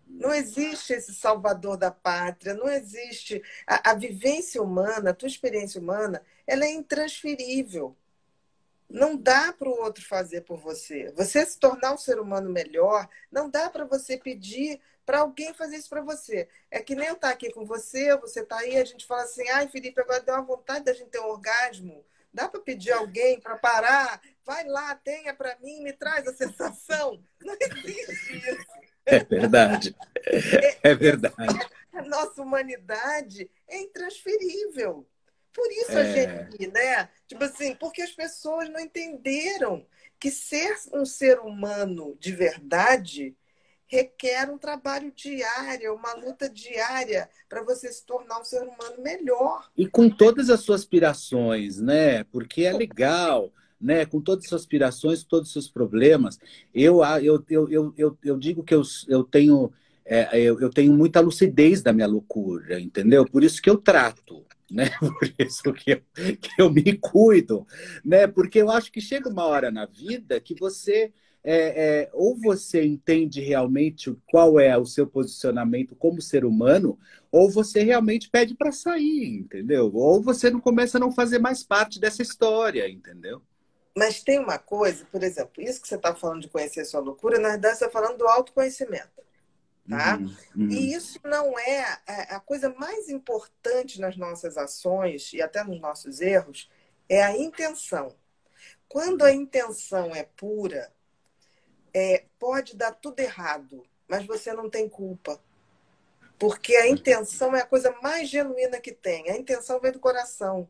Não 0.08 0.34
existe 0.34 0.94
esse 0.94 1.14
salvador 1.14 1.78
da 1.78 1.92
pátria, 1.92 2.56
não 2.56 2.68
existe. 2.68 3.44
A, 3.68 3.92
a 3.92 3.94
vivência 3.94 4.60
humana, 4.60 5.12
a 5.12 5.14
tua 5.14 5.28
experiência 5.28 5.80
humana, 5.80 6.24
ela 6.48 6.66
é 6.66 6.74
intransferível. 6.74 7.96
Não 8.92 9.16
dá 9.16 9.54
para 9.54 9.70
o 9.70 9.82
outro 9.82 10.06
fazer 10.06 10.42
por 10.42 10.58
você. 10.58 11.12
Você 11.16 11.46
se 11.46 11.58
tornar 11.58 11.94
um 11.94 11.98
ser 11.98 12.20
humano 12.20 12.50
melhor, 12.50 13.08
não 13.32 13.50
dá 13.50 13.70
para 13.70 13.86
você 13.86 14.18
pedir 14.18 14.82
para 15.06 15.20
alguém 15.20 15.54
fazer 15.54 15.78
isso 15.78 15.90
para 15.90 16.02
você. 16.02 16.48
É 16.70 16.82
que 16.82 16.94
nem 16.94 17.08
eu 17.08 17.14
estar 17.14 17.30
tá 17.30 17.34
aqui 17.34 17.52
com 17.52 17.66
você, 17.66 18.16
você 18.18 18.42
está 18.42 18.60
aí, 18.60 18.78
a 18.78 18.84
gente 18.84 19.06
fala 19.06 19.24
assim: 19.24 19.48
ai, 19.50 19.70
Felipe, 19.70 20.02
agora 20.02 20.22
deu 20.22 20.36
uma 20.36 20.44
vontade 20.44 20.86
da 20.86 20.94
gente 20.94 21.10
ter 21.10 21.20
um 21.20 21.30
orgasmo. 21.30 22.06
Dá 22.34 22.48
para 22.48 22.62
pedir 22.62 22.92
alguém 22.92 23.40
para 23.40 23.58
parar? 23.58 24.22
Vai 24.46 24.66
lá, 24.66 24.96
tenha 24.96 25.34
para 25.34 25.58
mim, 25.60 25.84
me 25.84 25.94
traz 25.94 26.28
a 26.28 26.34
sensação. 26.34 27.22
Não 27.42 27.56
existe 27.60 28.38
isso. 28.38 28.66
É 29.06 29.20
verdade. 29.20 29.96
É, 30.84 30.92
é 30.92 30.96
verdade. 30.96 31.60
A 31.94 32.02
nossa 32.04 32.42
humanidade 32.42 33.50
é 33.68 33.80
intransferível. 33.80 35.06
Por 35.54 35.70
isso 35.72 35.92
a 35.92 36.02
é... 36.02 36.14
gente, 36.50 36.68
né? 36.68 37.10
Tipo 37.28 37.44
assim, 37.44 37.76
porque 37.76 38.02
as 38.02 38.12
pessoas 38.12 38.70
não 38.70 38.80
entenderam 38.80 39.86
que 40.20 40.32
ser 40.32 40.76
um 40.94 41.06
ser 41.06 41.40
humano 41.40 42.16
de 42.20 42.32
verdade 42.32 43.36
requer 43.92 44.50
um 44.50 44.58
trabalho 44.58 45.12
diário, 45.14 45.94
uma 45.94 46.14
luta 46.14 46.50
diária 46.50 47.30
para 47.50 47.62
você 47.62 47.92
se 47.92 48.06
tornar 48.06 48.40
um 48.40 48.44
ser 48.46 48.62
humano 48.62 49.04
melhor. 49.04 49.70
E 49.76 49.86
com 49.86 50.10
todas 50.10 50.50
as 50.50 50.62
suas 50.62 50.82
aspirações, 50.82 51.78
né? 51.78 52.24
Porque 52.26 52.64
é 52.64 52.72
legal, 52.72 53.52
né? 53.80 54.06
Com 54.06 54.22
todas 54.22 54.46
as 54.46 54.50
suas 54.50 54.62
aspirações, 54.62 55.26
todos 55.26 55.48
os 55.50 55.54
seus 55.54 55.70
problemas. 55.70 56.40
Eu, 56.74 57.04
eu, 57.22 57.44
eu, 57.50 57.70
eu, 57.70 57.94
eu, 57.98 58.18
eu 58.24 58.38
digo 58.40 58.64
que 58.64 58.74
eu, 58.74 58.82
eu 59.10 59.26
tenho. 59.26 59.74
É, 60.06 60.40
eu, 60.40 60.60
eu 60.60 60.70
tenho 60.70 60.94
muita 60.94 61.20
lucidez 61.20 61.82
da 61.82 61.92
minha 61.92 62.08
loucura, 62.08 62.80
entendeu? 62.80 63.26
Por 63.26 63.44
isso 63.44 63.62
que 63.62 63.70
eu 63.70 63.78
trato 63.78 64.46
né? 64.72 64.90
Por 65.00 65.34
isso 65.38 65.74
que 65.74 65.92
eu, 65.92 66.02
que 66.14 66.62
eu 66.62 66.70
me 66.72 66.98
cuido, 66.98 67.66
né? 68.04 68.28
Porque 68.28 68.60
eu 68.60 68.72
acho 68.72 68.92
que 68.92 69.02
chega 69.02 69.30
uma 69.30 69.46
hora 69.46 69.70
na 69.70 69.86
vida 69.86 70.40
que 70.40 70.56
você 70.56 71.12
é, 71.44 72.02
é, 72.04 72.10
ou 72.14 72.38
você 72.38 72.86
entende 72.86 73.42
realmente 73.42 74.16
qual 74.28 74.60
é 74.60 74.78
o 74.78 74.86
seu 74.86 75.08
posicionamento 75.08 75.96
como 75.96 76.22
ser 76.22 76.46
humano, 76.46 76.98
ou 77.32 77.50
você 77.50 77.82
realmente 77.82 78.30
pede 78.30 78.54
para 78.54 78.72
sair, 78.72 79.40
entendeu? 79.40 79.92
Ou 79.94 80.22
você 80.22 80.50
não 80.52 80.60
começa 80.60 80.98
a 80.98 81.02
não 81.02 81.12
fazer 81.12 81.40
mais 81.40 81.64
parte 81.64 82.00
dessa 82.00 82.22
história, 82.22 82.88
entendeu? 82.88 83.42
Mas 83.98 84.24
tem 84.24 84.40
uma 84.40 84.58
coisa, 84.58 85.06
por 85.12 85.24
exemplo, 85.24 85.62
isso 85.62 85.82
que 85.82 85.88
você 85.88 85.96
está 85.96 86.16
falando 86.16 86.42
de 86.42 86.48
conhecer 86.48 86.86
sua 86.86 87.02
loucura, 87.02 87.40
na 87.40 87.50
verdade 87.50 87.78
você 87.78 87.86
está 87.86 88.00
falando 88.00 88.18
do 88.18 88.28
autoconhecimento. 88.28 89.10
Tá? 89.92 90.16
Uhum, 90.16 90.36
uhum. 90.56 90.70
E 90.70 90.94
isso 90.94 91.20
não 91.26 91.60
é, 91.60 92.00
é 92.08 92.34
a 92.34 92.40
coisa 92.40 92.70
mais 92.70 93.10
importante 93.10 94.00
nas 94.00 94.16
nossas 94.16 94.58
ações 94.58 95.34
e 95.34 95.42
até 95.42 95.62
nos 95.66 95.82
nossos 95.82 96.22
erros 96.22 96.72
é 97.10 97.22
a 97.22 97.38
intenção. 97.38 98.16
Quando 98.88 99.26
a 99.26 99.34
intenção 99.34 100.16
é 100.16 100.24
pura, 100.24 100.94
é, 101.94 102.24
pode 102.40 102.78
dar 102.78 102.94
tudo 102.94 103.20
errado, 103.20 103.86
mas 104.08 104.26
você 104.26 104.54
não 104.54 104.70
tem 104.70 104.88
culpa. 104.88 105.44
Porque 106.40 106.74
a 106.78 106.88
intenção 106.88 107.54
é 107.54 107.60
a 107.60 107.68
coisa 107.68 107.94
mais 108.02 108.30
genuína 108.30 108.80
que 108.80 108.94
tem. 108.94 109.30
A 109.30 109.36
intenção 109.36 109.78
vem 109.82 109.92
do 109.92 110.00
coração. 110.00 110.70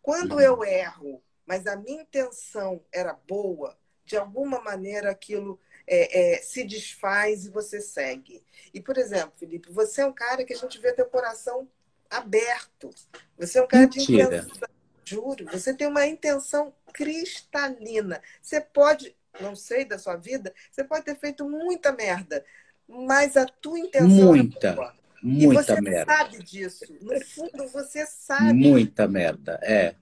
Quando 0.00 0.34
uhum. 0.34 0.40
eu 0.40 0.64
erro, 0.64 1.20
mas 1.44 1.66
a 1.66 1.74
minha 1.74 2.02
intenção 2.02 2.84
era 2.92 3.14
boa, 3.26 3.76
de 4.04 4.16
alguma 4.16 4.60
maneira 4.60 5.10
aquilo 5.10 5.60
é, 5.90 6.36
é, 6.36 6.42
se 6.42 6.62
desfaz 6.62 7.44
e 7.44 7.50
você 7.50 7.80
segue. 7.80 8.40
E, 8.72 8.80
por 8.80 8.96
exemplo, 8.96 9.32
Felipe, 9.36 9.72
você 9.72 10.02
é 10.02 10.06
um 10.06 10.12
cara 10.12 10.44
que 10.44 10.52
a 10.52 10.56
gente 10.56 10.78
vê 10.78 10.92
teu 10.92 11.06
coração 11.06 11.68
aberto. 12.08 12.90
Você 13.36 13.58
é 13.58 13.62
um 13.62 13.66
cara 13.66 13.88
Mentira. 13.88 14.28
de 14.28 14.36
intenção. 14.36 14.68
Juro, 15.04 15.44
você 15.50 15.74
tem 15.74 15.88
uma 15.88 16.06
intenção 16.06 16.72
cristalina. 16.92 18.22
Você 18.40 18.60
pode, 18.60 19.16
não 19.40 19.56
sei 19.56 19.84
da 19.84 19.98
sua 19.98 20.14
vida, 20.14 20.54
você 20.70 20.84
pode 20.84 21.04
ter 21.04 21.18
feito 21.18 21.48
muita 21.48 21.90
merda, 21.90 22.44
mas 22.86 23.36
a 23.36 23.44
tua 23.44 23.80
intenção 23.80 24.34
é 24.34 24.38
muita, 24.38 24.68
é 24.68 24.72
boa. 24.72 24.94
Muita 25.20 25.60
e 25.60 25.64
você 25.64 25.80
merda. 25.80 26.14
sabe 26.14 26.42
disso. 26.44 26.84
No 27.00 27.20
fundo, 27.24 27.66
você 27.66 28.06
sabe. 28.06 28.52
Muita 28.52 29.08
merda, 29.08 29.58
é. 29.60 29.96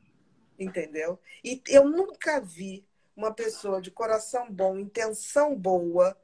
Entendeu? 0.59 1.18
E 1.43 1.62
eu 1.68 1.89
nunca 1.89 2.41
vi 2.41 2.84
uma 3.19 3.33
pessoa 3.33 3.83
de 3.83 3.91
coração 3.91 4.47
bom, 4.49 4.79
intenção 4.79 5.57
boa, 5.57 6.16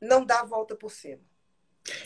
não 0.00 0.24
dá 0.24 0.40
a 0.40 0.46
volta 0.46 0.74
por 0.74 0.90
cima. 0.90 1.20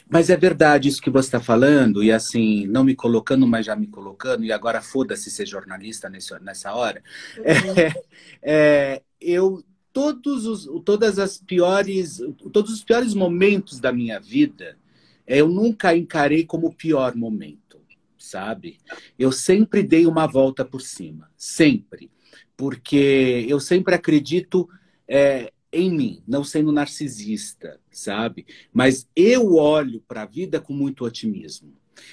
Mas 0.09 0.31
é 0.31 0.37
verdade 0.37 0.89
isso 0.89 1.01
que 1.01 1.11
você 1.11 1.29
está 1.29 1.41
falando, 1.41 2.03
e 2.03 2.11
assim, 2.11 2.67
não 2.67 2.83
me 2.83 2.95
colocando, 2.97 3.47
mas 3.47 3.67
já 3.67 3.77
me 3.77 3.87
colocando, 3.87 4.45
e 4.45 4.51
agora 4.51 4.83
foda-se 4.83 5.31
ser 5.31 5.47
jornalista 5.47 6.11
nesse, 6.11 6.37
nessa 6.41 6.75
hora. 6.75 7.03
Uhum. 7.39 7.45
É, 7.77 8.03
é, 8.43 9.03
eu, 9.21 9.63
todos 9.93 10.45
os, 10.45 10.69
todas 10.85 11.21
as 11.21 11.39
piores, 11.39 12.21
todos 12.53 12.73
os 12.73 12.83
piores 12.83 13.15
momentos 13.15 13.79
da 13.79 13.93
minha 13.93 14.19
vida, 14.19 14.77
eu 15.25 15.49
nunca 15.49 15.97
encarei 15.97 16.45
como 16.45 16.67
o 16.67 16.75
pior 16.75 17.15
momento, 17.15 17.81
sabe? 18.19 18.79
Eu 19.17 19.31
sempre 19.31 19.85
dei 19.85 20.05
uma 20.05 20.27
volta 20.27 20.65
por 20.65 20.81
cima, 20.81 21.31
sempre 21.37 22.11
porque 22.63 23.45
eu 23.49 23.59
sempre 23.59 23.93
acredito 23.93 24.69
é, 25.09 25.53
em 25.73 25.91
mim, 25.91 26.23
não 26.29 26.45
sendo 26.45 26.71
narcisista, 26.71 27.81
sabe? 27.91 28.47
Mas 28.73 29.09
eu 29.17 29.57
olho 29.57 30.01
para 30.07 30.23
a 30.23 30.27
vida 30.27 30.61
com 30.61 30.73
muito 30.73 31.05
otimismo. 31.05 31.73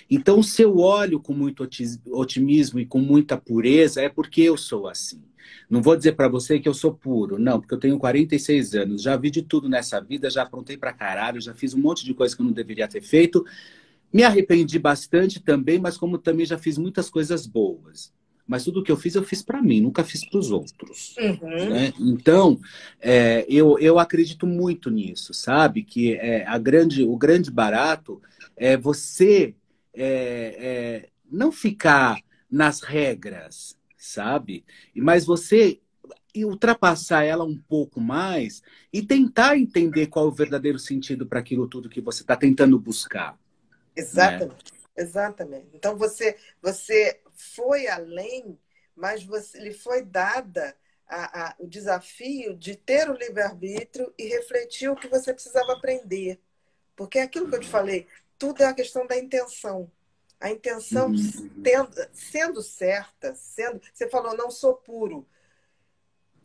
Então, 0.10 0.41
se 0.41 0.64
eu 0.64 0.78
olho 0.78 1.20
com 1.20 1.34
muito 1.34 1.70
otimismo 2.08 2.80
e 2.80 2.86
com 2.88 2.97
muita 2.97 3.38
pureza, 3.38 4.02
é 4.02 4.10
porque 4.10 4.41
eu 4.41 4.58
sou 4.58 4.88
assim. 4.88 5.22
Não 5.70 5.84
vou 5.84 5.95
dizer 5.95 6.14
para 6.14 6.28
você 6.28 6.60
que 6.60 6.68
eu 6.68 6.74
sou 6.74 6.95
puro, 6.95 7.38
não, 7.38 7.60
porque 7.60 7.76
eu 7.76 7.80
tenho 7.80 8.00
46 8.00 8.74
anos, 8.74 9.04
já 9.04 9.16
vi 9.16 9.30
de 9.30 9.43
tudo 9.43 9.70
nessa 9.70 10.02
vida, 10.02 10.32
já 10.32 10.41
aprontei 10.41 10.78
para 10.78 10.91
caralho, 10.91 11.39
já 11.39 11.54
fiz 11.54 11.76
um 11.76 11.80
monte 11.80 12.04
de 12.04 12.16
coisa 12.16 12.36
que 12.36 12.41
eu 12.41 12.45
não 12.47 12.54
deveria 12.54 12.88
ter 12.88 13.04
feito. 13.04 13.45
Me 14.12 14.24
arrependi 14.24 14.80
bastante 14.80 15.39
também, 15.39 15.78
mas 15.78 15.95
como 15.95 16.18
também 16.18 16.47
já 16.47 16.58
fiz 16.58 16.76
muitas 16.76 17.08
coisas 17.08 17.45
boas 17.45 18.18
mas 18.50 18.64
tudo 18.64 18.82
que 18.82 18.91
eu 18.91 18.97
fiz, 18.97 19.14
eu 19.14 19.24
fiz 19.24 19.43
para 19.43 19.62
mim, 19.62 19.80
nunca 19.80 20.04
fiz 20.04 20.28
para 20.28 20.39
os 20.39 20.50
outros. 20.50 21.16
Uhum. 21.20 21.70
Né? 21.70 21.93
Então, 22.00 22.60
é, 23.00 23.45
eu, 23.47 23.78
eu 23.78 24.00
acredito 24.00 24.47
muito 24.47 24.89
nisso, 24.89 25.36
sabe? 25.36 25.84
Que 25.84 26.16
é, 26.16 26.43
a 26.47 26.58
grande, 26.58 27.04
o 27.04 27.16
grande 27.16 27.52
barato 27.52 28.20
é 28.58 28.76
você 28.76 29.54
é, 29.93 30.56
é, 30.58 31.10
não 31.32 31.52
ficar 31.52 32.20
nas 32.50 32.82
regras, 32.82 33.78
sabe? 33.95 34.66
Mas 34.95 35.26
você 35.26 35.80
ultrapassar 36.36 37.24
ela 37.24 37.43
um 37.43 37.56
pouco 37.56 38.02
mais 38.02 38.64
e 38.91 39.04
tentar 39.04 39.60
entender 39.60 40.08
qual 40.08 40.26
é 40.26 40.28
o 40.28 40.32
verdadeiro 40.32 40.80
sentido 40.80 41.28
para 41.28 41.39
aquilo 41.39 41.68
tudo 41.68 41.88
que 41.88 42.02
você 42.02 42.24
está 42.24 42.36
tentando 42.36 42.80
buscar. 42.80 43.38
Exatamente. 43.95 44.74
Né? 44.74 44.80
Exatamente. 44.97 45.68
Então 45.76 45.95
você 45.95 46.36
você 46.62 47.20
foi 47.40 47.88
além, 47.88 48.60
mas 48.96 49.24
você, 49.24 49.60
lhe 49.60 49.74
foi 49.74 50.04
dada 50.04 50.76
a, 51.08 51.48
a, 51.48 51.56
o 51.58 51.68
desafio 51.68 52.56
de 52.56 52.76
ter 52.76 53.10
o 53.10 53.16
livre-arbítrio 53.16 54.14
e 54.18 54.28
refletir 54.28 54.90
o 54.90 54.96
que 54.96 55.08
você 55.08 55.34
precisava 55.34 55.74
aprender. 55.74 56.40
Porque 56.96 57.18
é 57.18 57.24
aquilo 57.24 57.50
que 57.50 57.56
eu 57.56 57.62
te 57.62 57.68
falei, 57.68 58.08
tudo 58.38 58.62
é 58.62 58.66
a 58.66 58.74
questão 58.74 59.08
da 59.08 59.18
intenção. 59.18 59.90
A 60.40 60.50
intenção 60.50 61.08
uhum. 61.08 61.50
tendo, 61.64 61.92
sendo 62.14 62.62
certa, 62.62 63.34
sendo. 63.36 63.82
Você 63.94 64.10
falou, 64.10 64.36
não 64.36 64.52
sou 64.52 64.76
puro. 64.76 65.26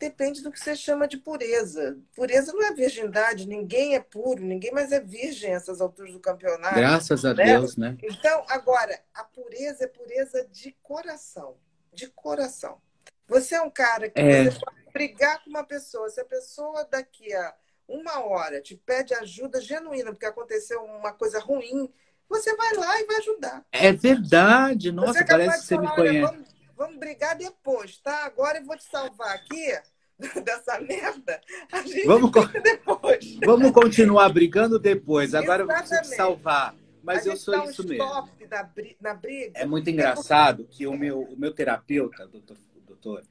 Depende 0.05 0.43
do 0.43 0.51
que 0.51 0.59
você 0.59 0.75
chama 0.75 1.07
de 1.07 1.17
pureza. 1.17 1.97
Pureza 2.15 2.53
não 2.53 2.61
é 2.61 2.71
virgindade, 2.71 3.47
ninguém 3.47 3.95
é 3.95 3.99
puro, 3.99 4.43
ninguém 4.43 4.71
mais 4.71 4.91
é 4.91 4.99
virgem 4.99 5.51
a 5.51 5.55
essas 5.55 5.81
alturas 5.81 6.13
do 6.13 6.19
campeonato. 6.19 6.75
Graças 6.75 7.25
a 7.25 7.33
né? 7.33 7.43
Deus, 7.43 7.75
né? 7.75 7.97
Então, 8.03 8.45
agora, 8.47 9.01
a 9.15 9.23
pureza 9.23 9.85
é 9.85 9.87
pureza 9.87 10.47
de 10.51 10.77
coração. 10.83 11.57
De 11.91 12.07
coração. 12.09 12.79
Você 13.27 13.55
é 13.55 13.61
um 13.63 13.69
cara 13.71 14.07
que 14.07 14.21
é. 14.21 14.43
você 14.43 14.59
brigar 14.93 15.43
com 15.43 15.49
uma 15.49 15.63
pessoa, 15.63 16.07
se 16.07 16.21
a 16.21 16.25
pessoa 16.25 16.85
daqui 16.85 17.33
a 17.33 17.55
uma 17.87 18.23
hora 18.23 18.61
te 18.61 18.75
pede 18.75 19.15
ajuda 19.15 19.59
genuína, 19.59 20.11
porque 20.11 20.27
aconteceu 20.27 20.83
uma 20.83 21.13
coisa 21.13 21.39
ruim, 21.39 21.91
você 22.29 22.55
vai 22.55 22.75
lá 22.75 23.01
e 23.01 23.05
vai 23.07 23.15
ajudar. 23.17 23.65
É 23.71 23.91
verdade, 23.91 24.91
nossa, 24.91 25.21
é 25.21 25.25
parece 25.25 25.61
que 25.61 25.65
você 25.65 25.77
me 25.79 25.95
conhece. 25.95 26.21
Vamos, 26.21 26.47
vamos, 26.77 26.97
brigar 26.97 27.35
depois, 27.35 27.97
tá? 27.97 28.23
Agora 28.23 28.59
eu 28.59 28.65
vou 28.65 28.77
te 28.77 28.83
salvar 28.83 29.33
aqui 29.33 29.73
dessa 30.43 30.79
merda. 30.79 31.41
A 31.71 31.81
gente 31.81 32.05
vamos, 32.05 32.31
depois. 32.63 33.37
Vamos 33.43 33.71
continuar 33.71 34.29
brigando 34.29 34.79
depois. 34.79 35.33
Agora 35.33 35.63
Exatamente. 35.63 35.91
eu 35.91 35.97
vou 35.97 36.09
te 36.09 36.15
salvar. 36.15 36.75
Mas 37.03 37.25
eu 37.25 37.37
sou 37.37 37.63
isso 37.65 37.87
mesmo. 37.87 38.03
Na, 38.49 38.69
na 38.99 39.13
briga. 39.13 39.51
É 39.53 39.65
muito 39.65 39.89
engraçado 39.89 40.65
que 40.69 40.87
o 40.87 40.97
meu, 40.97 41.21
o 41.21 41.37
meu 41.37 41.53
terapeuta, 41.53 42.25
doutor, 42.27 42.57
doutor 42.87 43.23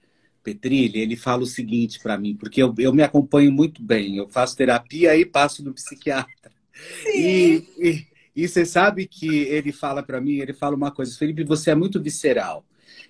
Petrilli, 0.45 1.01
ele 1.01 1.17
fala 1.17 1.43
o 1.43 1.47
seguinte 1.47 1.99
para 2.01 2.17
mim, 2.17 2.37
porque 2.37 2.63
eu, 2.63 2.73
eu 2.79 2.93
me 2.93 3.03
acompanho 3.03 3.51
muito 3.51 3.83
bem. 3.83 4.17
Eu 4.17 4.29
faço 4.29 4.57
terapia 4.57 5.17
e 5.17 5.25
passo 5.25 5.65
no 5.65 5.75
psiquiatra. 5.75 6.53
Sim. 7.03 7.11
E, 7.19 7.67
e, 7.79 8.07
e 8.37 8.49
você 8.49 8.65
sabe 8.65 9.07
que 9.07 9.29
ele 9.29 9.73
fala 9.73 10.03
para 10.03 10.21
mim, 10.21 10.39
ele 10.39 10.53
fala 10.53 10.77
uma 10.77 10.93
coisa, 10.93 11.17
Felipe, 11.17 11.43
você 11.43 11.71
é 11.71 11.75
muito 11.75 12.01
visceral. 12.01 12.65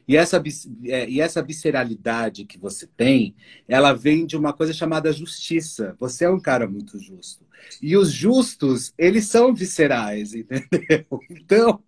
E 0.06 0.16
essa, 0.16 0.42
é, 0.84 1.08
e 1.08 1.20
essa 1.20 1.42
visceralidade 1.42 2.44
que 2.44 2.58
você 2.58 2.86
tem, 2.86 3.34
ela 3.66 3.92
vem 3.92 4.26
de 4.26 4.36
uma 4.36 4.52
coisa 4.52 4.72
chamada 4.72 5.12
justiça. 5.12 5.96
Você 5.98 6.24
é 6.24 6.30
um 6.30 6.40
cara 6.40 6.68
muito 6.68 6.98
justo. 6.98 7.44
E 7.80 7.96
os 7.96 8.12
justos, 8.12 8.92
eles 8.98 9.26
são 9.26 9.54
viscerais, 9.54 10.34
entendeu? 10.34 11.06
Então, 11.30 11.82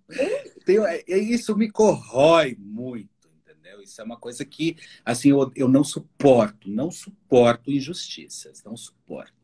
tem, 0.64 0.78
é, 0.78 1.18
isso 1.18 1.56
me 1.56 1.70
corrói 1.70 2.56
muito, 2.58 3.28
entendeu? 3.42 3.82
Isso 3.82 4.00
é 4.00 4.04
uma 4.04 4.16
coisa 4.16 4.44
que, 4.44 4.76
assim, 5.04 5.30
eu, 5.30 5.50
eu 5.54 5.68
não 5.68 5.84
suporto, 5.84 6.70
não 6.70 6.90
suporto 6.90 7.70
injustiças, 7.70 8.62
não 8.64 8.76
suporto. 8.76 9.36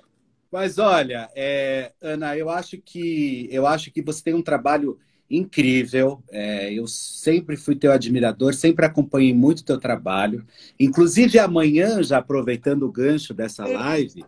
Mas 0.51 0.79
olha, 0.79 1.31
é, 1.35 1.93
Ana, 1.99 2.37
eu 2.37 2.51
acho 2.51 2.77
que 2.77 3.49
eu 3.51 3.67
acho 3.67 3.91
que 3.91 4.03
você 4.03 4.23
tem 4.23 4.35
um 4.35 4.43
trabalho 4.43 4.99
incrível. 5.33 6.23
É, 6.31 6.73
eu 6.73 6.87
sempre 6.87 7.57
fui 7.57 7.75
teu 7.75 7.91
admirador, 7.91 8.55
sempre 8.55 8.85
acompanhei 8.85 9.33
muito 9.33 9.65
teu 9.65 9.79
trabalho. 9.79 10.45
Inclusive, 10.79 11.39
amanhã, 11.39 12.03
já 12.03 12.19
aproveitando 12.19 12.85
o 12.85 12.93
gancho 12.93 13.33
dessa 13.33 13.67
live, 13.67 14.25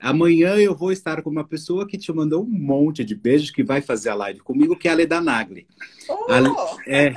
amanhã 0.00 0.56
eu 0.56 0.74
vou 0.74 0.90
estar 0.90 1.22
com 1.22 1.30
uma 1.30 1.44
pessoa 1.44 1.86
que 1.86 1.98
te 1.98 2.10
mandou 2.12 2.42
um 2.42 2.48
monte 2.48 3.04
de 3.04 3.14
beijos, 3.14 3.50
que 3.50 3.62
vai 3.62 3.82
fazer 3.82 4.08
a 4.08 4.14
live 4.14 4.40
comigo, 4.40 4.76
que 4.76 4.88
é 4.88 4.92
a 4.92 4.94
Leda 4.94 5.20
Nagli. 5.20 5.66
Oh! 6.08 6.32
A, 6.32 6.40
é, 6.86 7.14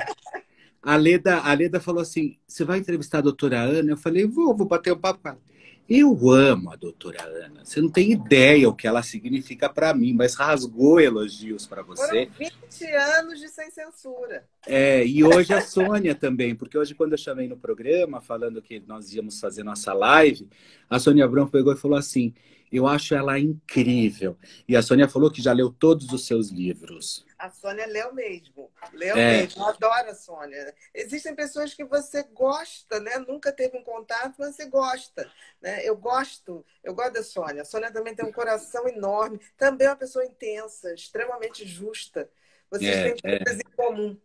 a, 0.82 0.96
Leda, 0.96 1.38
a 1.38 1.52
Leda 1.54 1.80
falou 1.80 2.02
assim: 2.02 2.36
você 2.46 2.64
vai 2.64 2.78
entrevistar 2.78 3.18
a 3.18 3.22
doutora 3.22 3.60
Ana? 3.60 3.92
Eu 3.92 3.96
falei, 3.96 4.26
vou, 4.26 4.54
vou 4.54 4.66
bater 4.66 4.92
um 4.92 4.98
papo 4.98 5.20
com 5.22 5.28
ela. 5.30 5.50
Eu 5.90 6.30
amo 6.30 6.70
a 6.70 6.76
doutora 6.76 7.20
Ana. 7.24 7.64
Você 7.64 7.80
não 7.80 7.90
tem 7.90 8.12
ideia 8.12 8.68
o 8.68 8.72
que 8.72 8.86
ela 8.86 9.02
significa 9.02 9.68
para 9.68 9.92
mim, 9.92 10.12
mas 10.12 10.36
rasgou 10.36 11.00
elogios 11.00 11.66
para 11.66 11.82
você. 11.82 12.28
Foram 12.28 12.50
20 12.70 12.84
anos 12.92 13.40
de 13.40 13.48
sem 13.48 13.68
censura. 13.72 14.44
É, 14.68 15.04
e 15.04 15.24
hoje 15.24 15.52
a 15.52 15.60
Sônia 15.60 16.14
também, 16.14 16.54
porque 16.54 16.78
hoje 16.78 16.94
quando 16.94 17.14
eu 17.14 17.18
chamei 17.18 17.48
no 17.48 17.56
programa, 17.56 18.20
falando 18.20 18.62
que 18.62 18.78
nós 18.86 19.12
íamos 19.12 19.40
fazer 19.40 19.64
nossa 19.64 19.92
live, 19.92 20.48
a 20.88 21.00
Sônia 21.00 21.24
Abrão 21.24 21.48
pegou 21.48 21.72
e 21.72 21.76
falou 21.76 21.98
assim: 21.98 22.32
eu 22.70 22.86
acho 22.86 23.14
ela 23.14 23.38
incrível. 23.38 24.36
E 24.68 24.76
a 24.76 24.82
Sônia 24.82 25.08
falou 25.08 25.30
que 25.30 25.42
já 25.42 25.52
leu 25.52 25.70
todos 25.70 26.12
os 26.12 26.26
seus 26.26 26.50
livros. 26.50 27.24
A 27.38 27.50
Sônia 27.50 27.86
leu 27.86 28.14
mesmo. 28.14 28.70
Leu 28.92 29.16
é. 29.16 29.38
mesmo. 29.38 29.62
Eu 29.62 29.68
adoro 29.68 30.10
a 30.10 30.14
Sônia. 30.14 30.74
Existem 30.94 31.34
pessoas 31.34 31.72
que 31.74 31.84
você 31.84 32.22
gosta, 32.22 33.00
né? 33.00 33.18
Nunca 33.18 33.50
teve 33.50 33.78
um 33.78 33.82
contato, 33.82 34.34
mas 34.38 34.54
você 34.54 34.66
gosta. 34.66 35.30
Né? 35.60 35.84
Eu 35.84 35.96
gosto, 35.96 36.64
eu 36.84 36.94
gosto 36.94 37.14
da 37.14 37.22
Sônia. 37.22 37.62
A 37.62 37.64
Sônia 37.64 37.90
também 37.90 38.14
tem 38.14 38.26
um 38.26 38.32
coração 38.32 38.86
enorme. 38.86 39.40
Também 39.56 39.86
é 39.86 39.90
uma 39.90 39.96
pessoa 39.96 40.24
intensa, 40.24 40.92
extremamente 40.92 41.66
justa. 41.66 42.30
Vocês 42.70 42.96
é, 42.96 43.12
têm 43.12 43.38
coisas 43.38 43.58
é. 43.58 43.62
em 43.66 43.76
comum. 43.76 44.16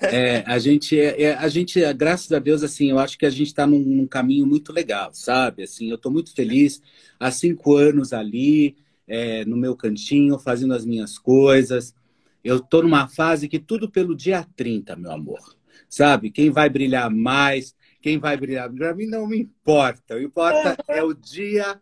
É, 0.00 0.44
a 0.46 0.58
gente, 0.58 0.98
é, 0.98 1.22
é, 1.22 1.34
a 1.34 1.48
gente, 1.48 1.80
graças 1.94 2.30
a 2.32 2.38
Deus, 2.38 2.62
assim, 2.62 2.90
eu 2.90 2.98
acho 2.98 3.18
que 3.18 3.26
a 3.26 3.30
gente 3.30 3.48
está 3.48 3.66
num, 3.66 3.80
num, 3.80 4.06
caminho 4.06 4.46
muito 4.46 4.72
legal, 4.72 5.10
sabe? 5.12 5.64
Assim, 5.64 5.90
eu 5.90 5.96
estou 5.96 6.12
muito 6.12 6.34
feliz 6.34 6.80
há 7.18 7.30
cinco 7.30 7.76
anos 7.76 8.12
ali, 8.12 8.76
é, 9.06 9.44
no 9.44 9.56
meu 9.56 9.76
cantinho, 9.76 10.38
fazendo 10.38 10.74
as 10.74 10.84
minhas 10.84 11.18
coisas. 11.18 11.94
Eu 12.42 12.56
estou 12.58 12.82
numa 12.82 13.08
fase 13.08 13.48
que 13.48 13.58
tudo 13.58 13.90
pelo 13.90 14.14
dia 14.14 14.46
30, 14.56 14.96
meu 14.96 15.10
amor. 15.10 15.56
Sabe? 15.88 16.30
Quem 16.30 16.50
vai 16.50 16.68
brilhar 16.68 17.10
mais, 17.10 17.74
quem 18.00 18.18
vai 18.18 18.36
brilhar. 18.36 18.70
Para 18.72 18.94
mim 18.94 19.06
não 19.06 19.26
me 19.26 19.38
importa. 19.38 20.16
O 20.16 20.22
importa 20.22 20.76
é 20.88 21.02
o 21.02 21.14
dia 21.14 21.80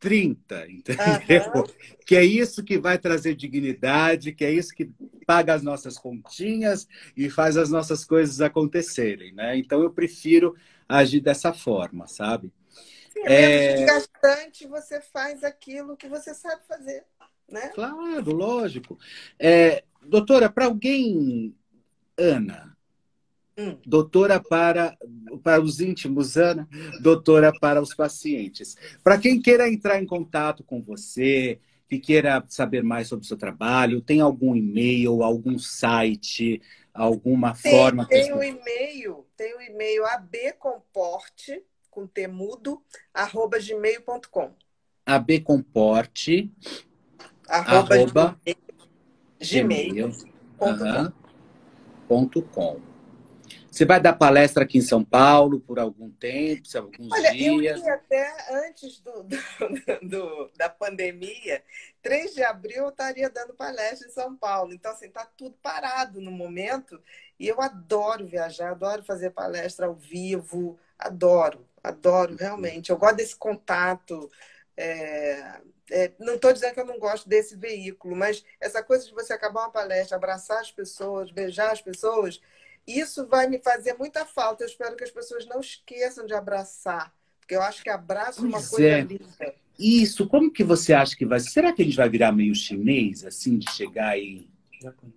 30, 0.00 0.66
entendeu? 0.72 1.52
Uhum. 1.54 1.64
Que 2.06 2.16
é 2.16 2.24
isso 2.24 2.64
que 2.64 2.78
vai 2.78 2.98
trazer 2.98 3.36
dignidade, 3.36 4.32
que 4.32 4.44
é 4.44 4.52
isso 4.52 4.74
que 4.74 4.90
paga 5.26 5.54
as 5.54 5.62
nossas 5.62 5.98
continhas 5.98 6.88
e 7.16 7.28
faz 7.30 7.56
as 7.56 7.70
nossas 7.70 8.04
coisas 8.04 8.40
acontecerem, 8.40 9.32
né? 9.32 9.56
Então 9.56 9.82
eu 9.82 9.90
prefiro 9.90 10.56
agir 10.88 11.20
dessa 11.20 11.52
forma, 11.52 12.08
sabe? 12.08 12.50
Sim, 13.12 13.22
é, 13.26 13.74
desgastante, 13.74 14.66
você 14.66 15.00
faz 15.00 15.44
aquilo 15.44 15.96
que 15.96 16.08
você 16.08 16.34
sabe 16.34 16.62
fazer, 16.66 17.04
né? 17.48 17.68
Claro, 17.68 18.32
lógico. 18.32 18.98
É, 19.38 19.84
doutora, 20.02 20.48
para 20.48 20.64
alguém, 20.64 21.54
Ana, 22.16 22.69
Hum. 23.58 23.76
Doutora 23.84 24.40
para, 24.40 24.96
para 25.42 25.60
os 25.60 25.80
íntimos, 25.80 26.36
Ana, 26.36 26.68
doutora 27.02 27.52
para 27.60 27.82
os 27.82 27.94
pacientes. 27.94 28.76
Para 29.02 29.18
quem 29.18 29.40
queira 29.40 29.68
entrar 29.68 30.00
em 30.00 30.06
contato 30.06 30.64
com 30.64 30.82
você, 30.82 31.58
que 31.88 31.98
queira 31.98 32.44
saber 32.48 32.82
mais 32.82 33.08
sobre 33.08 33.24
o 33.24 33.28
seu 33.28 33.36
trabalho, 33.36 34.00
tem 34.00 34.20
algum 34.20 34.54
e-mail, 34.54 35.22
algum 35.22 35.58
site, 35.58 36.62
alguma 36.94 37.52
tem, 37.52 37.72
forma? 37.72 38.06
Tem 38.06 38.32
o 38.32 38.36
um 38.36 38.42
e-mail, 38.42 39.26
tem 39.36 39.54
o 39.54 39.58
um 39.58 39.60
e-mail 39.60 40.06
abcomporte, 40.06 41.62
com 41.90 42.06
temudo, 42.06 42.80
arroba 43.12 43.58
gmail.com. 43.58 44.52
abcomporte, 45.04 46.52
arroba, 47.48 47.94
arroba 47.94 48.40
gmail.com. 49.40 50.10
Gmail. 52.08 52.89
Você 53.70 53.84
vai 53.84 54.00
dar 54.00 54.14
palestra 54.14 54.64
aqui 54.64 54.78
em 54.78 54.82
São 54.82 55.04
Paulo 55.04 55.60
por 55.60 55.78
algum 55.78 56.10
tempo, 56.10 56.62
alguns 56.76 57.12
Olha, 57.12 57.30
dias? 57.30 57.78
Eu 57.78 57.86
ia 57.86 57.94
até 57.94 58.66
antes 58.66 58.98
do, 59.00 59.22
do, 59.22 59.38
do, 60.02 60.50
da 60.56 60.68
pandemia, 60.68 61.62
3 62.02 62.34
de 62.34 62.42
abril 62.42 62.84
eu 62.84 62.88
estaria 62.88 63.30
dando 63.30 63.54
palestra 63.54 64.08
em 64.08 64.10
São 64.10 64.34
Paulo. 64.36 64.72
Então, 64.72 64.90
assim, 64.90 65.06
está 65.06 65.24
tudo 65.24 65.56
parado 65.62 66.20
no 66.20 66.32
momento. 66.32 67.00
E 67.38 67.46
eu 67.46 67.60
adoro 67.60 68.26
viajar, 68.26 68.70
adoro 68.70 69.04
fazer 69.04 69.30
palestra 69.30 69.86
ao 69.86 69.94
vivo, 69.94 70.76
adoro, 70.98 71.64
adoro 71.82 72.34
realmente. 72.36 72.90
Eu 72.90 72.96
gosto 72.96 73.16
desse 73.16 73.36
contato. 73.36 74.28
É, 74.76 75.60
é, 75.90 76.12
não 76.18 76.34
estou 76.34 76.52
dizendo 76.52 76.74
que 76.74 76.80
eu 76.80 76.86
não 76.86 76.98
gosto 76.98 77.28
desse 77.28 77.56
veículo, 77.56 78.16
mas 78.16 78.44
essa 78.60 78.82
coisa 78.82 79.06
de 79.06 79.12
você 79.12 79.32
acabar 79.32 79.62
uma 79.62 79.70
palestra, 79.70 80.16
abraçar 80.16 80.60
as 80.60 80.72
pessoas, 80.72 81.30
beijar 81.30 81.72
as 81.72 81.80
pessoas, 81.80 82.40
isso 82.86 83.26
vai 83.26 83.46
me 83.46 83.58
fazer 83.58 83.94
muita 83.94 84.24
falta. 84.24 84.64
Eu 84.64 84.68
espero 84.68 84.96
que 84.96 85.04
as 85.04 85.10
pessoas 85.10 85.46
não 85.46 85.60
esqueçam 85.60 86.26
de 86.26 86.34
abraçar, 86.34 87.12
porque 87.38 87.54
eu 87.54 87.62
acho 87.62 87.82
que 87.82 87.90
abraço 87.90 88.44
é 88.44 88.48
uma 88.48 88.62
coisa 88.62 88.88
é. 88.88 89.00
linda. 89.00 89.54
Isso, 89.78 90.28
como 90.28 90.52
que 90.52 90.62
você 90.62 90.92
acha 90.92 91.16
que 91.16 91.24
vai? 91.24 91.40
Será 91.40 91.72
que 91.72 91.80
a 91.80 91.84
gente 91.84 91.96
vai 91.96 92.08
virar 92.08 92.32
meio 92.32 92.54
chinês, 92.54 93.24
assim, 93.24 93.58
de 93.58 93.70
chegar 93.72 94.18
e. 94.18 94.48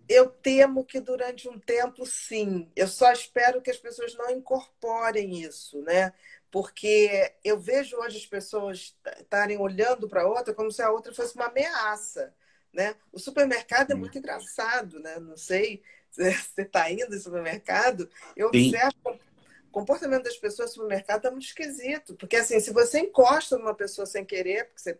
Eu 0.10 0.28
temo 0.30 0.84
que 0.84 1.00
durante 1.00 1.48
um 1.48 1.58
tempo, 1.58 2.06
sim. 2.06 2.70
Eu 2.76 2.88
só 2.88 3.12
espero 3.14 3.62
que 3.62 3.72
as 3.72 3.78
pessoas 3.78 4.14
não 4.16 4.30
incorporem 4.30 5.42
isso, 5.42 5.82
né? 5.84 6.12
Porque 6.52 7.34
eu 7.44 7.58
vejo 7.58 7.96
hoje 7.98 8.18
as 8.18 8.26
pessoas 8.26 8.96
estarem 9.20 9.58
olhando 9.58 10.08
para 10.08 10.24
a 10.24 10.28
outra 10.28 10.54
como 10.54 10.70
se 10.70 10.82
a 10.82 10.92
outra 10.92 11.14
fosse 11.14 11.36
uma 11.36 11.48
ameaça, 11.48 12.34
né? 12.74 12.96
O 13.12 13.20
supermercado 13.20 13.92
é 13.92 13.96
hum. 13.96 14.00
muito 14.00 14.18
engraçado, 14.18 15.00
né? 15.00 15.18
Não 15.18 15.38
sei 15.38 15.82
você 16.16 16.62
está 16.62 16.92
indo 16.92 17.10
no 17.10 17.20
supermercado, 17.20 18.10
eu 18.36 18.50
Sim. 18.52 18.70
observo 18.70 18.94
o 19.06 19.72
comportamento 19.72 20.24
das 20.24 20.38
pessoas 20.38 20.70
no 20.70 20.76
supermercado 20.76 21.18
está 21.18 21.32
muito 21.32 21.46
esquisito. 21.46 22.16
Porque, 22.16 22.36
assim, 22.36 22.60
se 22.60 22.72
você 22.72 23.00
encosta 23.00 23.58
numa 23.58 23.74
pessoa 23.74 24.06
sem 24.06 24.24
querer, 24.24 24.66
porque 24.66 24.82
você, 24.82 25.00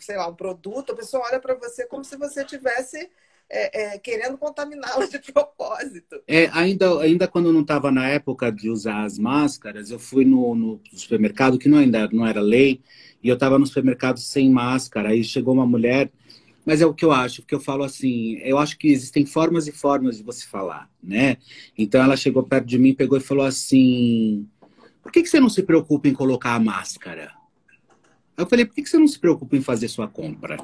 sei 0.00 0.16
lá, 0.16 0.26
um 0.26 0.34
produto, 0.34 0.92
a 0.92 0.96
pessoa 0.96 1.24
olha 1.26 1.40
para 1.40 1.54
você 1.54 1.86
como 1.86 2.04
se 2.04 2.16
você 2.16 2.44
tivesse 2.44 3.08
é, 3.50 3.94
é, 3.94 3.98
querendo 3.98 4.36
contaminá-la 4.36 5.06
de 5.06 5.18
propósito. 5.32 6.20
É, 6.26 6.48
ainda, 6.52 7.00
ainda 7.00 7.26
quando 7.26 7.52
não 7.52 7.62
estava 7.62 7.90
na 7.90 8.08
época 8.08 8.52
de 8.52 8.68
usar 8.68 9.04
as 9.04 9.18
máscaras, 9.18 9.90
eu 9.90 9.98
fui 9.98 10.24
no, 10.24 10.54
no 10.54 10.80
supermercado, 10.92 11.58
que 11.58 11.68
não, 11.68 11.78
ainda 11.78 12.08
não 12.08 12.26
era 12.26 12.40
lei, 12.40 12.82
e 13.22 13.28
eu 13.28 13.34
estava 13.34 13.58
no 13.58 13.66
supermercado 13.66 14.18
sem 14.18 14.50
máscara. 14.50 15.10
Aí 15.10 15.24
chegou 15.24 15.54
uma 15.54 15.66
mulher 15.66 16.10
mas 16.68 16.82
é 16.82 16.86
o 16.86 16.92
que 16.92 17.02
eu 17.02 17.12
acho, 17.12 17.40
porque 17.40 17.54
eu 17.54 17.60
falo 17.60 17.82
assim, 17.82 18.36
eu 18.42 18.58
acho 18.58 18.76
que 18.76 18.88
existem 18.88 19.24
formas 19.24 19.66
e 19.66 19.72
formas 19.72 20.18
de 20.18 20.22
você 20.22 20.46
falar, 20.46 20.86
né? 21.02 21.38
Então 21.78 22.02
ela 22.02 22.14
chegou 22.14 22.42
perto 22.42 22.66
de 22.66 22.78
mim, 22.78 22.92
pegou 22.92 23.16
e 23.16 23.22
falou 23.22 23.46
assim: 23.46 24.46
por 25.02 25.10
que, 25.10 25.22
que 25.22 25.30
você 25.30 25.40
não 25.40 25.48
se 25.48 25.62
preocupa 25.62 26.08
em 26.08 26.12
colocar 26.12 26.52
a 26.52 26.60
máscara? 26.60 27.32
Aí 28.36 28.44
eu 28.44 28.46
falei, 28.46 28.66
por 28.66 28.74
que, 28.74 28.82
que 28.82 28.90
você 28.90 28.98
não 28.98 29.08
se 29.08 29.18
preocupa 29.18 29.56
em 29.56 29.62
fazer 29.62 29.88
sua 29.88 30.08
compra? 30.08 30.58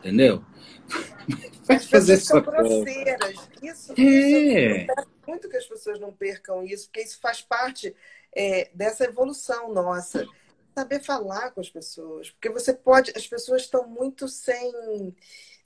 Entendeu? 0.00 0.44
Vai 1.68 1.78
fazer 1.78 2.16
sua 2.16 2.40
grosseiras. 2.40 3.48
Isso, 3.62 3.94
é. 3.96 4.82
isso 4.82 4.86
muito 5.24 5.48
que 5.48 5.56
as 5.56 5.66
pessoas 5.66 6.00
não 6.00 6.12
percam 6.12 6.64
isso, 6.64 6.86
porque 6.86 7.00
isso 7.00 7.20
faz 7.20 7.40
parte 7.40 7.94
é, 8.34 8.72
dessa 8.74 9.04
evolução 9.04 9.72
nossa. 9.72 10.26
Saber 10.74 11.00
falar 11.00 11.50
com 11.50 11.60
as 11.60 11.68
pessoas, 11.68 12.30
porque 12.30 12.48
você 12.48 12.72
pode, 12.72 13.12
as 13.14 13.26
pessoas 13.26 13.62
estão 13.62 13.86
muito 13.86 14.26
sem 14.26 15.14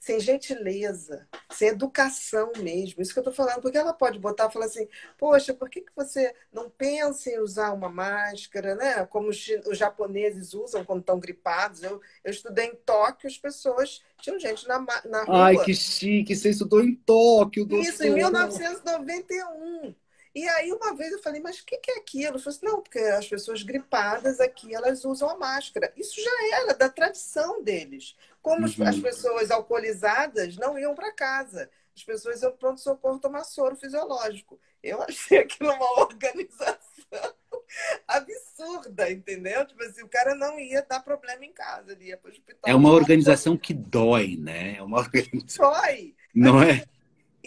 sem 0.07 0.21
gentileza, 0.21 1.27
sem 1.51 1.69
educação 1.69 2.53
mesmo. 2.59 3.03
Isso 3.03 3.13
que 3.13 3.19
eu 3.19 3.23
estou 3.23 3.35
falando, 3.35 3.61
porque 3.61 3.77
ela 3.77 3.93
pode 3.93 4.21
botar 4.21 4.49
e 4.49 4.53
falar 4.53 4.67
assim: 4.67 4.87
poxa, 5.19 5.53
por 5.53 5.69
que, 5.69 5.81
que 5.81 5.91
você 5.97 6.33
não 6.53 6.71
pensa 6.71 7.29
em 7.31 7.41
usar 7.41 7.73
uma 7.73 7.89
máscara, 7.89 8.77
né? 8.77 9.05
Como 9.07 9.29
os, 9.29 9.49
os 9.67 9.77
japoneses 9.77 10.55
usam 10.55 10.85
quando 10.85 11.01
estão 11.01 11.19
gripados. 11.19 11.83
Eu, 11.83 12.01
eu 12.23 12.31
estudei 12.31 12.67
em 12.67 12.77
Tóquio, 12.77 13.29
as 13.29 13.37
pessoas 13.37 14.01
tinham 14.21 14.39
gente 14.39 14.69
na, 14.69 14.79
na 14.79 15.25
rua. 15.25 15.47
Ai, 15.47 15.65
que 15.65 15.75
chique! 15.75 16.37
Você 16.37 16.51
estudou 16.51 16.81
em 16.81 16.95
Tóquio, 16.95 17.65
doutor. 17.65 17.85
Isso, 17.85 18.05
em 18.05 18.15
1991. 18.15 19.93
E 20.37 20.47
aí, 20.51 20.71
uma 20.71 20.95
vez 20.95 21.13
eu 21.13 21.23
falei, 21.23 21.41
mas 21.41 21.61
o 21.61 21.65
que, 21.65 21.79
que, 21.79 21.91
é 21.91 21.97
aquilo? 21.97 22.37
Eu 22.37 22.39
falei 22.39 22.59
assim, 22.59 22.67
não, 22.67 22.83
porque 22.83 22.99
as 22.99 23.27
pessoas 23.27 23.63
gripadas 23.63 24.39
aqui, 24.39 24.75
elas 24.75 25.03
usam 25.03 25.31
a 25.31 25.39
máscara. 25.39 25.91
Isso 25.97 26.21
já 26.23 26.59
era 26.59 26.75
da 26.75 26.91
tradição 26.91 27.63
deles. 27.63 28.15
Como 28.43 28.67
uhum. 28.67 28.87
as 28.87 28.99
pessoas 28.99 29.51
alcoolizadas 29.51 30.59
não 30.59 30.79
iam 30.79 30.95
para 30.95 31.11
casa. 31.11 31.71
As 31.97 32.05
pessoas 32.05 32.43
iam 32.43 32.53
pronto-socorro 32.53 33.19
tomar 33.19 33.45
soro 33.45 33.77
fisiológico. 33.77 34.61
Eu 34.83 35.01
achei 35.01 35.39
aquilo 35.41 35.73
uma 35.73 36.01
organização 36.03 36.77
absurda, 38.07 39.11
entendeu? 39.11 39.67
Tipo 39.67 39.85
assim, 39.85 40.03
o 40.03 40.09
cara 40.09 40.35
não 40.35 40.61
ia 40.61 40.83
dar 40.83 41.01
problema 41.01 41.47
em 41.47 41.53
casa, 41.55 41.93
ele 41.93 42.09
ia 42.09 42.17
para 42.19 42.29
o 42.29 42.33
hospital. 42.33 42.61
É 42.71 42.75
uma 42.75 42.91
organização 42.91 43.57
que 43.57 43.73
dói, 43.73 44.37
né? 44.37 44.77
É 44.77 44.83
uma 44.83 44.99
organização... 45.01 45.73
Dói. 45.73 46.15
Não 46.35 46.63
é? 46.63 46.85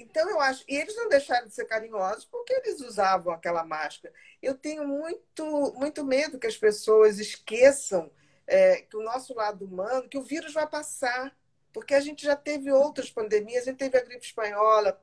Então, 0.02 0.30
eu 0.30 0.40
acho. 0.40 0.64
E 0.68 0.76
eles 0.76 0.96
não 0.96 1.10
deixaram 1.10 1.48
de 1.48 1.54
ser 1.54 1.66
carinhosos 1.66 2.26
porque 2.26 2.54
eles 2.54 2.82
usavam 2.82 3.34
aquela 3.34 3.64
máscara. 3.64 4.14
Eu 4.42 4.56
tenho 4.56 4.88
muito, 4.88 5.74
muito 5.76 6.04
medo 6.04 6.40
que 6.40 6.48
as 6.48 6.58
pessoas 6.58 7.20
esqueçam 7.20 8.10
é, 8.48 8.82
que 8.82 8.98
o 8.98 9.04
nosso 9.04 9.34
lado 9.34 9.66
humano, 9.66 10.10
que 10.10 10.18
o 10.18 10.24
vírus 10.24 10.54
vai 10.54 10.68
passar. 10.68 11.36
Porque 11.72 11.94
a 11.94 12.00
gente 12.00 12.24
já 12.26 12.36
teve 12.36 12.72
outras 12.72 13.12
pandemias, 13.12 13.64
a 13.64 13.66
gente 13.72 13.78
teve 13.78 13.96
a 13.98 14.04
gripe 14.04 14.26
espanhola, 14.26 15.00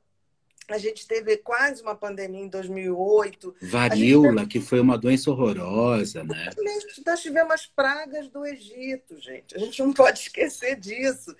a 0.68 0.78
gente 0.78 1.06
teve 1.06 1.36
quase 1.36 1.80
uma 1.80 1.94
pandemia 1.94 2.40
em 2.40 2.48
2008. 2.48 3.54
Varíola, 3.62 4.40
teve... 4.40 4.46
que 4.48 4.60
foi 4.60 4.80
uma 4.80 4.98
doença 4.98 5.30
horrorosa, 5.30 6.24
né? 6.24 6.50
Nós 7.06 7.20
tivemos 7.20 7.52
as 7.52 7.66
pragas 7.66 8.28
do 8.28 8.44
Egito, 8.44 9.20
gente. 9.20 9.54
A 9.54 9.58
gente 9.58 9.80
não 9.80 9.92
pode 9.92 10.20
esquecer 10.20 10.74
disso. 10.76 11.36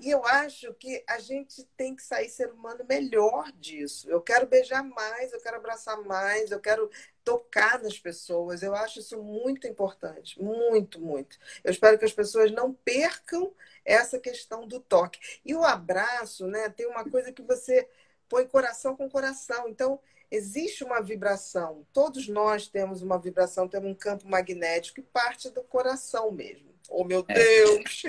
E 0.00 0.10
eu 0.10 0.24
acho 0.24 0.72
que 0.74 1.02
a 1.08 1.18
gente 1.18 1.64
tem 1.76 1.94
que 1.96 2.02
sair 2.02 2.28
ser 2.28 2.52
humano 2.52 2.84
melhor 2.88 3.50
disso. 3.52 4.08
Eu 4.08 4.20
quero 4.20 4.46
beijar 4.46 4.84
mais, 4.84 5.32
eu 5.32 5.40
quero 5.40 5.56
abraçar 5.56 6.00
mais, 6.02 6.52
eu 6.52 6.60
quero 6.60 6.88
tocar 7.24 7.82
nas 7.82 7.98
pessoas. 7.98 8.62
Eu 8.62 8.74
acho 8.74 9.00
isso 9.00 9.20
muito 9.20 9.66
importante, 9.66 10.40
muito, 10.40 11.00
muito. 11.00 11.36
Eu 11.64 11.72
espero 11.72 11.98
que 11.98 12.04
as 12.04 12.12
pessoas 12.12 12.52
não 12.52 12.72
percam 12.72 13.52
essa 13.84 14.20
questão 14.20 14.68
do 14.68 14.78
toque. 14.78 15.40
E 15.44 15.52
o 15.54 15.64
abraço, 15.64 16.46
né? 16.46 16.68
Tem 16.68 16.86
uma 16.86 17.04
coisa 17.04 17.32
que 17.32 17.42
você 17.42 17.88
põe 18.28 18.46
coração 18.46 18.94
com 18.94 19.10
coração. 19.10 19.68
Então, 19.68 19.98
existe 20.30 20.84
uma 20.84 21.00
vibração. 21.00 21.84
Todos 21.92 22.28
nós 22.28 22.68
temos 22.68 23.02
uma 23.02 23.18
vibração, 23.18 23.66
temos 23.66 23.90
um 23.90 23.94
campo 23.94 24.28
magnético 24.28 24.96
que 24.96 25.02
parte 25.02 25.50
do 25.50 25.62
coração 25.64 26.30
mesmo. 26.30 26.68
Oh, 26.88 27.02
meu 27.04 27.24
é. 27.28 27.34
Deus! 27.34 28.02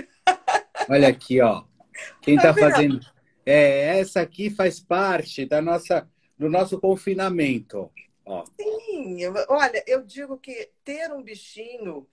Olha 0.87 1.07
aqui, 1.07 1.41
ó. 1.41 1.63
Quem 2.21 2.35
está 2.35 2.53
tá 2.53 2.59
fazendo. 2.59 2.99
É, 3.45 3.99
essa 3.99 4.21
aqui 4.21 4.49
faz 4.49 4.79
parte 4.79 5.45
da 5.45 5.61
nossa, 5.61 6.07
do 6.37 6.49
nosso 6.49 6.79
confinamento. 6.79 7.91
Ó. 8.25 8.45
Sim, 8.59 9.25
olha, 9.47 9.83
eu 9.87 10.03
digo 10.03 10.37
que 10.37 10.69
ter 10.83 11.11
um 11.11 11.23
bichinho, 11.23 12.05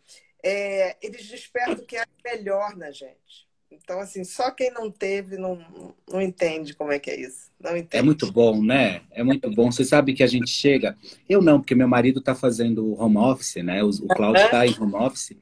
é, 0.42 0.96
eles 1.02 1.28
despertam 1.28 1.74
o 1.74 1.86
que 1.86 1.96
é 1.96 2.04
melhor 2.24 2.74
na 2.76 2.90
gente. 2.90 3.46
Então, 3.70 3.98
assim, 4.00 4.24
só 4.24 4.50
quem 4.50 4.70
não 4.70 4.90
teve 4.90 5.36
não, 5.36 5.94
não 6.08 6.22
entende 6.22 6.74
como 6.74 6.92
é 6.92 6.98
que 6.98 7.10
é 7.10 7.20
isso. 7.20 7.50
Não 7.60 7.76
entende. 7.76 7.96
É 7.96 8.02
muito 8.02 8.30
bom, 8.30 8.62
né? 8.62 9.02
É 9.10 9.22
muito 9.22 9.50
bom. 9.50 9.70
Você 9.70 9.84
sabe 9.84 10.14
que 10.14 10.22
a 10.22 10.26
gente 10.26 10.48
chega. 10.48 10.96
Eu 11.28 11.42
não, 11.42 11.58
porque 11.58 11.74
meu 11.74 11.88
marido 11.88 12.20
está 12.20 12.34
fazendo 12.34 12.94
home 13.00 13.18
office, 13.18 13.56
né? 13.56 13.82
O, 13.82 13.88
o 13.88 14.08
Cláudio 14.08 14.44
está 14.44 14.66
em 14.66 14.74
home 14.80 14.94
office. 14.94 15.36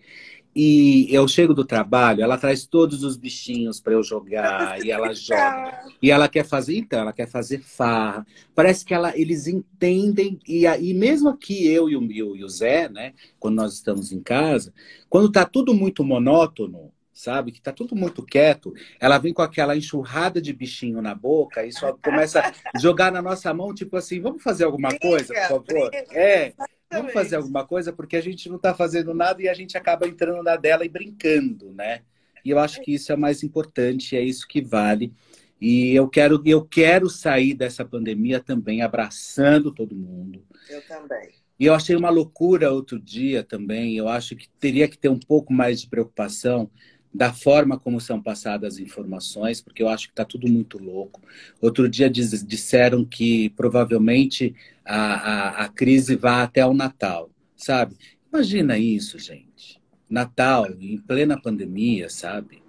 E 0.54 1.08
eu 1.10 1.26
chego 1.26 1.52
do 1.52 1.64
trabalho, 1.64 2.22
ela 2.22 2.38
traz 2.38 2.64
todos 2.64 3.02
os 3.02 3.16
bichinhos 3.16 3.80
para 3.80 3.94
eu 3.94 4.02
jogar 4.02 4.78
e 4.84 4.90
ela 4.90 5.12
joga. 5.12 5.84
E 6.00 6.10
ela 6.10 6.28
quer 6.28 6.44
fazer, 6.44 6.76
então, 6.76 7.00
ela 7.00 7.12
quer 7.12 7.28
fazer 7.28 7.58
farra. 7.58 8.24
Parece 8.54 8.84
que 8.84 8.94
ela, 8.94 9.16
eles 9.18 9.46
entendem 9.48 10.38
e, 10.46 10.64
e 10.64 10.94
mesmo 10.94 11.28
aqui 11.28 11.66
eu 11.66 11.88
e 11.88 11.96
o, 11.96 12.02
e 12.36 12.44
o 12.44 12.48
Zé, 12.48 12.88
né, 12.88 13.14
quando 13.40 13.56
nós 13.56 13.74
estamos 13.74 14.12
em 14.12 14.22
casa, 14.22 14.72
quando 15.08 15.30
tá 15.30 15.44
tudo 15.44 15.74
muito 15.74 16.04
monótono, 16.04 16.92
sabe? 17.14 17.52
Que 17.52 17.60
tá 17.60 17.72
tudo 17.72 17.94
muito 17.94 18.22
quieto, 18.22 18.74
ela 19.00 19.18
vem 19.18 19.32
com 19.32 19.42
aquela 19.42 19.76
enxurrada 19.76 20.42
de 20.42 20.52
bichinho 20.52 21.00
na 21.00 21.14
boca 21.14 21.64
e 21.64 21.72
só 21.72 21.92
começa 21.94 22.52
a 22.74 22.78
jogar 22.78 23.12
na 23.12 23.22
nossa 23.22 23.54
mão, 23.54 23.74
tipo 23.74 23.96
assim, 23.96 24.20
vamos 24.20 24.42
fazer 24.42 24.64
alguma 24.64 24.96
coisa, 24.98 25.32
por 25.32 25.64
favor? 25.66 25.90
É. 26.12 26.52
Vamos 26.98 27.12
fazer 27.12 27.36
alguma 27.36 27.66
coisa 27.66 27.92
porque 27.92 28.16
a 28.16 28.20
gente 28.20 28.48
não 28.48 28.56
está 28.56 28.74
fazendo 28.74 29.12
nada 29.14 29.42
e 29.42 29.48
a 29.48 29.54
gente 29.54 29.76
acaba 29.76 30.06
entrando 30.06 30.42
na 30.42 30.56
dela 30.56 30.84
e 30.84 30.88
brincando, 30.88 31.72
né? 31.72 32.02
E 32.44 32.50
eu 32.50 32.58
acho 32.58 32.80
que 32.82 32.94
isso 32.94 33.12
é 33.12 33.16
mais 33.16 33.42
importante, 33.42 34.16
é 34.16 34.22
isso 34.22 34.46
que 34.46 34.60
vale. 34.60 35.12
E 35.60 35.94
eu 35.94 36.08
quero, 36.08 36.42
eu 36.44 36.64
quero 36.64 37.08
sair 37.08 37.54
dessa 37.54 37.84
pandemia 37.84 38.40
também 38.40 38.82
abraçando 38.82 39.72
todo 39.72 39.96
mundo. 39.96 40.44
Eu 40.68 40.82
também. 40.86 41.30
E 41.58 41.66
eu 41.66 41.74
achei 41.74 41.94
uma 41.96 42.10
loucura 42.10 42.72
outro 42.72 42.98
dia 42.98 43.42
também. 43.42 43.96
Eu 43.96 44.08
acho 44.08 44.34
que 44.36 44.48
teria 44.58 44.88
que 44.88 44.98
ter 44.98 45.08
um 45.08 45.18
pouco 45.18 45.52
mais 45.52 45.80
de 45.80 45.88
preocupação 45.88 46.70
da 47.14 47.32
forma 47.32 47.78
como 47.78 48.00
são 48.00 48.20
passadas 48.20 48.74
as 48.74 48.80
informações, 48.80 49.60
porque 49.60 49.80
eu 49.80 49.88
acho 49.88 50.08
que 50.08 50.12
está 50.12 50.24
tudo 50.24 50.48
muito 50.48 50.78
louco. 50.78 51.22
Outro 51.60 51.88
dia 51.88 52.10
diz, 52.10 52.44
disseram 52.44 53.04
que 53.04 53.50
provavelmente 53.50 54.52
a, 54.84 54.96
a, 54.96 55.64
a 55.64 55.68
crise 55.68 56.16
vai 56.16 56.42
até 56.42 56.66
o 56.66 56.74
Natal, 56.74 57.30
sabe? 57.56 57.96
Imagina 58.32 58.76
isso, 58.76 59.16
gente. 59.16 59.80
Natal, 60.10 60.66
em 60.80 60.98
plena 60.98 61.40
pandemia, 61.40 62.08
sabe? 62.08 62.60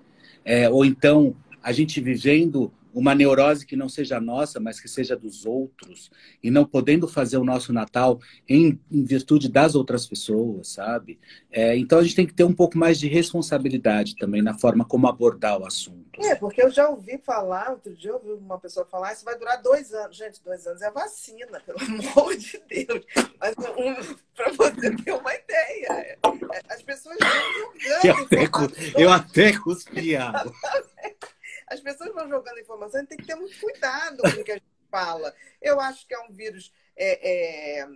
É, 0.43 0.69
ou 0.69 0.85
então 0.85 1.35
a 1.63 1.71
gente 1.71 1.99
vivendo 1.99 2.71
uma 2.95 3.13
neurose 3.13 3.65
que 3.65 3.75
não 3.75 3.89
seja 3.89 4.21
nossa, 4.21 4.59
mas 4.59 4.79
que 4.79 4.87
seja 4.87 5.17
dos 5.17 5.45
outros, 5.45 6.09
e 6.41 6.49
não 6.49 6.63
podendo 6.65 7.07
fazer 7.07 7.37
o 7.37 7.43
nosso 7.43 7.73
Natal 7.73 8.19
em, 8.47 8.79
em 8.89 9.03
virtude 9.03 9.49
das 9.49 9.75
outras 9.75 10.07
pessoas, 10.07 10.69
sabe? 10.69 11.19
É, 11.51 11.77
então 11.77 11.99
a 11.99 12.03
gente 12.03 12.15
tem 12.15 12.25
que 12.25 12.33
ter 12.33 12.45
um 12.45 12.53
pouco 12.53 12.77
mais 12.77 12.97
de 12.97 13.09
responsabilidade 13.09 14.15
também 14.15 14.41
na 14.41 14.57
forma 14.57 14.85
como 14.85 15.07
abordar 15.07 15.59
o 15.59 15.65
assunto. 15.65 16.05
É, 16.21 16.35
porque 16.35 16.63
eu 16.63 16.71
já 16.71 16.87
ouvi 16.87 17.17
falar, 17.17 17.71
outro 17.71 17.93
dia 17.93 18.11
eu 18.11 18.15
ouvi 18.15 18.31
uma 18.31 18.57
pessoa 18.57 18.85
falar, 18.85 19.11
isso 19.11 19.25
vai 19.25 19.37
durar 19.37 19.61
dois 19.61 19.93
anos. 19.93 20.15
Gente, 20.15 20.41
dois 20.41 20.65
anos 20.65 20.81
é 20.81 20.89
vacina, 20.89 21.59
pelo 21.65 21.79
amor 21.83 22.37
de 22.37 22.61
Deus. 22.69 23.05
Mas 23.39 23.55
um, 23.57 24.15
para 24.33 24.51
você 24.53 24.95
ter 24.95 25.11
uma 25.11 25.35
ideia, 25.35 25.87
é, 25.91 26.17
é, 26.53 26.61
as 26.69 26.81
pessoas 26.81 27.17
vão 27.19 27.53
jogando. 27.53 28.05
Eu 28.05 28.15
até, 28.23 29.03
eu 29.03 29.11
até 29.11 29.57
cuspi 29.57 30.15
água. 30.15 30.53
As 31.75 31.81
pessoas 31.81 32.13
vão 32.13 32.29
jogando 32.29 32.59
informação, 32.59 33.01
gente 33.01 33.09
tem 33.09 33.17
que 33.17 33.27
ter 33.27 33.35
muito 33.35 33.59
cuidado 33.59 34.21
com 34.23 34.41
o 34.41 34.43
que 34.43 34.51
a 34.51 34.55
gente 34.55 34.65
fala. 34.89 35.35
Eu 35.61 35.79
acho 35.79 36.07
que 36.07 36.13
é 36.13 36.19
um 36.21 36.31
vírus 36.31 36.71
é, 36.95 37.81
é, 37.81 37.87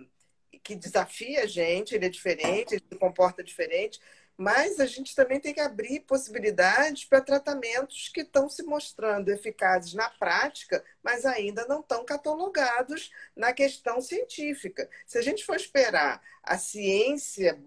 que 0.62 0.76
desafia 0.76 1.44
a 1.44 1.46
gente, 1.46 1.94
ele 1.94 2.04
é 2.06 2.10
diferente, 2.10 2.74
ele 2.74 2.84
se 2.86 2.98
comporta 2.98 3.42
diferente, 3.42 3.98
mas 4.36 4.80
a 4.80 4.86
gente 4.86 5.14
também 5.14 5.38
tem 5.40 5.52
que 5.52 5.60
abrir 5.60 6.00
possibilidades 6.00 7.04
para 7.04 7.20
tratamentos 7.20 8.08
que 8.08 8.20
estão 8.20 8.48
se 8.48 8.62
mostrando 8.62 9.28
eficazes 9.28 9.94
na 9.94 10.08
prática, 10.08 10.82
mas 11.02 11.26
ainda 11.26 11.66
não 11.66 11.80
estão 11.80 12.04
catalogados 12.04 13.10
na 13.36 13.52
questão 13.52 14.00
científica. 14.00 14.88
Se 15.06 15.18
a 15.18 15.22
gente 15.22 15.44
for 15.44 15.56
esperar 15.56 16.22
a 16.42 16.56
ciência 16.56 17.58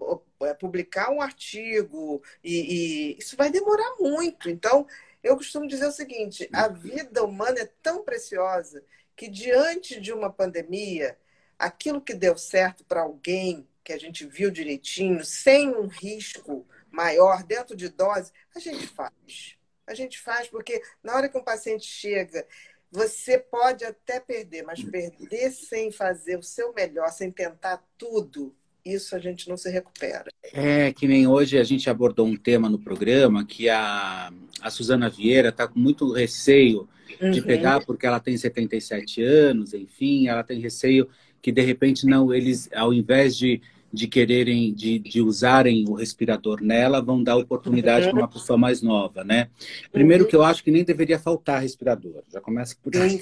é, 0.42 0.54
publicar 0.56 1.12
um 1.12 1.22
artigo, 1.22 2.24
e, 2.44 3.14
e 3.14 3.18
isso 3.20 3.38
vai 3.38 3.52
demorar 3.52 3.96
muito. 4.00 4.50
Então, 4.50 4.88
eu 5.24 5.38
costumo 5.38 5.68
dizer 5.68 5.88
o 5.88 5.92
seguinte: 5.92 6.50
a 6.52 6.68
vida 6.68 7.24
humana 7.24 7.60
é 7.60 7.70
tão 7.82 8.04
preciosa 8.04 8.84
que, 9.16 9.28
diante 9.28 10.00
de 10.00 10.12
uma 10.12 10.32
pandemia, 10.32 11.18
aquilo 11.58 12.02
que 12.02 12.14
deu 12.14 12.38
certo 12.38 12.84
para 12.84 13.02
alguém, 13.02 13.68
que 13.84 13.94
a 13.94 13.98
gente 13.98 14.26
viu 14.26 14.52
direitinho, 14.52 15.24
sem 15.24 15.70
um 15.70 15.88
risco 15.88 16.68
maior, 16.92 17.44
dentro 17.44 17.76
de 17.76 17.90
dose, 17.90 18.32
a 18.56 18.60
gente 18.60 18.88
faz. 18.88 19.58
A 19.86 19.94
gente 19.94 20.20
faz 20.20 20.48
porque, 20.48 20.82
na 21.02 21.16
hora 21.16 21.30
que 21.30 21.38
um 21.38 21.44
paciente 21.44 21.86
chega, 21.86 22.48
você 22.92 23.38
pode 23.40 23.84
até 23.84 24.20
perder, 24.20 24.64
mas 24.64 24.84
perder 24.84 25.52
sem 25.52 25.92
fazer 25.92 26.38
o 26.38 26.44
seu 26.44 26.74
melhor, 26.74 27.10
sem 27.10 27.32
tentar 27.32 27.84
tudo, 27.98 28.56
isso 28.86 29.16
a 29.16 29.20
gente 29.20 29.48
não 29.48 29.56
se 29.56 29.70
recupera. 29.70 30.26
É, 30.52 30.92
que 30.92 31.08
nem 31.08 31.28
hoje 31.28 31.58
a 31.58 31.64
gente 31.64 31.90
abordou 31.90 32.28
um 32.28 32.36
tema 32.36 32.70
no 32.70 32.80
programa 32.80 33.46
que 33.46 33.70
a, 33.70 34.32
a 34.62 34.70
Suzana 34.70 35.10
Vieira 35.10 35.50
está 35.50 35.68
com 35.68 35.80
muito 35.80 36.12
receio 36.12 36.88
de 37.20 37.40
uhum. 37.40 37.46
pegar, 37.46 37.86
porque 37.86 38.06
ela 38.06 38.20
tem 38.20 38.36
77 38.36 39.22
anos, 39.24 39.74
enfim, 39.74 40.28
ela 40.28 40.44
tem 40.44 40.60
receio 40.60 41.08
que 41.42 41.52
de 41.52 41.62
repente 41.62 42.06
não, 42.06 42.34
eles, 42.34 42.70
ao 42.74 42.94
invés 42.94 43.38
de, 43.38 43.62
de 43.92 44.08
quererem, 44.08 44.74
de, 44.74 44.98
de 45.00 45.22
usarem 45.22 45.86
o 45.88 45.94
respirador 45.94 46.62
nela, 46.62 47.02
vão 47.02 47.24
dar 47.24 47.36
oportunidade 47.36 48.06
uhum. 48.06 48.12
para 48.12 48.22
uma 48.22 48.28
pessoa 48.28 48.58
mais 48.58 48.82
nova, 48.82 49.24
né? 49.24 49.50
Primeiro 49.92 50.24
uhum. 50.24 50.30
que 50.30 50.36
eu 50.36 50.44
acho 50.44 50.64
que 50.64 50.72
nem 50.72 50.84
deveria 50.84 51.20
faltar 51.20 51.62
respirador, 51.62 52.24
já 52.32 52.42
começa 52.42 52.76
por 52.82 52.96
aí. 52.96 53.20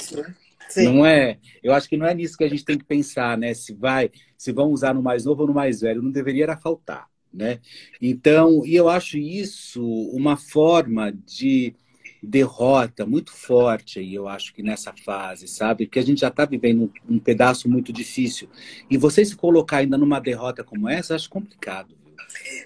Sim. 0.71 0.85
Não 0.85 1.05
é? 1.05 1.37
Eu 1.61 1.73
acho 1.73 1.89
que 1.89 1.97
não 1.97 2.05
é 2.05 2.13
nisso 2.13 2.37
que 2.37 2.43
a 2.43 2.49
gente 2.49 2.63
tem 2.63 2.77
que 2.77 2.85
pensar, 2.85 3.37
né? 3.37 3.53
Se 3.53 3.73
vai, 3.73 4.09
se 4.37 4.51
vão 4.51 4.71
usar 4.71 4.93
no 4.93 5.01
mais 5.01 5.25
novo 5.25 5.41
ou 5.41 5.47
no 5.47 5.53
mais 5.53 5.81
velho, 5.81 6.01
não 6.01 6.11
deveria 6.11 6.55
faltar, 6.55 7.07
né? 7.33 7.59
Então, 8.01 8.65
e 8.65 8.75
eu 8.75 8.87
acho 8.87 9.17
isso 9.17 9.83
uma 10.13 10.37
forma 10.37 11.11
de 11.11 11.75
derrota 12.23 13.05
muito 13.05 13.31
forte 13.31 13.99
aí, 13.99 14.13
eu 14.13 14.27
acho 14.27 14.53
que 14.53 14.61
nessa 14.61 14.93
fase, 14.93 15.47
sabe? 15.47 15.85
Porque 15.85 15.99
a 15.99 16.03
gente 16.03 16.21
já 16.21 16.27
está 16.27 16.45
vivendo 16.45 16.83
um, 17.09 17.15
um, 17.15 17.19
pedaço 17.19 17.67
muito 17.67 17.91
difícil. 17.91 18.47
E 18.89 18.97
você 18.97 19.25
se 19.25 19.35
colocar 19.35 19.77
ainda 19.77 19.97
numa 19.97 20.19
derrota 20.19 20.63
como 20.63 20.87
essa, 20.87 21.15
acho 21.15 21.29
complicado. 21.29 21.95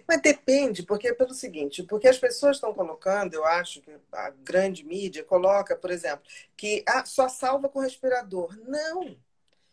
Mas 0.08 0.22
depende, 0.22 0.84
porque 0.84 1.10
é 1.10 1.14
pelo 1.14 1.34
seguinte, 1.34 1.84
porque 1.84 2.08
as 2.08 2.18
pessoas 2.18 2.58
estão 2.58 2.74
colocando, 2.74 3.34
eu 3.34 3.46
acho 3.46 3.82
que 3.82 3.92
a 4.12 4.30
grande 4.30 4.84
mídia 4.84 5.24
coloca, 5.24 5.76
por 5.76 5.92
exemplo, 5.92 6.26
que 6.56 6.84
ah, 6.88 7.06
só 7.06 7.28
salva 7.28 7.70
com 7.70 7.80
respirador. 7.80 8.58
Não. 8.68 9.18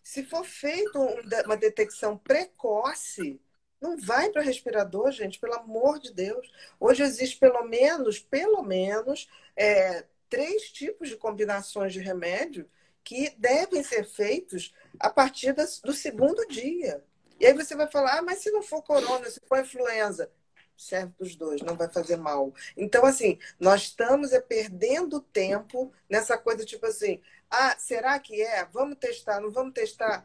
Se 0.02 0.24
for 0.24 0.44
feito 0.44 0.98
uma 1.44 1.56
detecção 1.56 2.18
precoce, 2.18 3.40
não 3.80 3.96
vai 3.96 4.30
para 4.30 4.42
respirador, 4.42 5.10
gente, 5.10 5.38
pelo 5.38 5.54
amor 5.54 5.98
de 5.98 6.12
Deus. 6.12 6.50
Hoje 6.78 7.02
existe 7.02 7.38
pelo 7.38 7.64
menos, 7.64 8.18
pelo 8.18 8.62
menos, 8.62 9.28
é, 9.56 10.04
três 10.28 10.70
tipos 10.70 11.08
de 11.08 11.16
combinações 11.16 11.92
de 11.92 12.00
remédio 12.00 12.68
que 13.04 13.30
devem 13.36 13.82
ser 13.82 14.04
feitos 14.04 14.72
a 14.98 15.10
partir 15.10 15.52
do 15.52 15.92
segundo 15.92 16.46
dia. 16.46 17.04
E 17.42 17.46
aí 17.46 17.54
você 17.54 17.74
vai 17.74 17.88
falar, 17.88 18.18
ah, 18.18 18.22
mas 18.22 18.38
se 18.38 18.52
não 18.52 18.62
for 18.62 18.80
corona, 18.82 19.28
se 19.28 19.40
for 19.48 19.58
influenza, 19.58 20.30
serve 20.76 21.12
para 21.18 21.26
os 21.26 21.34
dois, 21.34 21.60
não 21.60 21.76
vai 21.76 21.88
fazer 21.88 22.16
mal. 22.16 22.54
Então, 22.76 23.04
assim, 23.04 23.36
nós 23.58 23.82
estamos 23.82 24.32
é, 24.32 24.40
perdendo 24.40 25.20
tempo 25.20 25.92
nessa 26.08 26.38
coisa 26.38 26.64
tipo 26.64 26.86
assim, 26.86 27.20
ah, 27.50 27.76
será 27.76 28.16
que 28.20 28.40
é? 28.40 28.64
Vamos 28.66 28.96
testar, 28.96 29.40
não 29.40 29.50
vamos 29.50 29.74
testar? 29.74 30.24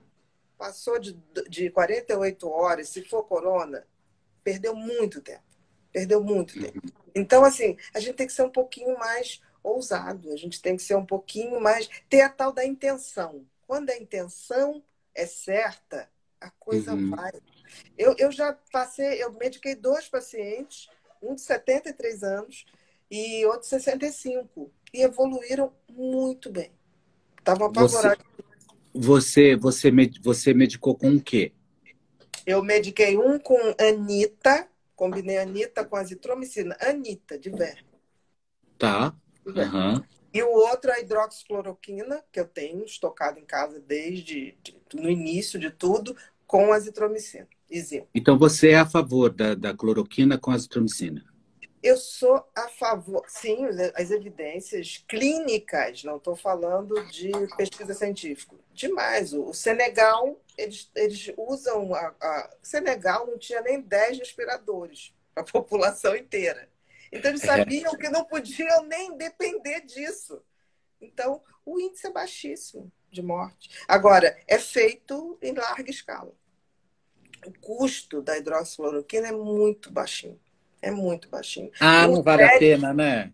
Passou 0.59 0.99
de, 0.99 1.13
de 1.49 1.71
48 1.71 2.47
horas, 2.47 2.89
se 2.89 3.03
for 3.03 3.23
corona, 3.23 3.87
perdeu 4.43 4.75
muito 4.75 5.19
tempo. 5.19 5.41
Perdeu 5.91 6.23
muito 6.23 6.53
tempo. 6.53 6.87
Então, 7.15 7.43
assim, 7.43 7.75
a 7.95 7.99
gente 7.99 8.13
tem 8.13 8.27
que 8.27 8.33
ser 8.33 8.43
um 8.43 8.51
pouquinho 8.51 8.95
mais 8.99 9.41
ousado, 9.63 10.31
a 10.31 10.37
gente 10.37 10.61
tem 10.61 10.77
que 10.77 10.83
ser 10.83 10.95
um 10.95 11.05
pouquinho 11.05 11.59
mais. 11.59 11.89
ter 12.07 12.21
a 12.21 12.29
tal 12.29 12.51
da 12.51 12.63
intenção. 12.63 13.43
Quando 13.65 13.89
a 13.89 13.97
intenção 13.97 14.83
é 15.15 15.25
certa, 15.25 16.07
a 16.39 16.49
coisa 16.51 16.93
uhum. 16.93 17.11
vai. 17.11 17.31
Eu, 17.97 18.15
eu 18.17 18.31
já 18.31 18.53
passei, 18.71 19.21
eu 19.23 19.33
mediquei 19.33 19.75
dois 19.75 20.07
pacientes, 20.07 20.89
um 21.21 21.35
de 21.35 21.41
73 21.41 22.23
anos 22.23 22.65
e 23.09 23.45
outro 23.45 23.61
de 23.61 23.67
65, 23.67 24.71
e 24.93 25.01
evoluíram 25.01 25.73
muito 25.89 26.51
bem. 26.51 26.71
Estavam 27.39 27.67
apavorados. 27.67 28.25
Você, 28.93 29.55
você, 29.55 29.91
você 30.21 30.53
medicou 30.53 30.95
com 30.95 31.15
o 31.15 31.21
quê? 31.21 31.53
Eu 32.45 32.63
mediquei 32.63 33.17
um 33.17 33.37
com 33.37 33.57
Anitta, 33.79 34.67
combinei 34.95 35.37
Anitta 35.37 35.85
com 35.85 35.95
azitromicina. 35.95 36.75
Anitta, 36.79 37.37
de 37.37 37.49
verme. 37.49 37.85
Tá. 38.77 39.13
Uhum. 39.45 40.03
E 40.33 40.43
o 40.43 40.51
outro 40.51 40.91
é 40.91 40.95
a 40.95 40.99
hidroxicloroquina, 40.99 42.23
que 42.31 42.39
eu 42.39 42.45
tenho 42.45 42.83
estocado 42.85 43.39
em 43.39 43.45
casa 43.45 43.79
desde 43.79 44.57
de, 44.61 44.77
no 44.93 45.09
início 45.09 45.59
de 45.59 45.71
tudo, 45.71 46.15
com 46.45 46.71
azitromicina. 46.71 47.47
Então 48.15 48.37
você 48.37 48.69
é 48.69 48.77
a 48.77 48.85
favor 48.85 49.29
da, 49.29 49.53
da 49.53 49.73
cloroquina 49.73 50.37
com 50.37 50.51
azitromicina? 50.51 51.23
Eu 51.83 51.97
sou 51.97 52.43
a 52.55 52.67
favor, 52.69 53.23
sim, 53.27 53.65
as 53.93 54.09
evidências 54.09 55.03
clínicas, 55.07 56.03
não 56.03 56.17
estou 56.17 56.35
falando 56.35 56.95
de 57.05 57.31
pesquisa 57.55 57.93
científica. 57.93 58.55
Demais. 58.73 59.33
O 59.33 59.53
Senegal, 59.53 60.41
eles, 60.57 60.89
eles 60.95 61.33
usam. 61.37 61.93
A, 61.93 62.13
a 62.19 62.49
Senegal 62.61 63.27
não 63.27 63.37
tinha 63.37 63.61
nem 63.61 63.79
10 63.79 64.19
respiradores 64.19 65.13
para 65.33 65.43
a 65.43 65.45
população 65.51 66.15
inteira. 66.15 66.67
Então, 67.11 67.31
eles 67.31 67.43
é. 67.43 67.47
sabiam 67.47 67.95
que 67.95 68.09
não 68.09 68.25
podiam 68.25 68.83
nem 68.83 69.17
depender 69.17 69.81
disso. 69.81 70.41
Então, 70.99 71.41
o 71.65 71.79
índice 71.79 72.07
é 72.07 72.11
baixíssimo 72.11 72.91
de 73.11 73.21
morte. 73.21 73.69
Agora, 73.87 74.37
é 74.47 74.57
feito 74.57 75.37
em 75.41 75.53
larga 75.53 75.89
escala. 75.89 76.33
O 77.45 77.53
custo 77.59 78.21
da 78.21 78.37
hidroxicloroquina 78.37 79.27
é 79.27 79.31
muito 79.31 79.91
baixinho. 79.91 80.39
É 80.81 80.91
muito 80.91 81.29
baixinho. 81.29 81.71
Ah, 81.79 82.07
não 82.07 82.21
vale 82.21 82.43
a 82.43 82.59
pena, 82.59 82.93
né? 82.93 83.33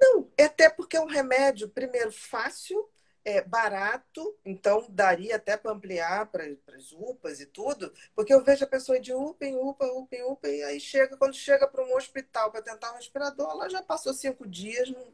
Não, 0.00 0.28
é 0.36 0.44
até 0.44 0.68
porque 0.68 0.96
é 0.96 1.00
um 1.00 1.06
remédio, 1.06 1.68
primeiro, 1.68 2.10
fácil, 2.10 2.88
é 3.24 3.42
barato, 3.42 4.34
então 4.44 4.86
daria 4.88 5.36
até 5.36 5.56
para 5.56 5.72
ampliar 5.72 6.26
para 6.26 6.44
as 6.74 6.92
UPAs 6.92 7.40
e 7.40 7.46
tudo, 7.46 7.92
porque 8.14 8.32
eu 8.32 8.42
vejo 8.42 8.64
a 8.64 8.68
pessoa 8.68 8.98
de 8.98 9.12
UPA 9.12 9.46
em 9.46 9.56
UPA, 9.56 9.86
UPA 9.86 10.16
em 10.16 10.22
UPA, 10.22 10.48
e 10.48 10.62
aí 10.62 10.80
chega, 10.80 11.16
quando 11.16 11.34
chega 11.34 11.68
para 11.68 11.84
um 11.84 11.94
hospital 11.96 12.50
para 12.50 12.62
tentar 12.62 12.92
um 12.92 12.96
respirador, 12.96 13.50
ela 13.50 13.68
já 13.68 13.82
passou 13.82 14.14
cinco 14.14 14.46
dias, 14.48 14.90
não, 14.90 15.06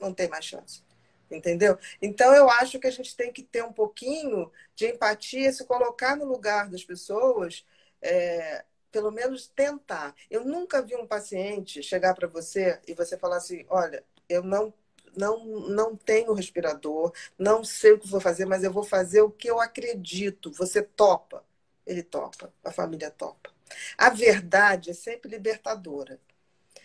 não 0.00 0.14
tem 0.14 0.28
mais 0.28 0.44
chance. 0.44 0.82
Entendeu? 1.30 1.78
Então 2.00 2.34
eu 2.34 2.48
acho 2.48 2.78
que 2.78 2.86
a 2.86 2.90
gente 2.90 3.14
tem 3.14 3.30
que 3.30 3.42
ter 3.42 3.62
um 3.62 3.72
pouquinho 3.72 4.50
de 4.74 4.86
empatia, 4.86 5.52
se 5.52 5.64
colocar 5.66 6.16
no 6.16 6.24
lugar 6.24 6.70
das 6.70 6.82
pessoas, 6.82 7.66
é, 8.00 8.64
pelo 8.90 9.10
menos 9.10 9.46
tentar. 9.48 10.14
Eu 10.30 10.44
nunca 10.44 10.80
vi 10.82 10.96
um 10.96 11.06
paciente 11.06 11.82
chegar 11.82 12.14
para 12.14 12.26
você 12.26 12.80
e 12.86 12.94
você 12.94 13.16
falar 13.18 13.36
assim: 13.36 13.64
olha, 13.68 14.02
eu 14.28 14.42
não, 14.42 14.72
não, 15.16 15.44
não 15.68 15.96
tenho 15.96 16.32
respirador, 16.32 17.12
não 17.38 17.64
sei 17.64 17.92
o 17.92 17.98
que 17.98 18.08
vou 18.08 18.20
fazer, 18.20 18.44
mas 18.44 18.64
eu 18.64 18.72
vou 18.72 18.84
fazer 18.84 19.22
o 19.22 19.30
que 19.30 19.48
eu 19.48 19.60
acredito. 19.60 20.52
Você 20.52 20.82
topa? 20.82 21.44
Ele 21.86 22.02
topa, 22.02 22.52
a 22.64 22.70
família 22.70 23.10
topa. 23.10 23.50
A 23.96 24.10
verdade 24.10 24.90
é 24.90 24.94
sempre 24.94 25.30
libertadora. 25.30 26.20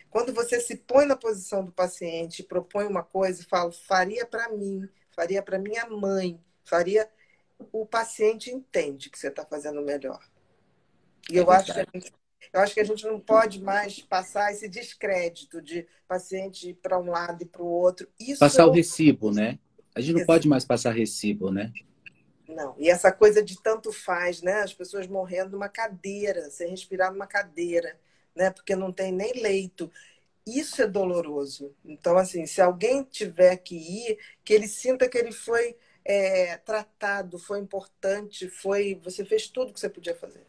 Quando 0.09 0.33
você 0.33 0.59
se 0.59 0.75
põe 0.75 1.05
na 1.05 1.15
posição 1.15 1.65
do 1.65 1.71
paciente, 1.71 2.43
propõe 2.43 2.85
uma 2.85 3.03
coisa 3.03 3.41
e 3.41 3.45
fala, 3.45 3.71
faria 3.71 4.25
para 4.25 4.49
mim, 4.49 4.87
faria 5.11 5.41
para 5.41 5.57
minha 5.57 5.87
mãe, 5.87 6.39
faria. 6.63 7.09
O 7.71 7.85
paciente 7.85 8.51
entende 8.51 9.09
que 9.09 9.17
você 9.17 9.29
está 9.29 9.45
fazendo 9.45 9.81
melhor. 9.81 10.23
E 11.31 11.37
é 11.37 11.41
eu, 11.41 11.49
acho 11.49 11.73
que 11.73 11.79
a 11.79 11.87
gente, 11.93 12.13
eu 12.51 12.59
acho 12.59 12.73
que 12.73 12.79
a 12.79 12.83
gente 12.83 13.05
não 13.05 13.19
pode 13.19 13.61
mais 13.61 13.99
passar 13.99 14.51
esse 14.51 14.67
descrédito 14.67 15.61
de 15.61 15.87
paciente 16.07 16.69
ir 16.69 16.73
para 16.75 16.99
um 16.99 17.09
lado 17.09 17.43
e 17.43 17.45
para 17.45 17.61
o 17.61 17.67
outro. 17.67 18.07
Isso 18.19 18.39
passar 18.39 18.63
é... 18.63 18.65
o 18.65 18.71
recibo, 18.71 19.31
né? 19.31 19.59
A 19.95 20.01
gente 20.01 20.13
não 20.13 20.19
Exato. 20.19 20.27
pode 20.27 20.47
mais 20.47 20.65
passar 20.65 20.91
recibo, 20.91 21.51
né? 21.51 21.71
Não. 22.47 22.75
E 22.77 22.89
essa 22.89 23.11
coisa 23.11 23.41
de 23.43 23.61
tanto 23.61 23.91
faz, 23.91 24.41
né? 24.41 24.61
As 24.61 24.73
pessoas 24.73 25.07
morrendo 25.07 25.51
numa 25.51 25.69
cadeira, 25.69 26.49
sem 26.49 26.69
respirar 26.69 27.11
numa 27.11 27.27
cadeira, 27.27 27.97
né? 28.35 28.49
Porque 28.49 28.75
não 28.75 28.91
tem 28.91 29.11
nem 29.11 29.33
leito. 29.33 29.91
Isso 30.45 30.81
é 30.81 30.87
doloroso. 30.87 31.73
Então, 31.85 32.17
assim, 32.17 32.45
se 32.45 32.61
alguém 32.61 33.03
tiver 33.03 33.57
que 33.57 33.75
ir, 33.75 34.17
que 34.43 34.53
ele 34.53 34.67
sinta 34.67 35.07
que 35.07 35.17
ele 35.17 35.31
foi 35.31 35.75
é, 36.03 36.57
tratado, 36.57 37.39
foi 37.39 37.59
importante, 37.59 38.49
foi. 38.49 38.99
Você 39.03 39.23
fez 39.23 39.47
tudo 39.47 39.73
que 39.73 39.79
você 39.79 39.89
podia 39.89 40.15
fazer. 40.15 40.45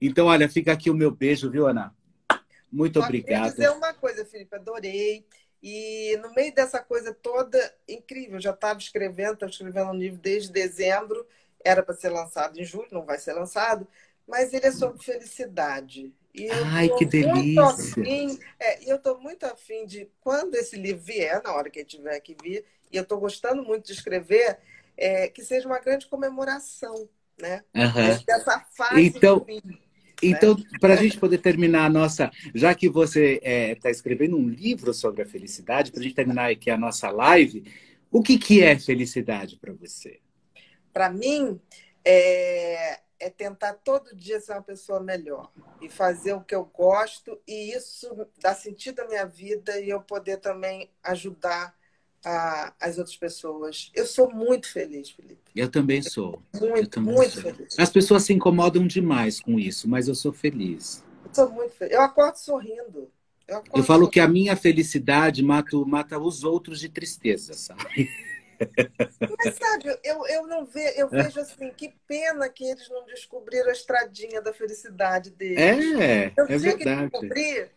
Então, 0.00 0.26
olha, 0.26 0.48
fica 0.48 0.72
aqui 0.72 0.90
o 0.90 0.94
meu 0.94 1.10
beijo, 1.10 1.50
viu, 1.50 1.66
Ana? 1.66 1.94
Muito 2.70 3.00
Só 3.00 3.04
obrigado. 3.04 3.50
dizer 3.50 3.70
uma 3.70 3.92
coisa, 3.92 4.24
Felipe, 4.24 4.54
adorei. 4.54 5.26
E 5.62 6.16
no 6.22 6.32
meio 6.32 6.54
dessa 6.54 6.80
coisa 6.80 7.12
toda, 7.12 7.58
incrível, 7.86 8.40
já 8.40 8.50
estava 8.50 8.78
escrevendo, 8.78 9.34
estava 9.34 9.52
escrevendo 9.52 9.90
um 9.90 9.98
livro 9.98 10.18
desde 10.18 10.50
dezembro, 10.50 11.26
era 11.62 11.82
para 11.82 11.94
ser 11.94 12.08
lançado 12.08 12.58
em 12.58 12.64
julho, 12.64 12.88
não 12.90 13.04
vai 13.04 13.18
ser 13.18 13.34
lançado, 13.34 13.86
mas 14.30 14.54
ele 14.54 14.66
é 14.66 14.72
sobre 14.72 15.02
felicidade. 15.02 16.12
Ai, 16.72 16.88
que 16.96 17.04
delícia! 17.04 17.64
Afim, 17.64 18.38
é, 18.58 18.84
e 18.84 18.88
eu 18.88 18.96
estou 18.96 19.20
muito 19.20 19.44
afim 19.44 19.84
de, 19.84 20.08
quando 20.20 20.54
esse 20.54 20.76
livro 20.76 21.02
vier, 21.02 21.42
na 21.42 21.52
hora 21.52 21.68
que 21.68 21.80
ele 21.80 21.88
tiver 21.88 22.18
que 22.20 22.36
vir, 22.40 22.64
e 22.90 22.96
eu 22.96 23.02
estou 23.02 23.18
gostando 23.18 23.62
muito 23.62 23.86
de 23.86 23.92
escrever, 23.92 24.58
é, 24.96 25.28
que 25.28 25.42
seja 25.42 25.66
uma 25.66 25.80
grande 25.80 26.06
comemoração, 26.06 27.08
né? 27.40 27.64
Uhum. 27.74 28.24
Dessa 28.24 28.60
fase 28.76 29.02
então, 29.02 29.44
então, 30.22 30.54
né? 30.54 30.64
para 30.80 30.94
a 30.94 30.96
gente 30.96 31.18
poder 31.18 31.38
terminar 31.38 31.86
a 31.86 31.90
nossa, 31.90 32.30
já 32.54 32.74
que 32.74 32.88
você 32.88 33.34
está 33.34 33.48
é, 33.48 33.74
tá 33.74 33.90
escrevendo 33.90 34.36
um 34.36 34.48
livro 34.48 34.92
sobre 34.94 35.22
a 35.22 35.26
felicidade, 35.26 35.90
para 35.90 36.00
a 36.00 36.02
gente 36.02 36.14
terminar 36.14 36.50
aqui 36.50 36.70
a 36.70 36.78
nossa 36.78 37.10
live, 37.10 37.64
o 38.10 38.22
que, 38.22 38.38
que 38.38 38.62
é 38.62 38.78
felicidade 38.78 39.56
para 39.56 39.72
você? 39.72 40.20
Para 40.92 41.10
mim, 41.10 41.60
é, 42.04 43.00
é 43.20 43.28
tentar 43.28 43.74
todo 43.74 44.16
dia 44.16 44.40
ser 44.40 44.52
uma 44.52 44.62
pessoa 44.62 44.98
melhor 44.98 45.52
e 45.80 45.88
fazer 45.88 46.32
o 46.32 46.40
que 46.40 46.54
eu 46.54 46.64
gosto, 46.64 47.38
e 47.46 47.72
isso 47.72 48.26
dá 48.40 48.54
sentido 48.54 49.00
à 49.00 49.06
minha 49.06 49.26
vida 49.26 49.78
e 49.78 49.90
eu 49.90 50.00
poder 50.00 50.38
também 50.38 50.90
ajudar 51.02 51.78
a, 52.24 52.72
as 52.80 52.98
outras 52.98 53.16
pessoas. 53.16 53.90
Eu 53.94 54.06
sou 54.06 54.32
muito 54.32 54.68
feliz, 54.68 55.10
Felipe. 55.10 55.50
Eu 55.54 55.70
também 55.70 56.02
sou. 56.02 56.42
Muito, 56.58 56.88
também 56.88 57.14
muito 57.14 57.30
sou. 57.32 57.42
feliz. 57.42 57.78
As 57.78 57.90
pessoas 57.90 58.24
se 58.24 58.32
incomodam 58.32 58.86
demais 58.86 59.38
com 59.38 59.58
isso, 59.58 59.88
mas 59.88 60.08
eu 60.08 60.14
sou 60.14 60.32
feliz. 60.32 61.04
Eu 61.24 61.34
sou 61.34 61.50
muito 61.50 61.74
feliz. 61.74 61.94
Eu 61.94 62.00
acordo 62.00 62.36
sorrindo. 62.36 63.10
Eu, 63.46 63.58
acordo 63.58 63.78
eu 63.78 63.84
falo 63.84 64.00
sorrindo. 64.00 64.10
que 64.10 64.20
a 64.20 64.28
minha 64.28 64.56
felicidade 64.56 65.42
mata, 65.42 65.76
mata 65.86 66.18
os 66.18 66.44
outros 66.44 66.80
de 66.80 66.88
tristeza, 66.88 67.54
sabe? 67.54 68.08
Mas 69.38 69.54
sabe, 69.56 69.98
eu, 70.04 70.26
eu 70.26 70.46
não 70.46 70.64
ve, 70.66 70.92
eu 70.96 71.08
é. 71.12 71.22
vejo 71.22 71.40
assim, 71.40 71.70
que 71.72 71.94
pena 72.06 72.48
que 72.48 72.64
eles 72.64 72.88
não 72.88 73.04
descobriram 73.06 73.68
a 73.68 73.72
estradinha 73.72 74.40
da 74.40 74.52
felicidade 74.52 75.30
deles. 75.30 75.58
É, 75.98 76.32
eu 76.36 76.44
é 76.44 76.58
verdade. 76.58 77.10
Que 77.10 77.18
descobrir, 77.18 77.70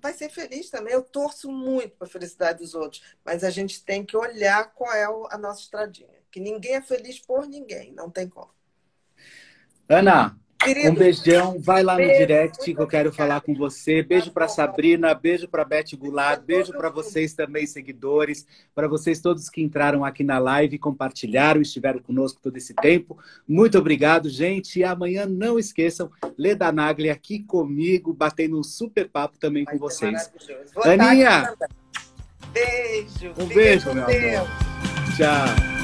vai 0.00 0.12
ser 0.12 0.30
feliz 0.30 0.70
também. 0.70 0.94
Eu 0.94 1.02
torço 1.02 1.50
muito 1.50 1.96
para 1.96 2.06
a 2.06 2.10
felicidade 2.10 2.60
dos 2.60 2.74
outros, 2.74 3.02
mas 3.24 3.44
a 3.44 3.50
gente 3.50 3.84
tem 3.84 4.04
que 4.04 4.16
olhar 4.16 4.72
qual 4.72 4.92
é 4.92 5.04
a 5.04 5.38
nossa 5.38 5.60
estradinha. 5.60 6.18
Que 6.30 6.40
ninguém 6.40 6.76
é 6.76 6.82
feliz 6.82 7.18
por 7.18 7.46
ninguém, 7.46 7.92
não 7.92 8.10
tem 8.10 8.28
como. 8.28 8.50
Ana, 9.88 10.38
Querido, 10.60 10.90
um 10.90 10.94
beijão, 10.94 11.56
vai 11.60 11.84
lá 11.84 11.94
beijo, 11.94 12.12
no 12.12 12.18
direct 12.18 12.74
que 12.74 12.82
eu 12.82 12.86
quero 12.86 13.12
falar 13.12 13.40
com 13.40 13.54
você. 13.54 14.02
Beijo 14.02 14.32
para 14.32 14.48
Sabrina, 14.48 15.14
beijo 15.14 15.46
para 15.46 15.64
Beth 15.64 15.96
Goulart, 15.96 16.42
beijo 16.42 16.72
para 16.72 16.90
vocês 16.90 17.32
também, 17.32 17.64
seguidores, 17.64 18.44
para 18.74 18.88
vocês 18.88 19.20
todos 19.20 19.48
que 19.48 19.62
entraram 19.62 20.04
aqui 20.04 20.24
na 20.24 20.38
live, 20.38 20.76
compartilharam, 20.78 21.60
estiveram 21.60 22.00
conosco 22.00 22.40
todo 22.42 22.56
esse 22.56 22.74
tempo. 22.74 23.16
Muito 23.46 23.78
obrigado, 23.78 24.28
gente. 24.28 24.80
E 24.80 24.84
amanhã 24.84 25.26
não 25.26 25.60
esqueçam, 25.60 26.10
Leda 26.36 26.72
Nagli 26.72 27.08
aqui 27.08 27.38
comigo, 27.38 28.12
batendo 28.12 28.58
um 28.58 28.64
super 28.64 29.08
papo 29.08 29.38
também 29.38 29.64
com 29.64 29.78
vocês. 29.78 30.28
Aninha! 30.84 31.54
Beijo. 32.52 33.32
Um 33.38 33.46
beijo, 33.46 33.94
meu 33.94 34.06
Deus. 34.06 34.34
amor. 34.34 34.48
Tchau. 35.16 35.77